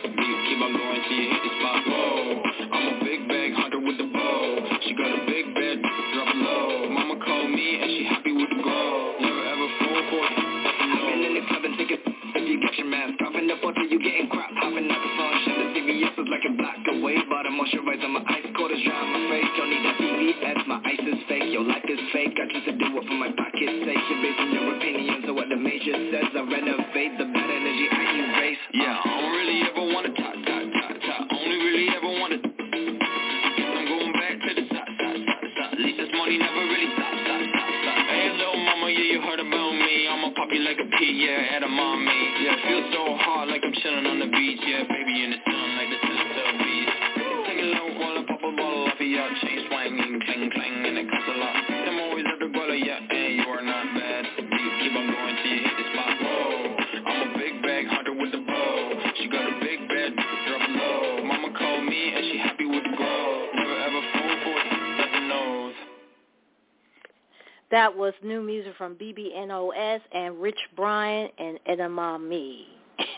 From 68.80 68.96
BBNOS 68.96 70.00
and 70.14 70.42
Rich 70.42 70.58
Brian 70.78 71.28
and 71.38 71.60
Edamame. 71.70 72.64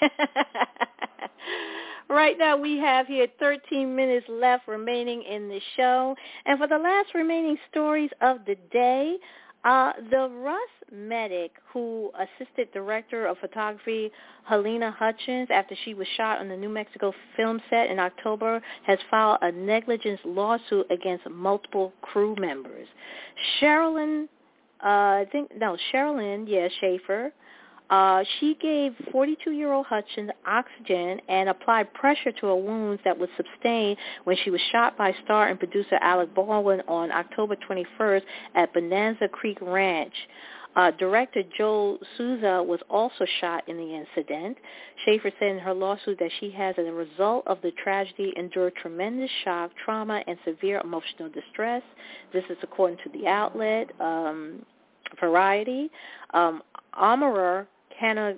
right 2.10 2.36
now 2.40 2.58
we 2.58 2.80
have 2.80 3.06
here 3.06 3.28
13 3.40 3.96
minutes 3.96 4.26
left 4.28 4.68
remaining 4.68 5.22
in 5.22 5.50
the 5.50 5.62
show. 5.78 6.16
And 6.48 6.58
for 6.58 6.68
the 6.68 6.80
last 6.80 7.14
remaining 7.14 7.58
stories 7.70 8.10
of 8.22 8.40
the 8.48 8.56
day, 8.72 9.18
uh, 9.64 9.92
the 10.10 10.30
Rust 10.30 10.92
medic 10.92 11.52
who 11.72 12.12
assisted 12.18 12.74
director 12.74 13.28
of 13.28 13.38
photography 13.38 14.12
Halyna 14.50 14.92
Hutchins 14.92 15.50
after 15.52 15.76
she 15.86 15.94
was 15.94 16.08
shot 16.18 16.40
on 16.40 16.50
the 16.50 16.58
New 16.58 16.70
Mexico 16.70 17.14
film 17.38 17.62
set 17.70 17.92
in 17.92 18.00
October 18.00 18.64
has 18.88 18.98
filed 19.12 19.38
a 19.44 19.52
negligence 19.52 20.22
lawsuit 20.26 20.88
against 20.90 21.30
multiple 21.30 21.94
crew 22.02 22.36
members. 22.40 22.88
Sherilyn, 23.60 24.28
uh, 24.84 24.88
I 24.88 25.28
think, 25.32 25.52
no, 25.58 25.78
Sherilyn, 25.92 26.46
yeah, 26.48 26.68
Schaefer, 26.80 27.32
uh, 27.92 28.24
she 28.40 28.56
gave 28.56 28.94
42-year-old 29.14 29.86
Hutchins 29.86 30.32
oxygen 30.46 31.20
and 31.28 31.50
applied 31.50 31.94
pressure 31.94 32.32
to 32.32 32.48
her 32.48 32.56
wounds 32.56 33.02
that 33.04 33.18
was 33.18 33.30
sustained 33.36 33.98
when 34.24 34.38
she 34.44 34.50
was 34.50 34.62
shot 34.72 34.98
by 34.98 35.14
star 35.26 35.50
and 35.50 35.60
producer 35.60 35.96
Alec 36.02 36.34
Baldwin 36.34 36.82
on 36.88 37.12
October 37.12 37.58
21st 37.58 38.22
at 38.56 38.74
Bonanza 38.74 39.28
Creek 39.28 39.58
Ranch. 39.62 40.14
Uh, 40.76 40.92
director 40.92 41.44
Joe 41.58 41.98
Souza 42.18 42.64
was 42.64 42.80
also 42.90 43.26
shot 43.40 43.68
in 43.68 43.78
the 43.78 43.94
incident. 43.94 44.58
Schaefer 45.04 45.32
said 45.38 45.50
in 45.50 45.60
her 45.60 45.74
lawsuit 45.74 46.18
that 46.20 46.32
she 46.40 46.50
has, 46.52 46.76
as 46.78 46.86
a 46.86 46.94
result 46.94 47.46
of 47.48 47.62
the 47.62 47.72
tragedy, 47.84 48.34
endured 48.38 48.76
tremendous 48.76 49.30
shock, 49.44 49.72
trauma, 49.84 50.24
and 50.28 50.38
severe 50.46 50.80
emotional 50.82 51.30
distress. 51.30 51.84
This 52.32 52.44
is 52.50 52.58
according 52.64 52.98
to 53.04 53.10
the 53.18 53.28
outlet 53.28 53.92
um, 54.00 54.66
Variety. 55.20 55.92
Um, 56.34 56.62
Armorer 56.94 57.68
Hannah 58.00 58.36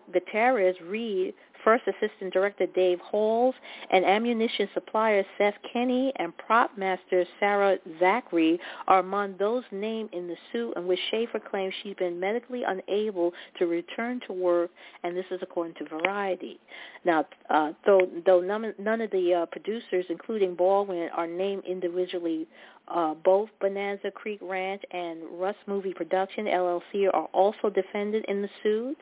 Reed, 0.82 1.34
First 1.64 1.84
Assistant 1.88 2.34
Director 2.34 2.68
Dave 2.68 3.00
Halls, 3.00 3.56
and 3.92 4.06
ammunition 4.06 4.68
supplier 4.74 5.24
Seth 5.38 5.56
Kenney 5.72 6.12
and 6.18 6.36
prop 6.38 6.78
master 6.78 7.26
Sarah 7.40 7.78
Zachry 8.02 8.60
are 8.88 9.00
among 9.00 9.36
those 9.38 9.64
named 9.72 10.10
in 10.14 10.28
the 10.28 10.36
suit 10.52 10.74
in 10.76 10.88
which 10.88 11.00
Schaefer 11.12 11.40
claims 11.40 11.74
she's 11.82 11.96
been 11.96 12.20
medically 12.20 12.64
unable 12.66 13.34
to 13.60 13.66
return 13.68 14.20
to 14.28 14.34
work, 14.34 14.72
and 15.04 15.16
this 15.16 15.26
is 15.32 15.40
according 15.42 15.76
to 15.76 15.86
Variety. 15.86 16.60
Now, 17.06 17.26
uh, 17.50 17.74
though, 17.86 18.08
though 18.26 18.42
none, 18.42 18.74
none 18.80 19.02
of 19.02 19.12
the 19.12 19.34
uh, 19.34 19.46
producers, 19.48 20.06
including 20.10 20.56
Baldwin, 20.56 21.10
are 21.16 21.28
named 21.28 21.64
individually 21.66 22.48
uh, 22.88 23.14
both 23.14 23.50
Bonanza 23.60 24.12
Creek 24.12 24.40
Ranch 24.42 24.82
and 24.92 25.20
Rust 25.32 25.60
Movie 25.68 25.94
Production, 25.94 26.46
LLC, 26.46 27.08
are 27.14 27.30
also 27.34 27.70
defended 27.70 28.26
in 28.28 28.42
the 28.42 28.50
suit, 28.62 28.98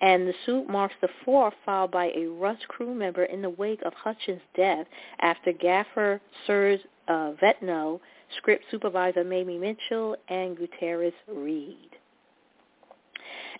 and 0.00 0.26
the 0.26 0.34
suit 0.44 0.68
marks 0.68 0.94
the 1.00 1.08
fourth 1.24 1.54
filed 1.64 1.90
by 1.90 2.10
a 2.14 2.26
Rust 2.26 2.66
crew 2.68 2.94
member 2.94 3.24
in 3.24 3.42
the 3.42 3.50
wake 3.50 3.82
of 3.82 3.94
Hutchins' 3.94 4.42
death 4.56 4.86
after 5.20 5.52
gaffer 5.52 6.20
Serge 6.46 6.80
uh, 7.08 7.32
Vetno, 7.42 8.00
script 8.36 8.64
supervisor 8.70 9.24
Mamie 9.24 9.58
Mitchell, 9.58 10.16
and 10.28 10.56
Gutierrez 10.56 11.14
Reed. 11.28 11.90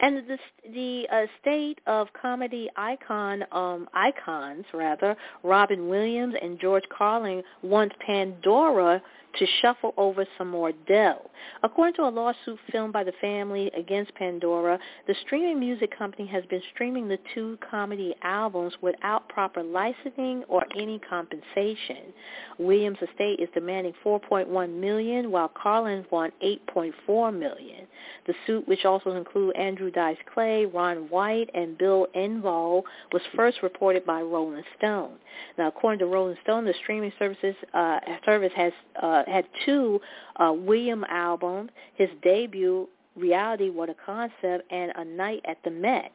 And 0.01 0.29
the 0.29 0.39
the 0.73 1.07
uh, 1.12 1.27
state 1.41 1.81
of 1.87 2.09
comedy 2.20 2.68
icon 2.77 3.45
um, 3.53 3.89
icons 3.95 4.64
rather 4.73 5.16
Robin 5.43 5.89
Williams 5.89 6.35
and 6.43 6.59
George 6.59 6.85
Carlin 6.97 7.43
want 7.62 7.93
Pandora 8.01 9.01
to 9.39 9.47
shuffle 9.61 9.95
over 9.97 10.26
some 10.39 10.49
more 10.49 10.72
dough. 10.87 11.30
According 11.62 11.95
to 11.95 12.03
a 12.03 12.11
lawsuit 12.11 12.59
filmed 12.70 12.93
by 12.93 13.05
the 13.05 13.12
family 13.20 13.70
against 13.76 14.14
Pandora, 14.14 14.78
the 15.07 15.14
streaming 15.26 15.61
music 15.61 15.97
company 15.97 16.26
has 16.28 16.45
been 16.47 16.62
streaming 16.74 17.09
the 17.09 17.18
two 17.35 17.59
comedy 17.68 18.14
albums 18.22 18.74
without 18.80 19.28
proper 19.28 19.62
licensing 19.62 20.45
or 20.49 20.64
any 20.76 20.99
compensation. 20.99 22.12
Williams' 22.59 22.99
estate 23.03 23.41
is 23.41 23.49
demanding 23.55 23.95
4.1 24.05 24.74
million, 24.74 25.30
while 25.30 25.49
Carlin 25.49 26.05
won 26.11 26.30
8.4 26.43 27.37
million. 27.37 27.87
The 28.26 28.35
suit, 28.47 28.66
which 28.68 28.85
also 28.85 29.12
includes 29.12 29.57
Andrew 29.59 29.91
Dice 29.91 30.16
Clay, 30.33 30.66
Ron 30.66 31.09
White, 31.09 31.51
and 31.55 31.76
Bill 31.78 32.07
Engvall, 32.14 32.83
was 33.12 33.22
first 33.35 33.62
reported 33.62 34.05
by 34.05 34.20
Rolling 34.20 34.62
Stone. 34.78 35.16
Now, 35.59 35.68
according 35.68 35.99
to 36.01 36.07
Rolling 36.07 36.37
Stone, 36.43 36.64
the 36.64 36.74
streaming 36.83 37.12
services 37.18 37.55
uh, 37.74 37.99
service 38.24 38.53
has 38.57 38.72
uh, 39.03 39.22
had 39.29 39.47
two 39.64 40.01
uh, 40.37 40.53
William 40.53 41.05
albums, 41.09 41.70
his 41.95 42.09
debut 42.23 42.89
Reality 43.16 43.70
What 43.70 43.91
a 43.91 43.95
Concept, 44.07 44.70
and 44.70 44.93
A 44.97 45.05
Night 45.05 45.43
at 45.47 45.59
the 45.64 45.70
Met. 45.70 46.12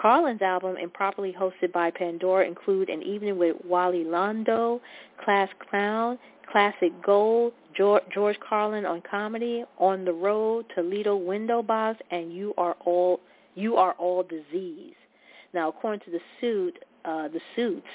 Carlin's 0.00 0.42
album, 0.42 0.76
improperly 0.76 1.34
hosted 1.38 1.72
by 1.72 1.90
Pandora, 1.90 2.46
include 2.46 2.88
An 2.88 3.02
Evening 3.02 3.38
with 3.38 3.56
Wally 3.64 4.04
Londo, 4.04 4.80
Class 5.22 5.48
Clown, 5.68 6.18
Classic 6.50 6.92
Gold, 7.04 7.52
George, 7.76 8.38
Carlin 8.46 8.84
on 8.84 9.02
comedy, 9.08 9.64
On 9.78 10.04
the 10.04 10.12
Road, 10.12 10.66
Toledo 10.74 11.16
Window 11.16 11.62
Box, 11.62 12.00
and 12.10 12.32
You 12.32 12.54
Are 12.58 12.76
All 12.84 13.20
You 13.54 13.76
Are 13.76 13.92
All 13.92 14.22
Disease. 14.22 14.94
Now, 15.54 15.68
according 15.68 16.00
to 16.00 16.10
the 16.10 16.20
suit, 16.40 16.78
uh, 17.04 17.28
the 17.28 17.40
suits, 17.56 17.86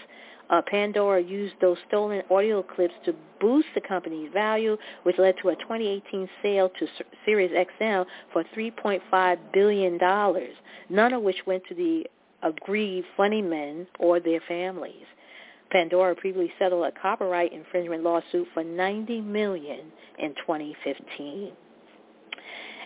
uh, 0.50 0.62
Pandora 0.66 1.22
used 1.22 1.56
those 1.62 1.78
stolen 1.88 2.24
audio 2.32 2.64
clips 2.64 2.94
to 3.06 3.14
boost 3.40 3.68
the 3.76 3.82
company's 3.82 4.32
value, 4.34 4.78
which 5.04 5.18
led 5.18 5.36
to 5.42 5.50
a 5.50 5.56
2018 5.56 6.30
sale 6.42 6.70
to 6.80 6.88
Sirius 7.26 7.52
XM 7.82 8.06
for 8.34 8.44
$3.5 8.56 9.38
billion, 9.54 9.98
none 10.90 11.14
of 11.14 11.22
which 11.22 11.38
went 11.46 11.64
to 11.68 11.76
the 11.76 12.06
aggrieved 12.44 13.08
funny 13.16 13.42
men 13.42 13.88
or 14.00 14.20
their 14.20 14.42
families. 14.48 15.06
Pandora 15.70 16.16
previously 16.16 16.52
settled 16.58 16.86
a 16.86 17.00
copyright 17.02 17.52
infringement 17.52 18.04
lawsuit 18.04 18.48
for 18.54 18.64
$90 18.64 19.26
million 19.26 19.92
in 20.18 20.34
2015. 20.36 21.52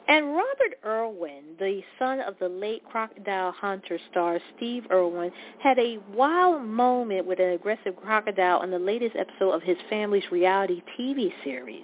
And 0.08 0.36
Robert 0.36 0.78
Irwin, 0.86 1.44
the 1.60 1.82
son 1.98 2.20
of 2.22 2.36
the 2.40 2.50
late 2.50 2.84
Crocodile 2.90 3.52
Hunter 3.52 4.00
star 4.10 4.40
Steve 4.56 4.86
Irwin, 4.92 5.32
had 5.60 5.78
a 5.80 6.00
wild 6.14 6.66
moment 6.66 7.26
with 7.26 7.40
an 7.40 7.52
aggressive 7.52 7.96
crocodile 7.96 8.60
on 8.60 8.72
the 8.72 8.80
latest 8.80 9.16
episode 9.16 9.52
of 9.52 9.62
his 9.62 9.78
family's 9.90 10.24
reality 10.32 10.82
TV 11.00 11.32
series. 11.44 11.84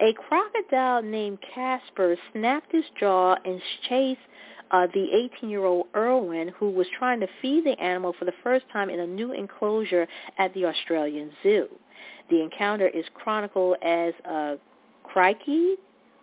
A 0.00 0.12
crocodile 0.12 1.02
named 1.02 1.38
Casper 1.54 2.16
snapped 2.32 2.72
his 2.72 2.84
jaw 2.98 3.36
and 3.44 3.60
chased 3.88 4.20
uh, 4.72 4.86
the 4.92 5.28
18-year-old 5.42 5.86
Irwin, 5.94 6.52
who 6.58 6.70
was 6.70 6.86
trying 6.98 7.20
to 7.20 7.28
feed 7.40 7.64
the 7.64 7.78
animal 7.80 8.14
for 8.18 8.24
the 8.24 8.32
first 8.42 8.64
time 8.72 8.90
in 8.90 9.00
a 9.00 9.06
new 9.06 9.32
enclosure 9.32 10.06
at 10.38 10.52
the 10.54 10.64
Australian 10.64 11.30
Zoo. 11.42 11.68
The 12.30 12.40
encounter 12.42 12.88
is 12.88 13.04
chronicled 13.14 13.76
as 13.82 14.14
a 14.24 14.56
Crikey, 15.04 15.76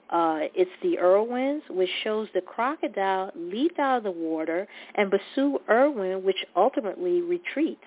uh, 0.09 0.39
it's 0.55 0.71
the 0.81 0.97
Irwins, 0.99 1.63
which 1.69 1.89
shows 2.03 2.27
the 2.33 2.41
crocodile 2.41 3.31
leap 3.35 3.77
out 3.77 3.97
of 3.97 4.03
the 4.03 4.11
water 4.11 4.67
and 4.95 5.11
pursue 5.11 5.59
Irwin, 5.69 6.23
which 6.23 6.43
ultimately 6.55 7.21
retreats. 7.21 7.83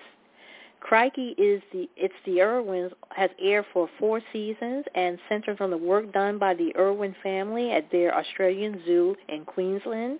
Crikey 0.79 1.33
is 1.37 1.61
the 1.71 1.89
it's 1.95 2.13
the 2.25 2.41
Irwins 2.41 2.91
has 3.15 3.29
aired 3.41 3.65
for 3.71 3.89
four 3.97 4.19
seasons 4.33 4.83
and 4.95 5.17
centers 5.29 5.57
on 5.61 5.69
the 5.69 5.77
work 5.77 6.11
done 6.11 6.37
by 6.37 6.53
the 6.53 6.75
Irwin 6.77 7.15
family 7.23 7.71
at 7.71 7.89
their 7.89 8.13
Australian 8.13 8.81
zoo 8.85 9.15
in 9.29 9.45
Queensland. 9.45 10.19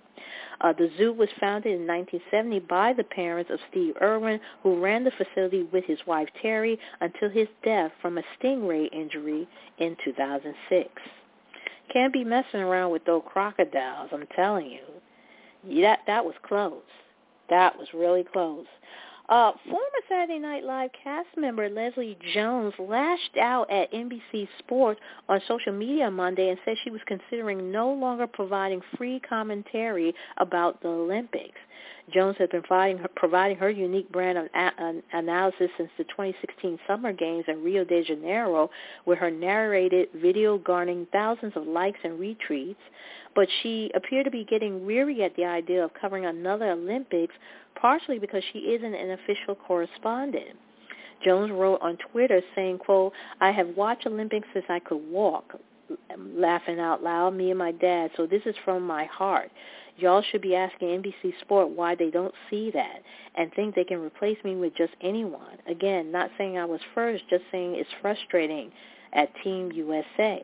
Uh, 0.62 0.72
the 0.72 0.90
zoo 0.98 1.12
was 1.12 1.28
founded 1.38 1.74
in 1.74 1.86
1970 1.86 2.60
by 2.62 2.94
the 2.94 3.04
parents 3.04 3.52
of 3.52 3.60
Steve 3.72 3.96
Irwin, 4.02 4.40
who 4.62 4.82
ran 4.82 5.04
the 5.04 5.12
facility 5.12 5.64
with 5.74 5.84
his 5.84 6.00
wife 6.08 6.30
Terri 6.42 6.78
until 7.02 7.30
his 7.30 7.50
death 7.66 7.92
from 8.02 8.18
a 8.18 8.24
stingray 8.40 8.88
injury 8.94 9.46
in 9.80 9.98
2006. 10.06 10.90
Can't 11.94 12.12
be 12.12 12.24
messing 12.24 12.60
around 12.60 12.92
with 12.92 13.06
those 13.06 13.22
crocodiles, 13.28 14.10
I'm 14.12 14.26
telling 14.36 14.68
you. 14.68 15.82
That 15.82 16.00
that 16.08 16.26
was 16.26 16.34
close. 16.44 16.82
That 17.50 17.78
was 17.78 17.88
really 17.94 18.24
close. 18.24 18.66
Uh, 19.34 19.52
former 19.68 19.82
Saturday 20.08 20.38
Night 20.38 20.64
Live 20.64 20.92
cast 21.04 21.28
member 21.36 21.68
Leslie 21.68 22.16
Jones 22.36 22.72
lashed 22.78 23.36
out 23.42 23.68
at 23.72 23.92
NBC 23.92 24.48
Sports 24.60 25.02
on 25.28 25.42
social 25.48 25.74
media 25.74 26.12
Monday 26.12 26.50
and 26.50 26.60
said 26.64 26.76
she 26.84 26.92
was 26.92 27.02
considering 27.08 27.72
no 27.72 27.92
longer 27.92 28.28
providing 28.28 28.80
free 28.96 29.20
commentary 29.28 30.14
about 30.38 30.80
the 30.84 30.88
Olympics. 30.88 31.58
Jones 32.14 32.36
has 32.38 32.50
been 32.50 32.62
providing 32.62 33.00
her, 33.00 33.10
providing 33.16 33.58
her 33.58 33.72
unique 33.72 34.12
brand 34.12 34.38
of 34.38 34.46
a- 34.54 35.02
analysis 35.14 35.72
since 35.78 35.90
the 35.98 36.04
2016 36.04 36.78
Summer 36.86 37.12
Games 37.12 37.46
in 37.48 37.64
Rio 37.64 37.84
de 37.84 38.04
Janeiro, 38.04 38.70
where 39.06 39.18
her 39.18 39.32
narrated 39.32 40.10
video 40.16 40.60
garnering 40.60 41.08
thousands 41.12 41.54
of 41.56 41.66
likes 41.66 42.00
and 42.04 42.20
retweets. 42.20 42.76
But 43.36 43.48
she 43.62 43.92
appeared 43.96 44.26
to 44.26 44.32
be 44.32 44.46
getting 44.46 44.86
weary 44.86 45.24
at 45.24 45.36
the 45.36 45.46
idea 45.46 45.84
of 45.84 45.92
covering 46.00 46.26
another 46.26 46.72
Olympics, 46.72 47.34
partially 47.80 48.20
because 48.20 48.44
she 48.52 48.60
isn't 48.60 48.94
an 48.94 49.12
official 49.12 49.56
correspondent. 49.56 50.58
Jones 51.24 51.52
wrote 51.52 51.82
on 51.82 51.98
Twitter 52.12 52.42
saying, 52.56 52.80
quote, 52.80 53.14
I 53.40 53.52
have 53.52 53.70
watched 53.78 54.06
Olympics 54.06 54.48
since 54.54 54.66
I 54.70 54.80
could 54.80 55.02
walk 55.10 55.56
laughing 56.18 56.80
out 56.80 57.04
loud, 57.04 57.36
me 57.36 57.50
and 57.50 57.60
my 57.60 57.72
dad. 57.72 58.12
So 58.16 58.26
this 58.26 58.42
is 58.46 58.56
from 58.64 58.86
my 58.86 59.06
heart. 59.06 59.52
Y'all 59.98 60.24
should 60.32 60.42
be 60.42 60.56
asking 60.56 60.88
NBC 60.88 61.34
Sport 61.42 61.70
why 61.70 61.96
they 61.96 62.10
don't 62.10 62.34
see 62.50 62.72
that 62.72 63.04
and 63.36 63.54
think 63.54 63.76
they 63.76 63.84
can 63.84 64.00
replace 64.00 64.38
me 64.44 64.56
with 64.56 64.76
just 64.76 64.94
anyone. 65.02 65.58
Again, 65.68 66.12
not 66.12 66.32
saying 66.38 66.58
I 66.58 66.66
was 66.66 66.82
first, 66.96 67.24
just 67.30 67.44
saying 67.52 67.76
it's 67.76 67.90
frustrating 68.02 68.72
at 69.14 69.30
Team 69.44 69.72
USA. 69.72 70.42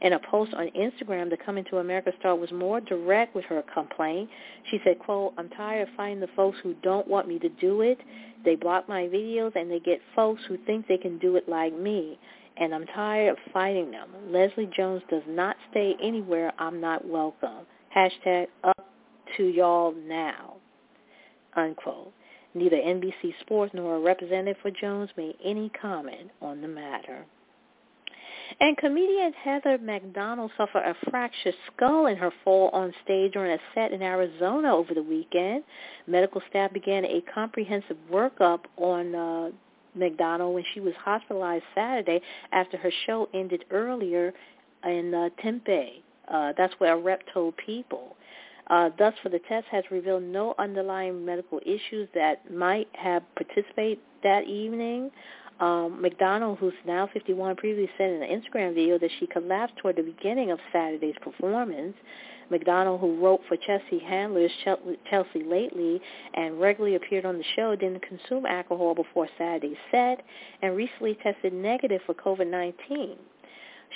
In 0.00 0.12
a 0.12 0.18
post 0.18 0.54
on 0.54 0.68
Instagram, 0.78 1.28
the 1.28 1.36
Coming 1.36 1.64
to 1.70 1.78
America 1.78 2.12
star 2.20 2.36
was 2.36 2.52
more 2.52 2.80
direct 2.80 3.34
with 3.34 3.44
her 3.46 3.64
complaint. 3.74 4.30
She 4.70 4.80
said, 4.84 5.00
quote, 5.00 5.34
I'm 5.36 5.48
tired 5.50 5.88
of 5.88 5.94
finding 5.96 6.20
the 6.20 6.32
folks 6.36 6.58
who 6.62 6.74
don't 6.82 7.08
want 7.08 7.26
me 7.26 7.38
to 7.40 7.48
do 7.48 7.80
it. 7.80 7.98
They 8.44 8.54
block 8.54 8.88
my 8.88 9.02
videos 9.02 9.56
and 9.56 9.68
they 9.68 9.80
get 9.80 10.00
folks 10.14 10.42
who 10.46 10.56
think 10.66 10.86
they 10.86 10.98
can 10.98 11.18
do 11.18 11.34
it 11.34 11.48
like 11.48 11.76
me. 11.76 12.18
And 12.58 12.72
I'm 12.72 12.86
tired 12.86 13.30
of 13.30 13.38
fighting 13.52 13.90
them. 13.90 14.08
Leslie 14.30 14.70
Jones 14.76 15.02
does 15.10 15.22
not 15.28 15.56
stay 15.70 15.96
anywhere 16.00 16.52
I'm 16.58 16.80
not 16.80 17.06
welcome. 17.06 17.66
Hashtag 17.96 18.46
up 18.62 18.86
to 19.36 19.44
y'all 19.44 19.94
now. 20.06 20.56
Unquote. 21.56 22.12
Neither 22.54 22.76
NBC 22.76 23.34
Sports 23.40 23.72
nor 23.74 23.96
a 23.96 24.00
representative 24.00 24.60
for 24.62 24.70
Jones 24.70 25.10
made 25.16 25.34
any 25.44 25.70
comment 25.80 26.30
on 26.40 26.60
the 26.60 26.68
matter. 26.68 27.26
And 28.60 28.76
comedian 28.76 29.32
Heather 29.32 29.78
McDonald 29.78 30.50
suffered 30.56 30.80
a 30.84 30.94
fractured 31.10 31.54
skull 31.66 32.06
in 32.06 32.16
her 32.16 32.32
fall 32.44 32.70
on 32.72 32.92
stage 33.04 33.32
during 33.32 33.52
a 33.52 33.58
set 33.74 33.92
in 33.92 34.02
Arizona 34.02 34.74
over 34.74 34.94
the 34.94 35.02
weekend. 35.02 35.64
Medical 36.06 36.40
staff 36.48 36.72
began 36.72 37.04
a 37.04 37.22
comprehensive 37.32 37.96
workup 38.10 38.60
on 38.76 39.14
uh, 39.14 39.50
McDonald 39.94 40.54
when 40.54 40.64
she 40.74 40.80
was 40.80 40.94
hospitalized 41.02 41.64
Saturday 41.74 42.20
after 42.52 42.76
her 42.76 42.90
show 43.06 43.28
ended 43.34 43.64
earlier 43.70 44.32
in 44.84 45.14
uh, 45.14 45.28
Tempe. 45.42 46.02
Uh, 46.28 46.52
that's 46.56 46.74
where 46.78 46.94
a 46.94 46.98
rep 46.98 47.22
told 47.32 47.56
people. 47.56 48.16
Uh, 48.68 48.90
thus, 48.98 49.14
for 49.22 49.30
the 49.30 49.38
test 49.48 49.66
has 49.70 49.82
revealed 49.90 50.22
no 50.22 50.54
underlying 50.58 51.24
medical 51.24 51.58
issues 51.64 52.08
that 52.14 52.50
might 52.52 52.88
have 52.92 53.22
participated 53.34 53.98
that 54.22 54.44
evening. 54.44 55.10
Um, 55.60 56.00
McDonald, 56.00 56.58
who's 56.58 56.72
now 56.86 57.08
51, 57.12 57.56
previously 57.56 57.90
said 57.98 58.10
in 58.10 58.22
an 58.22 58.28
Instagram 58.40 58.74
video 58.74 58.98
that 58.98 59.10
she 59.18 59.26
collapsed 59.26 59.76
toward 59.78 59.96
the 59.96 60.02
beginning 60.02 60.52
of 60.52 60.60
Saturday's 60.72 61.16
performance. 61.20 61.96
McDonald, 62.50 63.00
who 63.00 63.20
wrote 63.22 63.40
for 63.48 63.56
Chelsea 63.56 63.98
Handler's 63.98 64.52
Chelsea 65.10 65.42
Lately 65.44 66.00
and 66.34 66.60
regularly 66.60 66.94
appeared 66.96 67.26
on 67.26 67.38
the 67.38 67.44
show, 67.56 67.74
didn't 67.74 68.02
consume 68.02 68.46
alcohol 68.46 68.94
before 68.94 69.28
Saturday's 69.36 69.76
set 69.90 70.24
and 70.62 70.76
recently 70.76 71.18
tested 71.22 71.52
negative 71.52 72.00
for 72.06 72.14
COVID-19. 72.14 73.16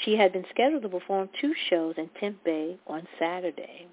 She 0.04 0.16
had 0.16 0.32
been 0.32 0.44
scheduled 0.50 0.82
to 0.82 0.88
perform 0.88 1.28
two 1.40 1.54
shows 1.70 1.94
in 1.96 2.10
Tempe 2.20 2.78
on 2.86 3.06
Saturday. 3.18 3.86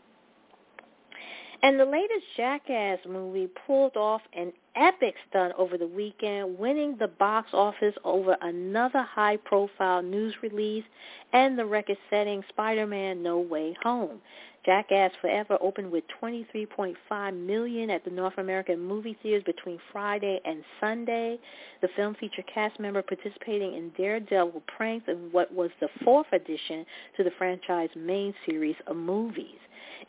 And 1.61 1.77
the 1.77 1.85
latest 1.85 2.25
Jackass 2.37 2.99
movie 3.07 3.49
pulled 3.67 3.97
off 3.97 4.21
an 4.33 4.53
epic 4.75 5.15
stunt 5.29 5.53
over 5.57 5.77
the 5.77 5.87
weekend, 5.87 6.57
winning 6.57 6.95
the 6.97 7.09
box 7.09 7.49
office 7.53 7.95
over 8.05 8.37
another 8.41 9.01
high-profile 9.01 10.01
news 10.01 10.33
release 10.41 10.85
and 11.33 11.59
the 11.59 11.65
record-setting 11.65 12.43
Spider-Man 12.49 13.21
No 13.21 13.39
Way 13.39 13.75
Home. 13.83 14.21
Jackass 14.65 15.11
Forever 15.21 15.57
opened 15.61 15.91
with 15.91 16.03
23.5 16.21 17.45
million 17.45 17.89
at 17.89 18.03
the 18.03 18.11
North 18.11 18.37
American 18.37 18.79
movie 18.79 19.17
theaters 19.23 19.43
between 19.45 19.79
Friday 19.91 20.39
and 20.45 20.63
Sunday. 20.79 21.39
The 21.81 21.87
film 21.95 22.15
featured 22.19 22.45
cast 22.53 22.79
members 22.79 23.05
participating 23.07 23.75
in 23.75 23.91
daredevil 23.97 24.63
pranks 24.75 25.07
in 25.07 25.29
what 25.31 25.53
was 25.53 25.71
the 25.79 25.87
fourth 26.03 26.27
addition 26.33 26.85
to 27.17 27.23
the 27.23 27.31
franchise 27.37 27.89
main 27.95 28.33
series 28.45 28.75
of 28.87 28.95
movies. 28.95 29.59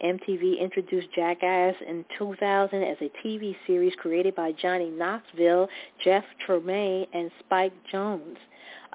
MTV 0.03 0.59
introduced 0.59 1.13
Jackass 1.15 1.75
in 1.87 2.05
2000 2.19 2.83
as 2.83 2.97
a 3.01 3.11
TV 3.25 3.55
series 3.67 3.95
created 3.97 4.35
by 4.35 4.53
Johnny 4.53 4.91
Knoxville, 4.91 5.69
Jeff 6.03 6.25
Tremaine, 6.45 7.07
and 7.13 7.31
Spike 7.41 7.73
Jonze. 7.93 8.37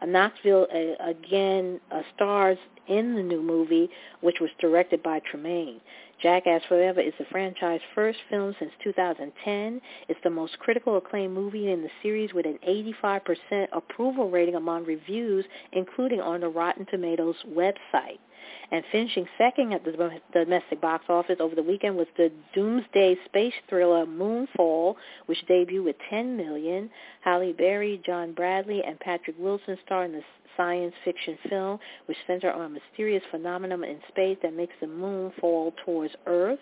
Knoxville 0.05 0.67
again 0.99 1.79
stars 2.15 2.57
in 2.87 3.15
the 3.15 3.23
new 3.23 3.41
movie, 3.41 3.89
which 4.21 4.39
was 4.39 4.49
directed 4.59 5.01
by 5.01 5.19
Tremaine. 5.31 5.81
Jackass 6.21 6.61
Forever 6.69 7.01
is 7.01 7.13
the 7.19 7.25
franchise's 7.25 7.85
first 7.93 8.19
film 8.29 8.55
since 8.57 8.71
2010. 8.83 9.81
It's 10.07 10.19
the 10.23 10.29
most 10.29 10.57
critical 10.59 10.95
acclaimed 10.97 11.33
movie 11.33 11.71
in 11.71 11.81
the 11.81 11.89
series 12.01 12.33
with 12.33 12.45
an 12.45 12.57
85% 13.03 13.67
approval 13.73 14.29
rating 14.29 14.55
among 14.55 14.85
reviews, 14.85 15.45
including 15.73 16.21
on 16.21 16.41
the 16.41 16.47
Rotten 16.47 16.85
Tomatoes 16.85 17.35
website. 17.49 18.19
And 18.71 18.83
finishing 18.91 19.27
second 19.37 19.73
at 19.73 19.83
the 19.85 20.09
domestic 20.33 20.81
box 20.81 21.05
office 21.09 21.37
over 21.39 21.55
the 21.55 21.63
weekend 21.63 21.95
was 21.95 22.07
the 22.17 22.31
doomsday 22.53 23.17
space 23.25 23.53
thriller 23.69 24.05
Moonfall, 24.05 24.95
which 25.27 25.45
debuted 25.49 25.83
with 25.83 25.95
10 26.09 26.35
million. 26.35 26.89
Halle 27.21 27.53
Berry, 27.53 28.01
John 28.05 28.33
Bradley, 28.33 28.83
and 28.83 28.99
Patrick 28.99 29.35
Wilson 29.39 29.77
star 29.85 30.05
in 30.05 30.13
the 30.13 30.21
science 30.57 30.93
fiction 31.03 31.37
film, 31.49 31.79
which 32.05 32.17
centers 32.27 32.53
on 32.55 32.61
a 32.61 32.69
mysterious 32.69 33.23
phenomenon 33.31 33.83
in 33.83 33.99
space 34.09 34.37
that 34.41 34.53
makes 34.53 34.73
the 34.81 34.87
moon 34.87 35.31
fall 35.39 35.73
towards 35.85 36.13
Earth. 36.25 36.59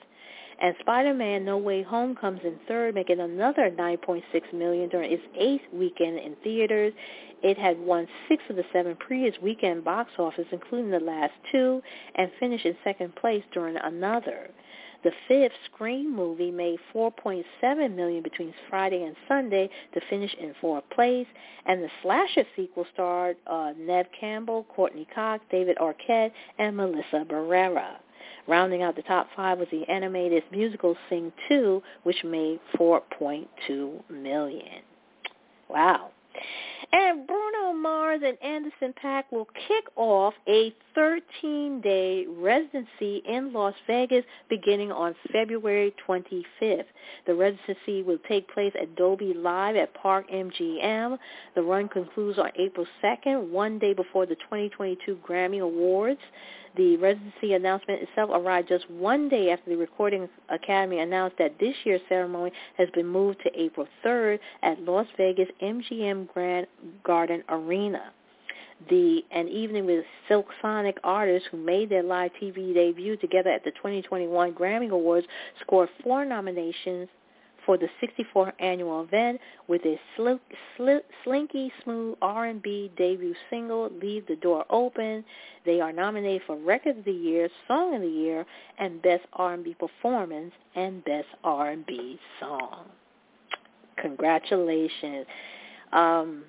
And 0.61 0.75
Spider-Man 0.79 1.45
No 1.45 1.57
Way 1.57 1.83
Home 1.83 2.15
comes 2.15 2.41
in 2.43 2.57
third, 2.67 2.95
making 2.95 3.19
another 3.19 3.69
9.6 3.71 4.21
million 4.53 4.89
during 4.89 5.11
its 5.11 5.23
eighth 5.37 5.63
weekend 5.73 6.19
in 6.19 6.35
theaters. 6.43 6.93
It 7.41 7.57
had 7.57 7.79
won 7.79 8.07
six 8.29 8.41
of 8.49 8.55
the 8.55 8.63
seven 8.71 8.95
previous 8.95 9.35
weekend 9.41 9.83
box 9.83 10.11
office, 10.17 10.45
including 10.51 10.91
the 10.91 10.99
last 10.99 11.33
two, 11.51 11.81
and 12.15 12.31
finished 12.39 12.65
in 12.65 12.75
second 12.83 13.15
place 13.15 13.43
during 13.53 13.75
another. 13.77 14.49
The 15.03 15.11
fifth 15.27 15.51
Scream 15.65 16.15
movie 16.15 16.51
made 16.51 16.79
4.7 16.95 17.93
million 17.93 18.23
between 18.23 18.53
Friday 18.69 19.03
and 19.03 19.17
Sunday 19.27 19.69
to 19.93 20.01
finish 20.09 20.33
in 20.35 20.55
fourth 20.61 20.89
place, 20.91 21.27
and 21.65 21.83
the 21.83 21.89
slasher 22.01 22.45
sequel 22.55 22.85
starred 22.93 23.35
uh, 23.45 23.73
Neve 23.77 24.07
Campbell, 24.17 24.65
Courteney 24.73 25.05
Cox, 25.13 25.43
David 25.51 25.77
Arquette, 25.77 26.31
and 26.57 26.77
Melissa 26.77 27.25
Barrera. 27.27 27.97
Rounding 28.47 28.81
out 28.81 28.95
the 28.95 29.01
top 29.03 29.27
five 29.35 29.59
was 29.59 29.67
the 29.71 29.87
animated 29.89 30.43
musical 30.51 30.95
Sing 31.09 31.31
2, 31.49 31.81
which 32.03 32.23
made 32.23 32.59
4.2 32.77 34.09
million. 34.09 34.81
Wow. 35.69 36.11
And 36.91 37.25
Bruno 37.25 37.73
Mars 37.73 38.21
and 38.23 38.37
Anderson 38.43 38.93
.Paak 39.03 39.23
will 39.31 39.47
kick 39.67 39.85
off 39.95 40.35
a 40.47 40.75
13-day 40.95 42.27
residency 42.27 43.23
in 43.27 43.51
Las 43.51 43.73
Vegas 43.87 44.23
beginning 44.47 44.91
on 44.91 45.15
February 45.31 45.95
25th. 46.07 46.85
The 47.25 47.33
residency 47.33 48.03
will 48.03 48.19
take 48.27 48.47
place 48.53 48.73
at 48.79 48.95
Dolby 48.95 49.33
Live 49.33 49.75
at 49.75 49.93
Park 49.95 50.29
MGM. 50.29 51.17
The 51.55 51.63
run 51.63 51.87
concludes 51.87 52.37
on 52.37 52.51
April 52.59 52.85
2nd, 53.03 53.49
one 53.49 53.79
day 53.79 53.93
before 53.93 54.27
the 54.27 54.35
2022 54.35 55.17
Grammy 55.27 55.61
Awards. 55.61 56.21
The 56.75 56.97
residency 56.97 57.53
announcement 57.53 58.01
itself 58.01 58.31
arrived 58.33 58.69
just 58.69 58.89
one 58.89 59.29
day 59.29 59.51
after 59.51 59.69
the 59.69 59.77
Recording 59.77 60.27
Academy 60.49 60.99
announced 60.99 61.37
that 61.37 61.59
this 61.59 61.75
year's 61.83 62.01
ceremony 62.09 62.51
has 62.77 62.89
been 62.95 63.05
moved 63.05 63.41
to 63.43 63.59
April 63.59 63.87
3rd 64.03 64.39
at 64.63 64.81
Las 64.81 65.05
Vegas 65.15 65.49
MGM 65.61 66.33
Grand 66.33 66.65
Garden 67.03 67.43
Arena. 67.49 68.11
The 68.89 69.23
An 69.29 69.47
Evening 69.47 69.85
with 69.85 70.03
Silk 70.27 70.47
Sonic 70.61 70.97
artists 71.03 71.47
who 71.51 71.57
made 71.57 71.89
their 71.89 72.01
live 72.01 72.31
TV 72.41 72.73
debut 72.73 73.17
together 73.17 73.51
at 73.51 73.63
the 73.63 73.71
2021 73.71 74.53
Grammy 74.53 74.89
Awards 74.89 75.27
scored 75.61 75.89
four 76.03 76.25
nominations 76.25 77.07
for 77.65 77.77
the 77.77 77.87
64th 78.01 78.53
annual 78.59 79.03
event 79.03 79.39
with 79.67 79.81
a 79.85 79.99
sl- 80.15 80.41
sl- 80.75 81.05
slinky 81.23 81.71
smooth 81.83 82.17
R&B 82.21 82.91
debut 82.97 83.35
single, 83.49 83.89
Leave 84.01 84.25
the 84.27 84.35
Door 84.37 84.65
Open. 84.69 85.23
They 85.65 85.79
are 85.81 85.91
nominated 85.91 86.41
for 86.45 86.57
Record 86.57 86.99
of 86.99 87.05
the 87.05 87.11
Year, 87.11 87.49
Song 87.67 87.95
of 87.95 88.01
the 88.01 88.07
Year, 88.07 88.45
and 88.79 89.01
Best 89.01 89.23
R&B 89.33 89.75
Performance 89.79 90.53
and 90.75 91.03
Best 91.05 91.27
R&B 91.43 92.19
Song. 92.39 92.85
Congratulations. 93.97 95.25
Um, 95.91 96.43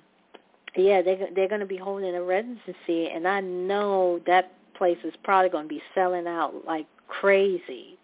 yeah, 0.75 1.01
they, 1.01 1.29
they're 1.35 1.47
going 1.47 1.61
to 1.61 1.65
be 1.65 1.77
holding 1.77 2.15
a 2.15 2.21
residency, 2.21 3.09
and 3.13 3.27
I 3.27 3.39
know 3.39 4.19
that 4.27 4.51
place 4.77 4.97
is 5.03 5.13
probably 5.23 5.49
going 5.49 5.65
to 5.65 5.69
be 5.69 5.81
selling 5.93 6.27
out 6.27 6.65
like 6.65 6.85
crazy. 7.07 7.94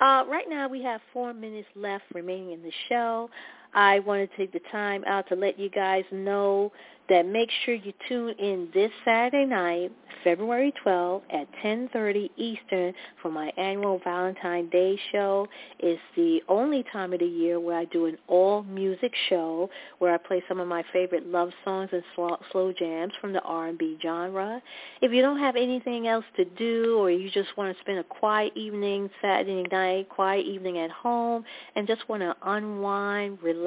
Uh, 0.00 0.24
right 0.28 0.46
now 0.48 0.68
we 0.68 0.82
have 0.82 1.00
four 1.12 1.34
minutes 1.34 1.68
left 1.74 2.04
remaining 2.14 2.52
in 2.52 2.62
the 2.62 2.72
show. 2.88 3.28
I 3.74 4.00
want 4.00 4.30
to 4.30 4.36
take 4.36 4.52
the 4.52 4.60
time 4.72 5.04
out 5.06 5.28
to 5.28 5.34
let 5.34 5.58
you 5.58 5.68
guys 5.68 6.04
know 6.10 6.72
that 7.08 7.26
make 7.26 7.48
sure 7.64 7.74
you 7.74 7.92
tune 8.06 8.34
in 8.38 8.68
this 8.74 8.90
Saturday 9.04 9.46
night, 9.46 9.90
February 10.24 10.72
12th 10.84 11.22
at 11.30 11.46
10:30 11.62 12.30
Eastern 12.36 12.92
for 13.22 13.30
my 13.30 13.50
annual 13.56 13.98
Valentine's 14.04 14.70
Day 14.70 14.98
show. 15.10 15.48
It's 15.78 16.02
the 16.16 16.42
only 16.48 16.82
time 16.92 17.12
of 17.12 17.20
the 17.20 17.26
year 17.26 17.60
where 17.60 17.78
I 17.78 17.86
do 17.86 18.06
an 18.06 18.18
all 18.26 18.62
music 18.64 19.14
show 19.28 19.70
where 19.98 20.12
I 20.12 20.18
play 20.18 20.42
some 20.48 20.60
of 20.60 20.68
my 20.68 20.82
favorite 20.92 21.26
love 21.26 21.50
songs 21.64 21.90
and 21.92 22.02
slow 22.14 22.72
jams 22.72 23.14
from 23.20 23.32
the 23.32 23.40
R&B 23.42 23.98
genre. 24.02 24.60
If 25.00 25.12
you 25.12 25.22
don't 25.22 25.38
have 25.38 25.56
anything 25.56 26.08
else 26.08 26.26
to 26.36 26.44
do 26.44 26.98
or 26.98 27.10
you 27.10 27.30
just 27.30 27.56
want 27.56 27.74
to 27.74 27.80
spend 27.80 28.00
a 28.00 28.04
quiet 28.04 28.52
evening 28.54 29.08
Saturday 29.22 29.64
night, 29.70 30.08
quiet 30.10 30.44
evening 30.44 30.78
at 30.78 30.90
home 30.90 31.44
and 31.74 31.86
just 31.86 32.06
want 32.08 32.22
to 32.22 32.36
unwind, 32.42 33.38
relax, 33.42 33.57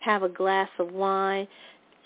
have 0.00 0.22
a 0.22 0.28
glass 0.28 0.68
of 0.78 0.92
wine, 0.92 1.46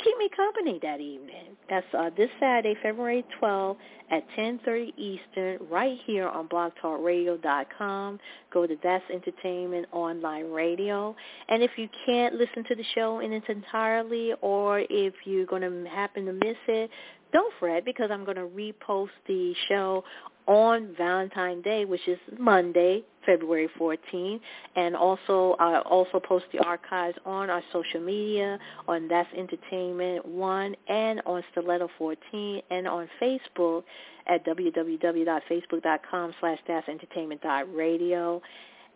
keep 0.02 0.16
me 0.18 0.28
company 0.36 0.78
that 0.82 1.00
evening. 1.00 1.56
That's 1.68 1.86
uh, 1.96 2.10
this 2.16 2.30
Saturday, 2.40 2.74
February 2.82 3.24
12th 3.40 3.76
at 4.10 4.24
10:30 4.36 4.92
Eastern, 4.96 5.58
right 5.70 5.98
here 6.06 6.28
on 6.28 6.48
BlogTalkRadio.com. 6.48 8.20
Go 8.52 8.66
to 8.66 8.76
That's 8.82 9.04
Entertainment 9.12 9.86
Online 9.92 10.50
Radio, 10.50 11.14
and 11.48 11.62
if 11.62 11.72
you 11.76 11.88
can't 12.06 12.34
listen 12.34 12.64
to 12.68 12.74
the 12.74 12.84
show 12.94 13.20
in 13.20 13.32
its 13.32 13.46
entirely, 13.48 14.32
or 14.40 14.80
if 14.88 15.14
you're 15.24 15.46
going 15.46 15.62
to 15.62 15.90
happen 15.90 16.26
to 16.26 16.32
miss 16.32 16.56
it, 16.68 16.90
don't 17.32 17.52
fret 17.58 17.84
because 17.84 18.10
I'm 18.10 18.24
going 18.24 18.36
to 18.36 18.46
repost 18.48 19.10
the 19.26 19.54
show 19.68 20.04
on 20.46 20.94
Valentine's 20.96 21.62
Day, 21.62 21.84
which 21.84 22.06
is 22.08 22.18
Monday, 22.38 23.04
February 23.28 23.68
14th, 23.78 24.40
and 24.74 24.96
also 24.96 25.54
I 25.60 25.80
also 25.80 26.18
post 26.18 26.46
the 26.50 26.60
archives 26.60 27.18
on 27.26 27.50
our 27.50 27.62
social 27.74 28.00
media 28.00 28.58
on 28.88 29.06
That's 29.06 29.28
Entertainment 29.36 30.24
One 30.24 30.74
and 30.88 31.20
on 31.26 31.44
Stiletto 31.52 31.90
14 31.98 32.62
and 32.70 32.88
on 32.88 33.06
Facebook 33.20 33.84
at 34.28 34.46
www.facebook.com 34.46 36.34
slash 36.40 36.58
That's 36.66 36.88
Entertainment 36.88 37.42
Radio. 37.74 38.40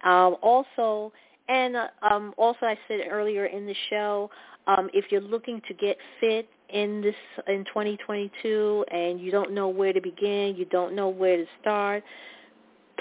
Um, 0.03 0.37
also, 0.41 1.13
and 1.49 1.77
um, 2.01 2.33
also 2.39 2.65
I 2.65 2.79
said 2.89 3.01
earlier 3.11 3.47
in 3.47 3.67
the 3.67 3.77
show, 3.91 4.31
um, 4.67 4.89
if 4.95 5.07
you're 5.11 5.21
looking 5.21 5.61
to 5.69 5.75
get 5.75 5.99
fit 6.21 6.49
in 6.71 7.03
this 7.03 7.15
in 7.49 7.65
2022 7.67 8.85
and 8.91 9.21
you 9.21 9.31
don't 9.31 9.53
know 9.53 9.69
where 9.69 9.93
to 9.93 10.01
begin, 10.01 10.55
you 10.57 10.65
don't 10.67 10.95
know 10.95 11.09
where 11.09 11.37
to 11.37 11.45
start, 11.61 12.03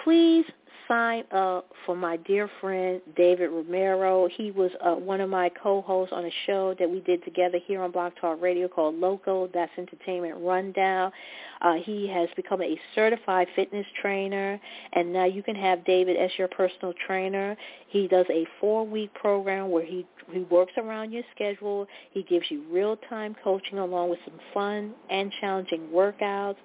please 0.04 0.46
sign 0.92 1.24
up 1.32 1.70
for 1.86 1.96
my 1.96 2.18
dear 2.18 2.50
friend 2.60 3.02
David 3.16 3.50
Romero. 3.50 4.28
He 4.28 4.52
was 4.52 4.72
uh, 4.84 4.96
one 4.96 5.22
of 5.22 5.30
my 5.30 5.50
co-hosts 5.50 6.12
on 6.12 6.26
a 6.26 6.32
show 6.46 6.76
that 6.80 6.90
we 6.90 7.00
did 7.02 7.24
together 7.24 7.60
here 7.66 7.82
on 7.82 7.92
Blog 7.92 8.12
Talk 8.20 8.42
Radio 8.42 8.68
called 8.68 8.96
Loco, 8.96 9.50
That's 9.54 9.72
Entertainment 9.78 10.36
Rundown. 10.42 11.14
Uh, 11.62 11.76
he 11.76 12.10
has 12.10 12.28
become 12.36 12.62
a 12.62 12.78
certified 12.94 13.48
fitness 13.56 13.86
trainer, 14.02 14.60
and 14.92 15.14
now 15.14 15.26
you 15.26 15.42
can 15.42 15.56
have 15.56 15.86
David 15.86 16.18
as 16.18 16.30
your 16.38 16.50
personal 16.50 16.94
trainer. 17.08 17.56
He 17.88 18.10
does 18.10 18.26
a 18.30 18.46
four-week 18.60 19.14
program 19.14 19.72
where 19.72 19.86
he 19.86 20.06
he 20.32 20.42
works 20.42 20.74
around 20.78 21.12
your 21.12 21.24
schedule. 21.34 21.88
He 22.12 22.24
gives 22.24 22.46
you 22.50 22.64
real-time 22.72 23.36
coaching 23.44 23.80
along 23.80 24.10
with 24.10 24.20
some 24.26 24.40
fun 24.54 24.94
and 25.10 25.32
challenging 25.40 25.88
workouts. 25.94 26.58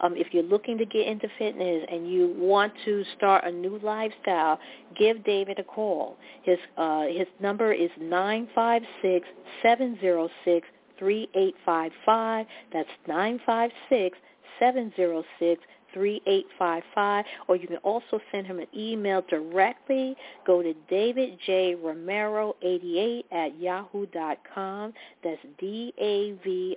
Um, 0.00 0.16
if 0.16 0.28
you're 0.32 0.42
looking 0.42 0.78
to 0.78 0.84
get 0.84 1.06
into 1.06 1.28
fitness 1.38 1.86
and 1.90 2.10
you 2.10 2.34
want 2.36 2.72
to 2.84 3.04
start 3.16 3.44
a 3.44 3.52
new 3.52 3.78
lifestyle, 3.82 4.58
give 4.98 5.22
David 5.24 5.58
a 5.58 5.64
call. 5.64 6.16
His 6.42 6.58
uh, 6.76 7.04
his 7.06 7.28
number 7.40 7.72
is 7.72 7.90
nine 8.00 8.48
five 8.54 8.82
six 9.00 9.28
seven 9.62 9.96
zero 10.00 10.28
six 10.44 10.66
three 10.98 11.28
eight 11.34 11.54
five 11.64 11.92
five. 12.04 12.46
That's 12.72 12.88
nine 13.06 13.40
five 13.46 13.70
six 13.88 14.18
seven 14.58 14.92
zero 14.96 15.22
six 15.38 15.62
3855, 15.94 17.24
or 17.48 17.56
you 17.56 17.66
can 17.66 17.78
also 17.78 18.20
send 18.30 18.46
him 18.46 18.58
an 18.58 18.66
email 18.76 19.22
directly. 19.28 20.14
Go 20.46 20.62
to 20.62 20.74
davidjromero88 20.90 23.24
at 23.32 23.58
yahoo.com. 23.60 24.92
That's 25.24 25.40
D-A-V-I-D-J-R-O-M-E-R-O 25.58 26.70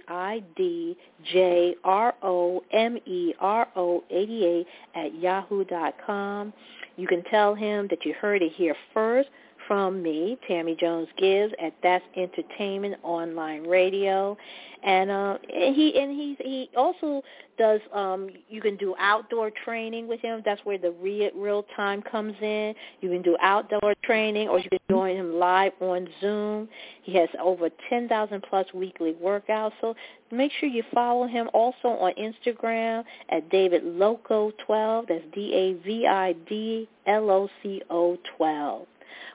88 4.09 4.67
at 4.95 5.15
yahoo.com. 5.15 6.53
You 6.97 7.07
can 7.07 7.23
tell 7.23 7.55
him 7.55 7.87
that 7.89 8.05
you 8.05 8.13
heard 8.13 8.41
it 8.41 8.53
here 8.53 8.75
first 8.93 9.27
from 9.67 10.01
me, 10.01 10.37
Tammy 10.47 10.75
Jones 10.79 11.07
Gibbs, 11.17 11.53
at 11.61 11.73
That's 11.81 12.03
Entertainment 12.15 12.95
Online 13.03 13.63
Radio, 13.65 14.37
and 14.83 15.09
uh, 15.09 15.37
he 15.47 15.99
and 15.99 16.11
he 16.11 16.37
he 16.39 16.69
also 16.77 17.23
does. 17.57 17.81
Um, 17.93 18.29
you 18.49 18.61
can 18.61 18.75
do 18.77 18.95
outdoor 18.99 19.51
training 19.63 20.07
with 20.07 20.19
him. 20.21 20.41
That's 20.45 20.61
where 20.63 20.77
the 20.77 20.91
real 20.91 21.31
real 21.35 21.65
time 21.75 22.01
comes 22.01 22.35
in. 22.41 22.75
You 23.01 23.09
can 23.09 23.21
do 23.21 23.35
outdoor 23.41 23.95
training, 24.03 24.49
or 24.49 24.59
you 24.59 24.69
can 24.69 24.79
join 24.89 25.15
him 25.15 25.39
live 25.39 25.73
on 25.79 26.07
Zoom. 26.21 26.69
He 27.01 27.15
has 27.15 27.29
over 27.41 27.69
ten 27.89 28.07
thousand 28.07 28.43
plus 28.49 28.67
weekly 28.73 29.13
workouts. 29.13 29.73
So 29.81 29.95
make 30.31 30.51
sure 30.59 30.69
you 30.69 30.83
follow 30.93 31.27
him 31.27 31.49
also 31.53 31.87
on 31.87 32.13
Instagram 32.13 33.03
at 33.29 33.49
David 33.49 33.83
Loco 33.83 34.51
twelve. 34.65 35.05
That's 35.07 35.23
D 35.33 35.53
A 35.53 35.83
V 35.83 36.05
I 36.05 36.33
D 36.47 36.87
L 37.07 37.31
O 37.31 37.49
C 37.63 37.81
O 37.89 38.17
twelve. 38.37 38.87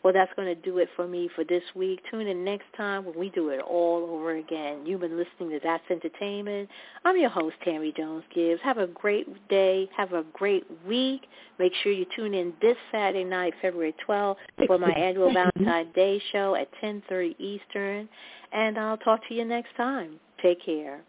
Well, 0.02 0.12
that's 0.12 0.32
going 0.34 0.48
to 0.48 0.60
do 0.60 0.78
it 0.78 0.88
for 0.96 1.06
me 1.06 1.28
for 1.34 1.44
this 1.44 1.62
week. 1.74 2.00
Tune 2.10 2.26
in 2.26 2.44
next 2.44 2.66
time 2.76 3.04
when 3.04 3.18
we 3.18 3.30
do 3.30 3.50
it 3.50 3.60
all 3.60 4.08
over 4.10 4.36
again. 4.36 4.86
You've 4.86 5.00
been 5.00 5.16
listening 5.16 5.50
to 5.50 5.60
That's 5.62 5.84
Entertainment. 5.90 6.68
I'm 7.04 7.16
your 7.16 7.30
host, 7.30 7.56
Tammy 7.64 7.92
Jones 7.96 8.24
Gibbs. 8.34 8.60
Have 8.62 8.78
a 8.78 8.86
great 8.86 9.48
day. 9.48 9.88
Have 9.96 10.12
a 10.12 10.24
great 10.32 10.64
week. 10.86 11.22
Make 11.58 11.72
sure 11.82 11.92
you 11.92 12.06
tune 12.16 12.34
in 12.34 12.52
this 12.62 12.76
Saturday 12.90 13.24
night, 13.24 13.54
February 13.60 13.94
12th, 14.08 14.36
for 14.66 14.78
my 14.78 14.90
annual 14.96 15.32
Valentine's 15.32 15.94
Day 15.94 16.22
show 16.32 16.54
at 16.54 16.68
10.30 16.82 17.38
Eastern. 17.38 18.08
And 18.52 18.78
I'll 18.78 18.96
talk 18.98 19.20
to 19.28 19.34
you 19.34 19.44
next 19.44 19.76
time. 19.76 20.18
Take 20.42 20.64
care. 20.64 21.02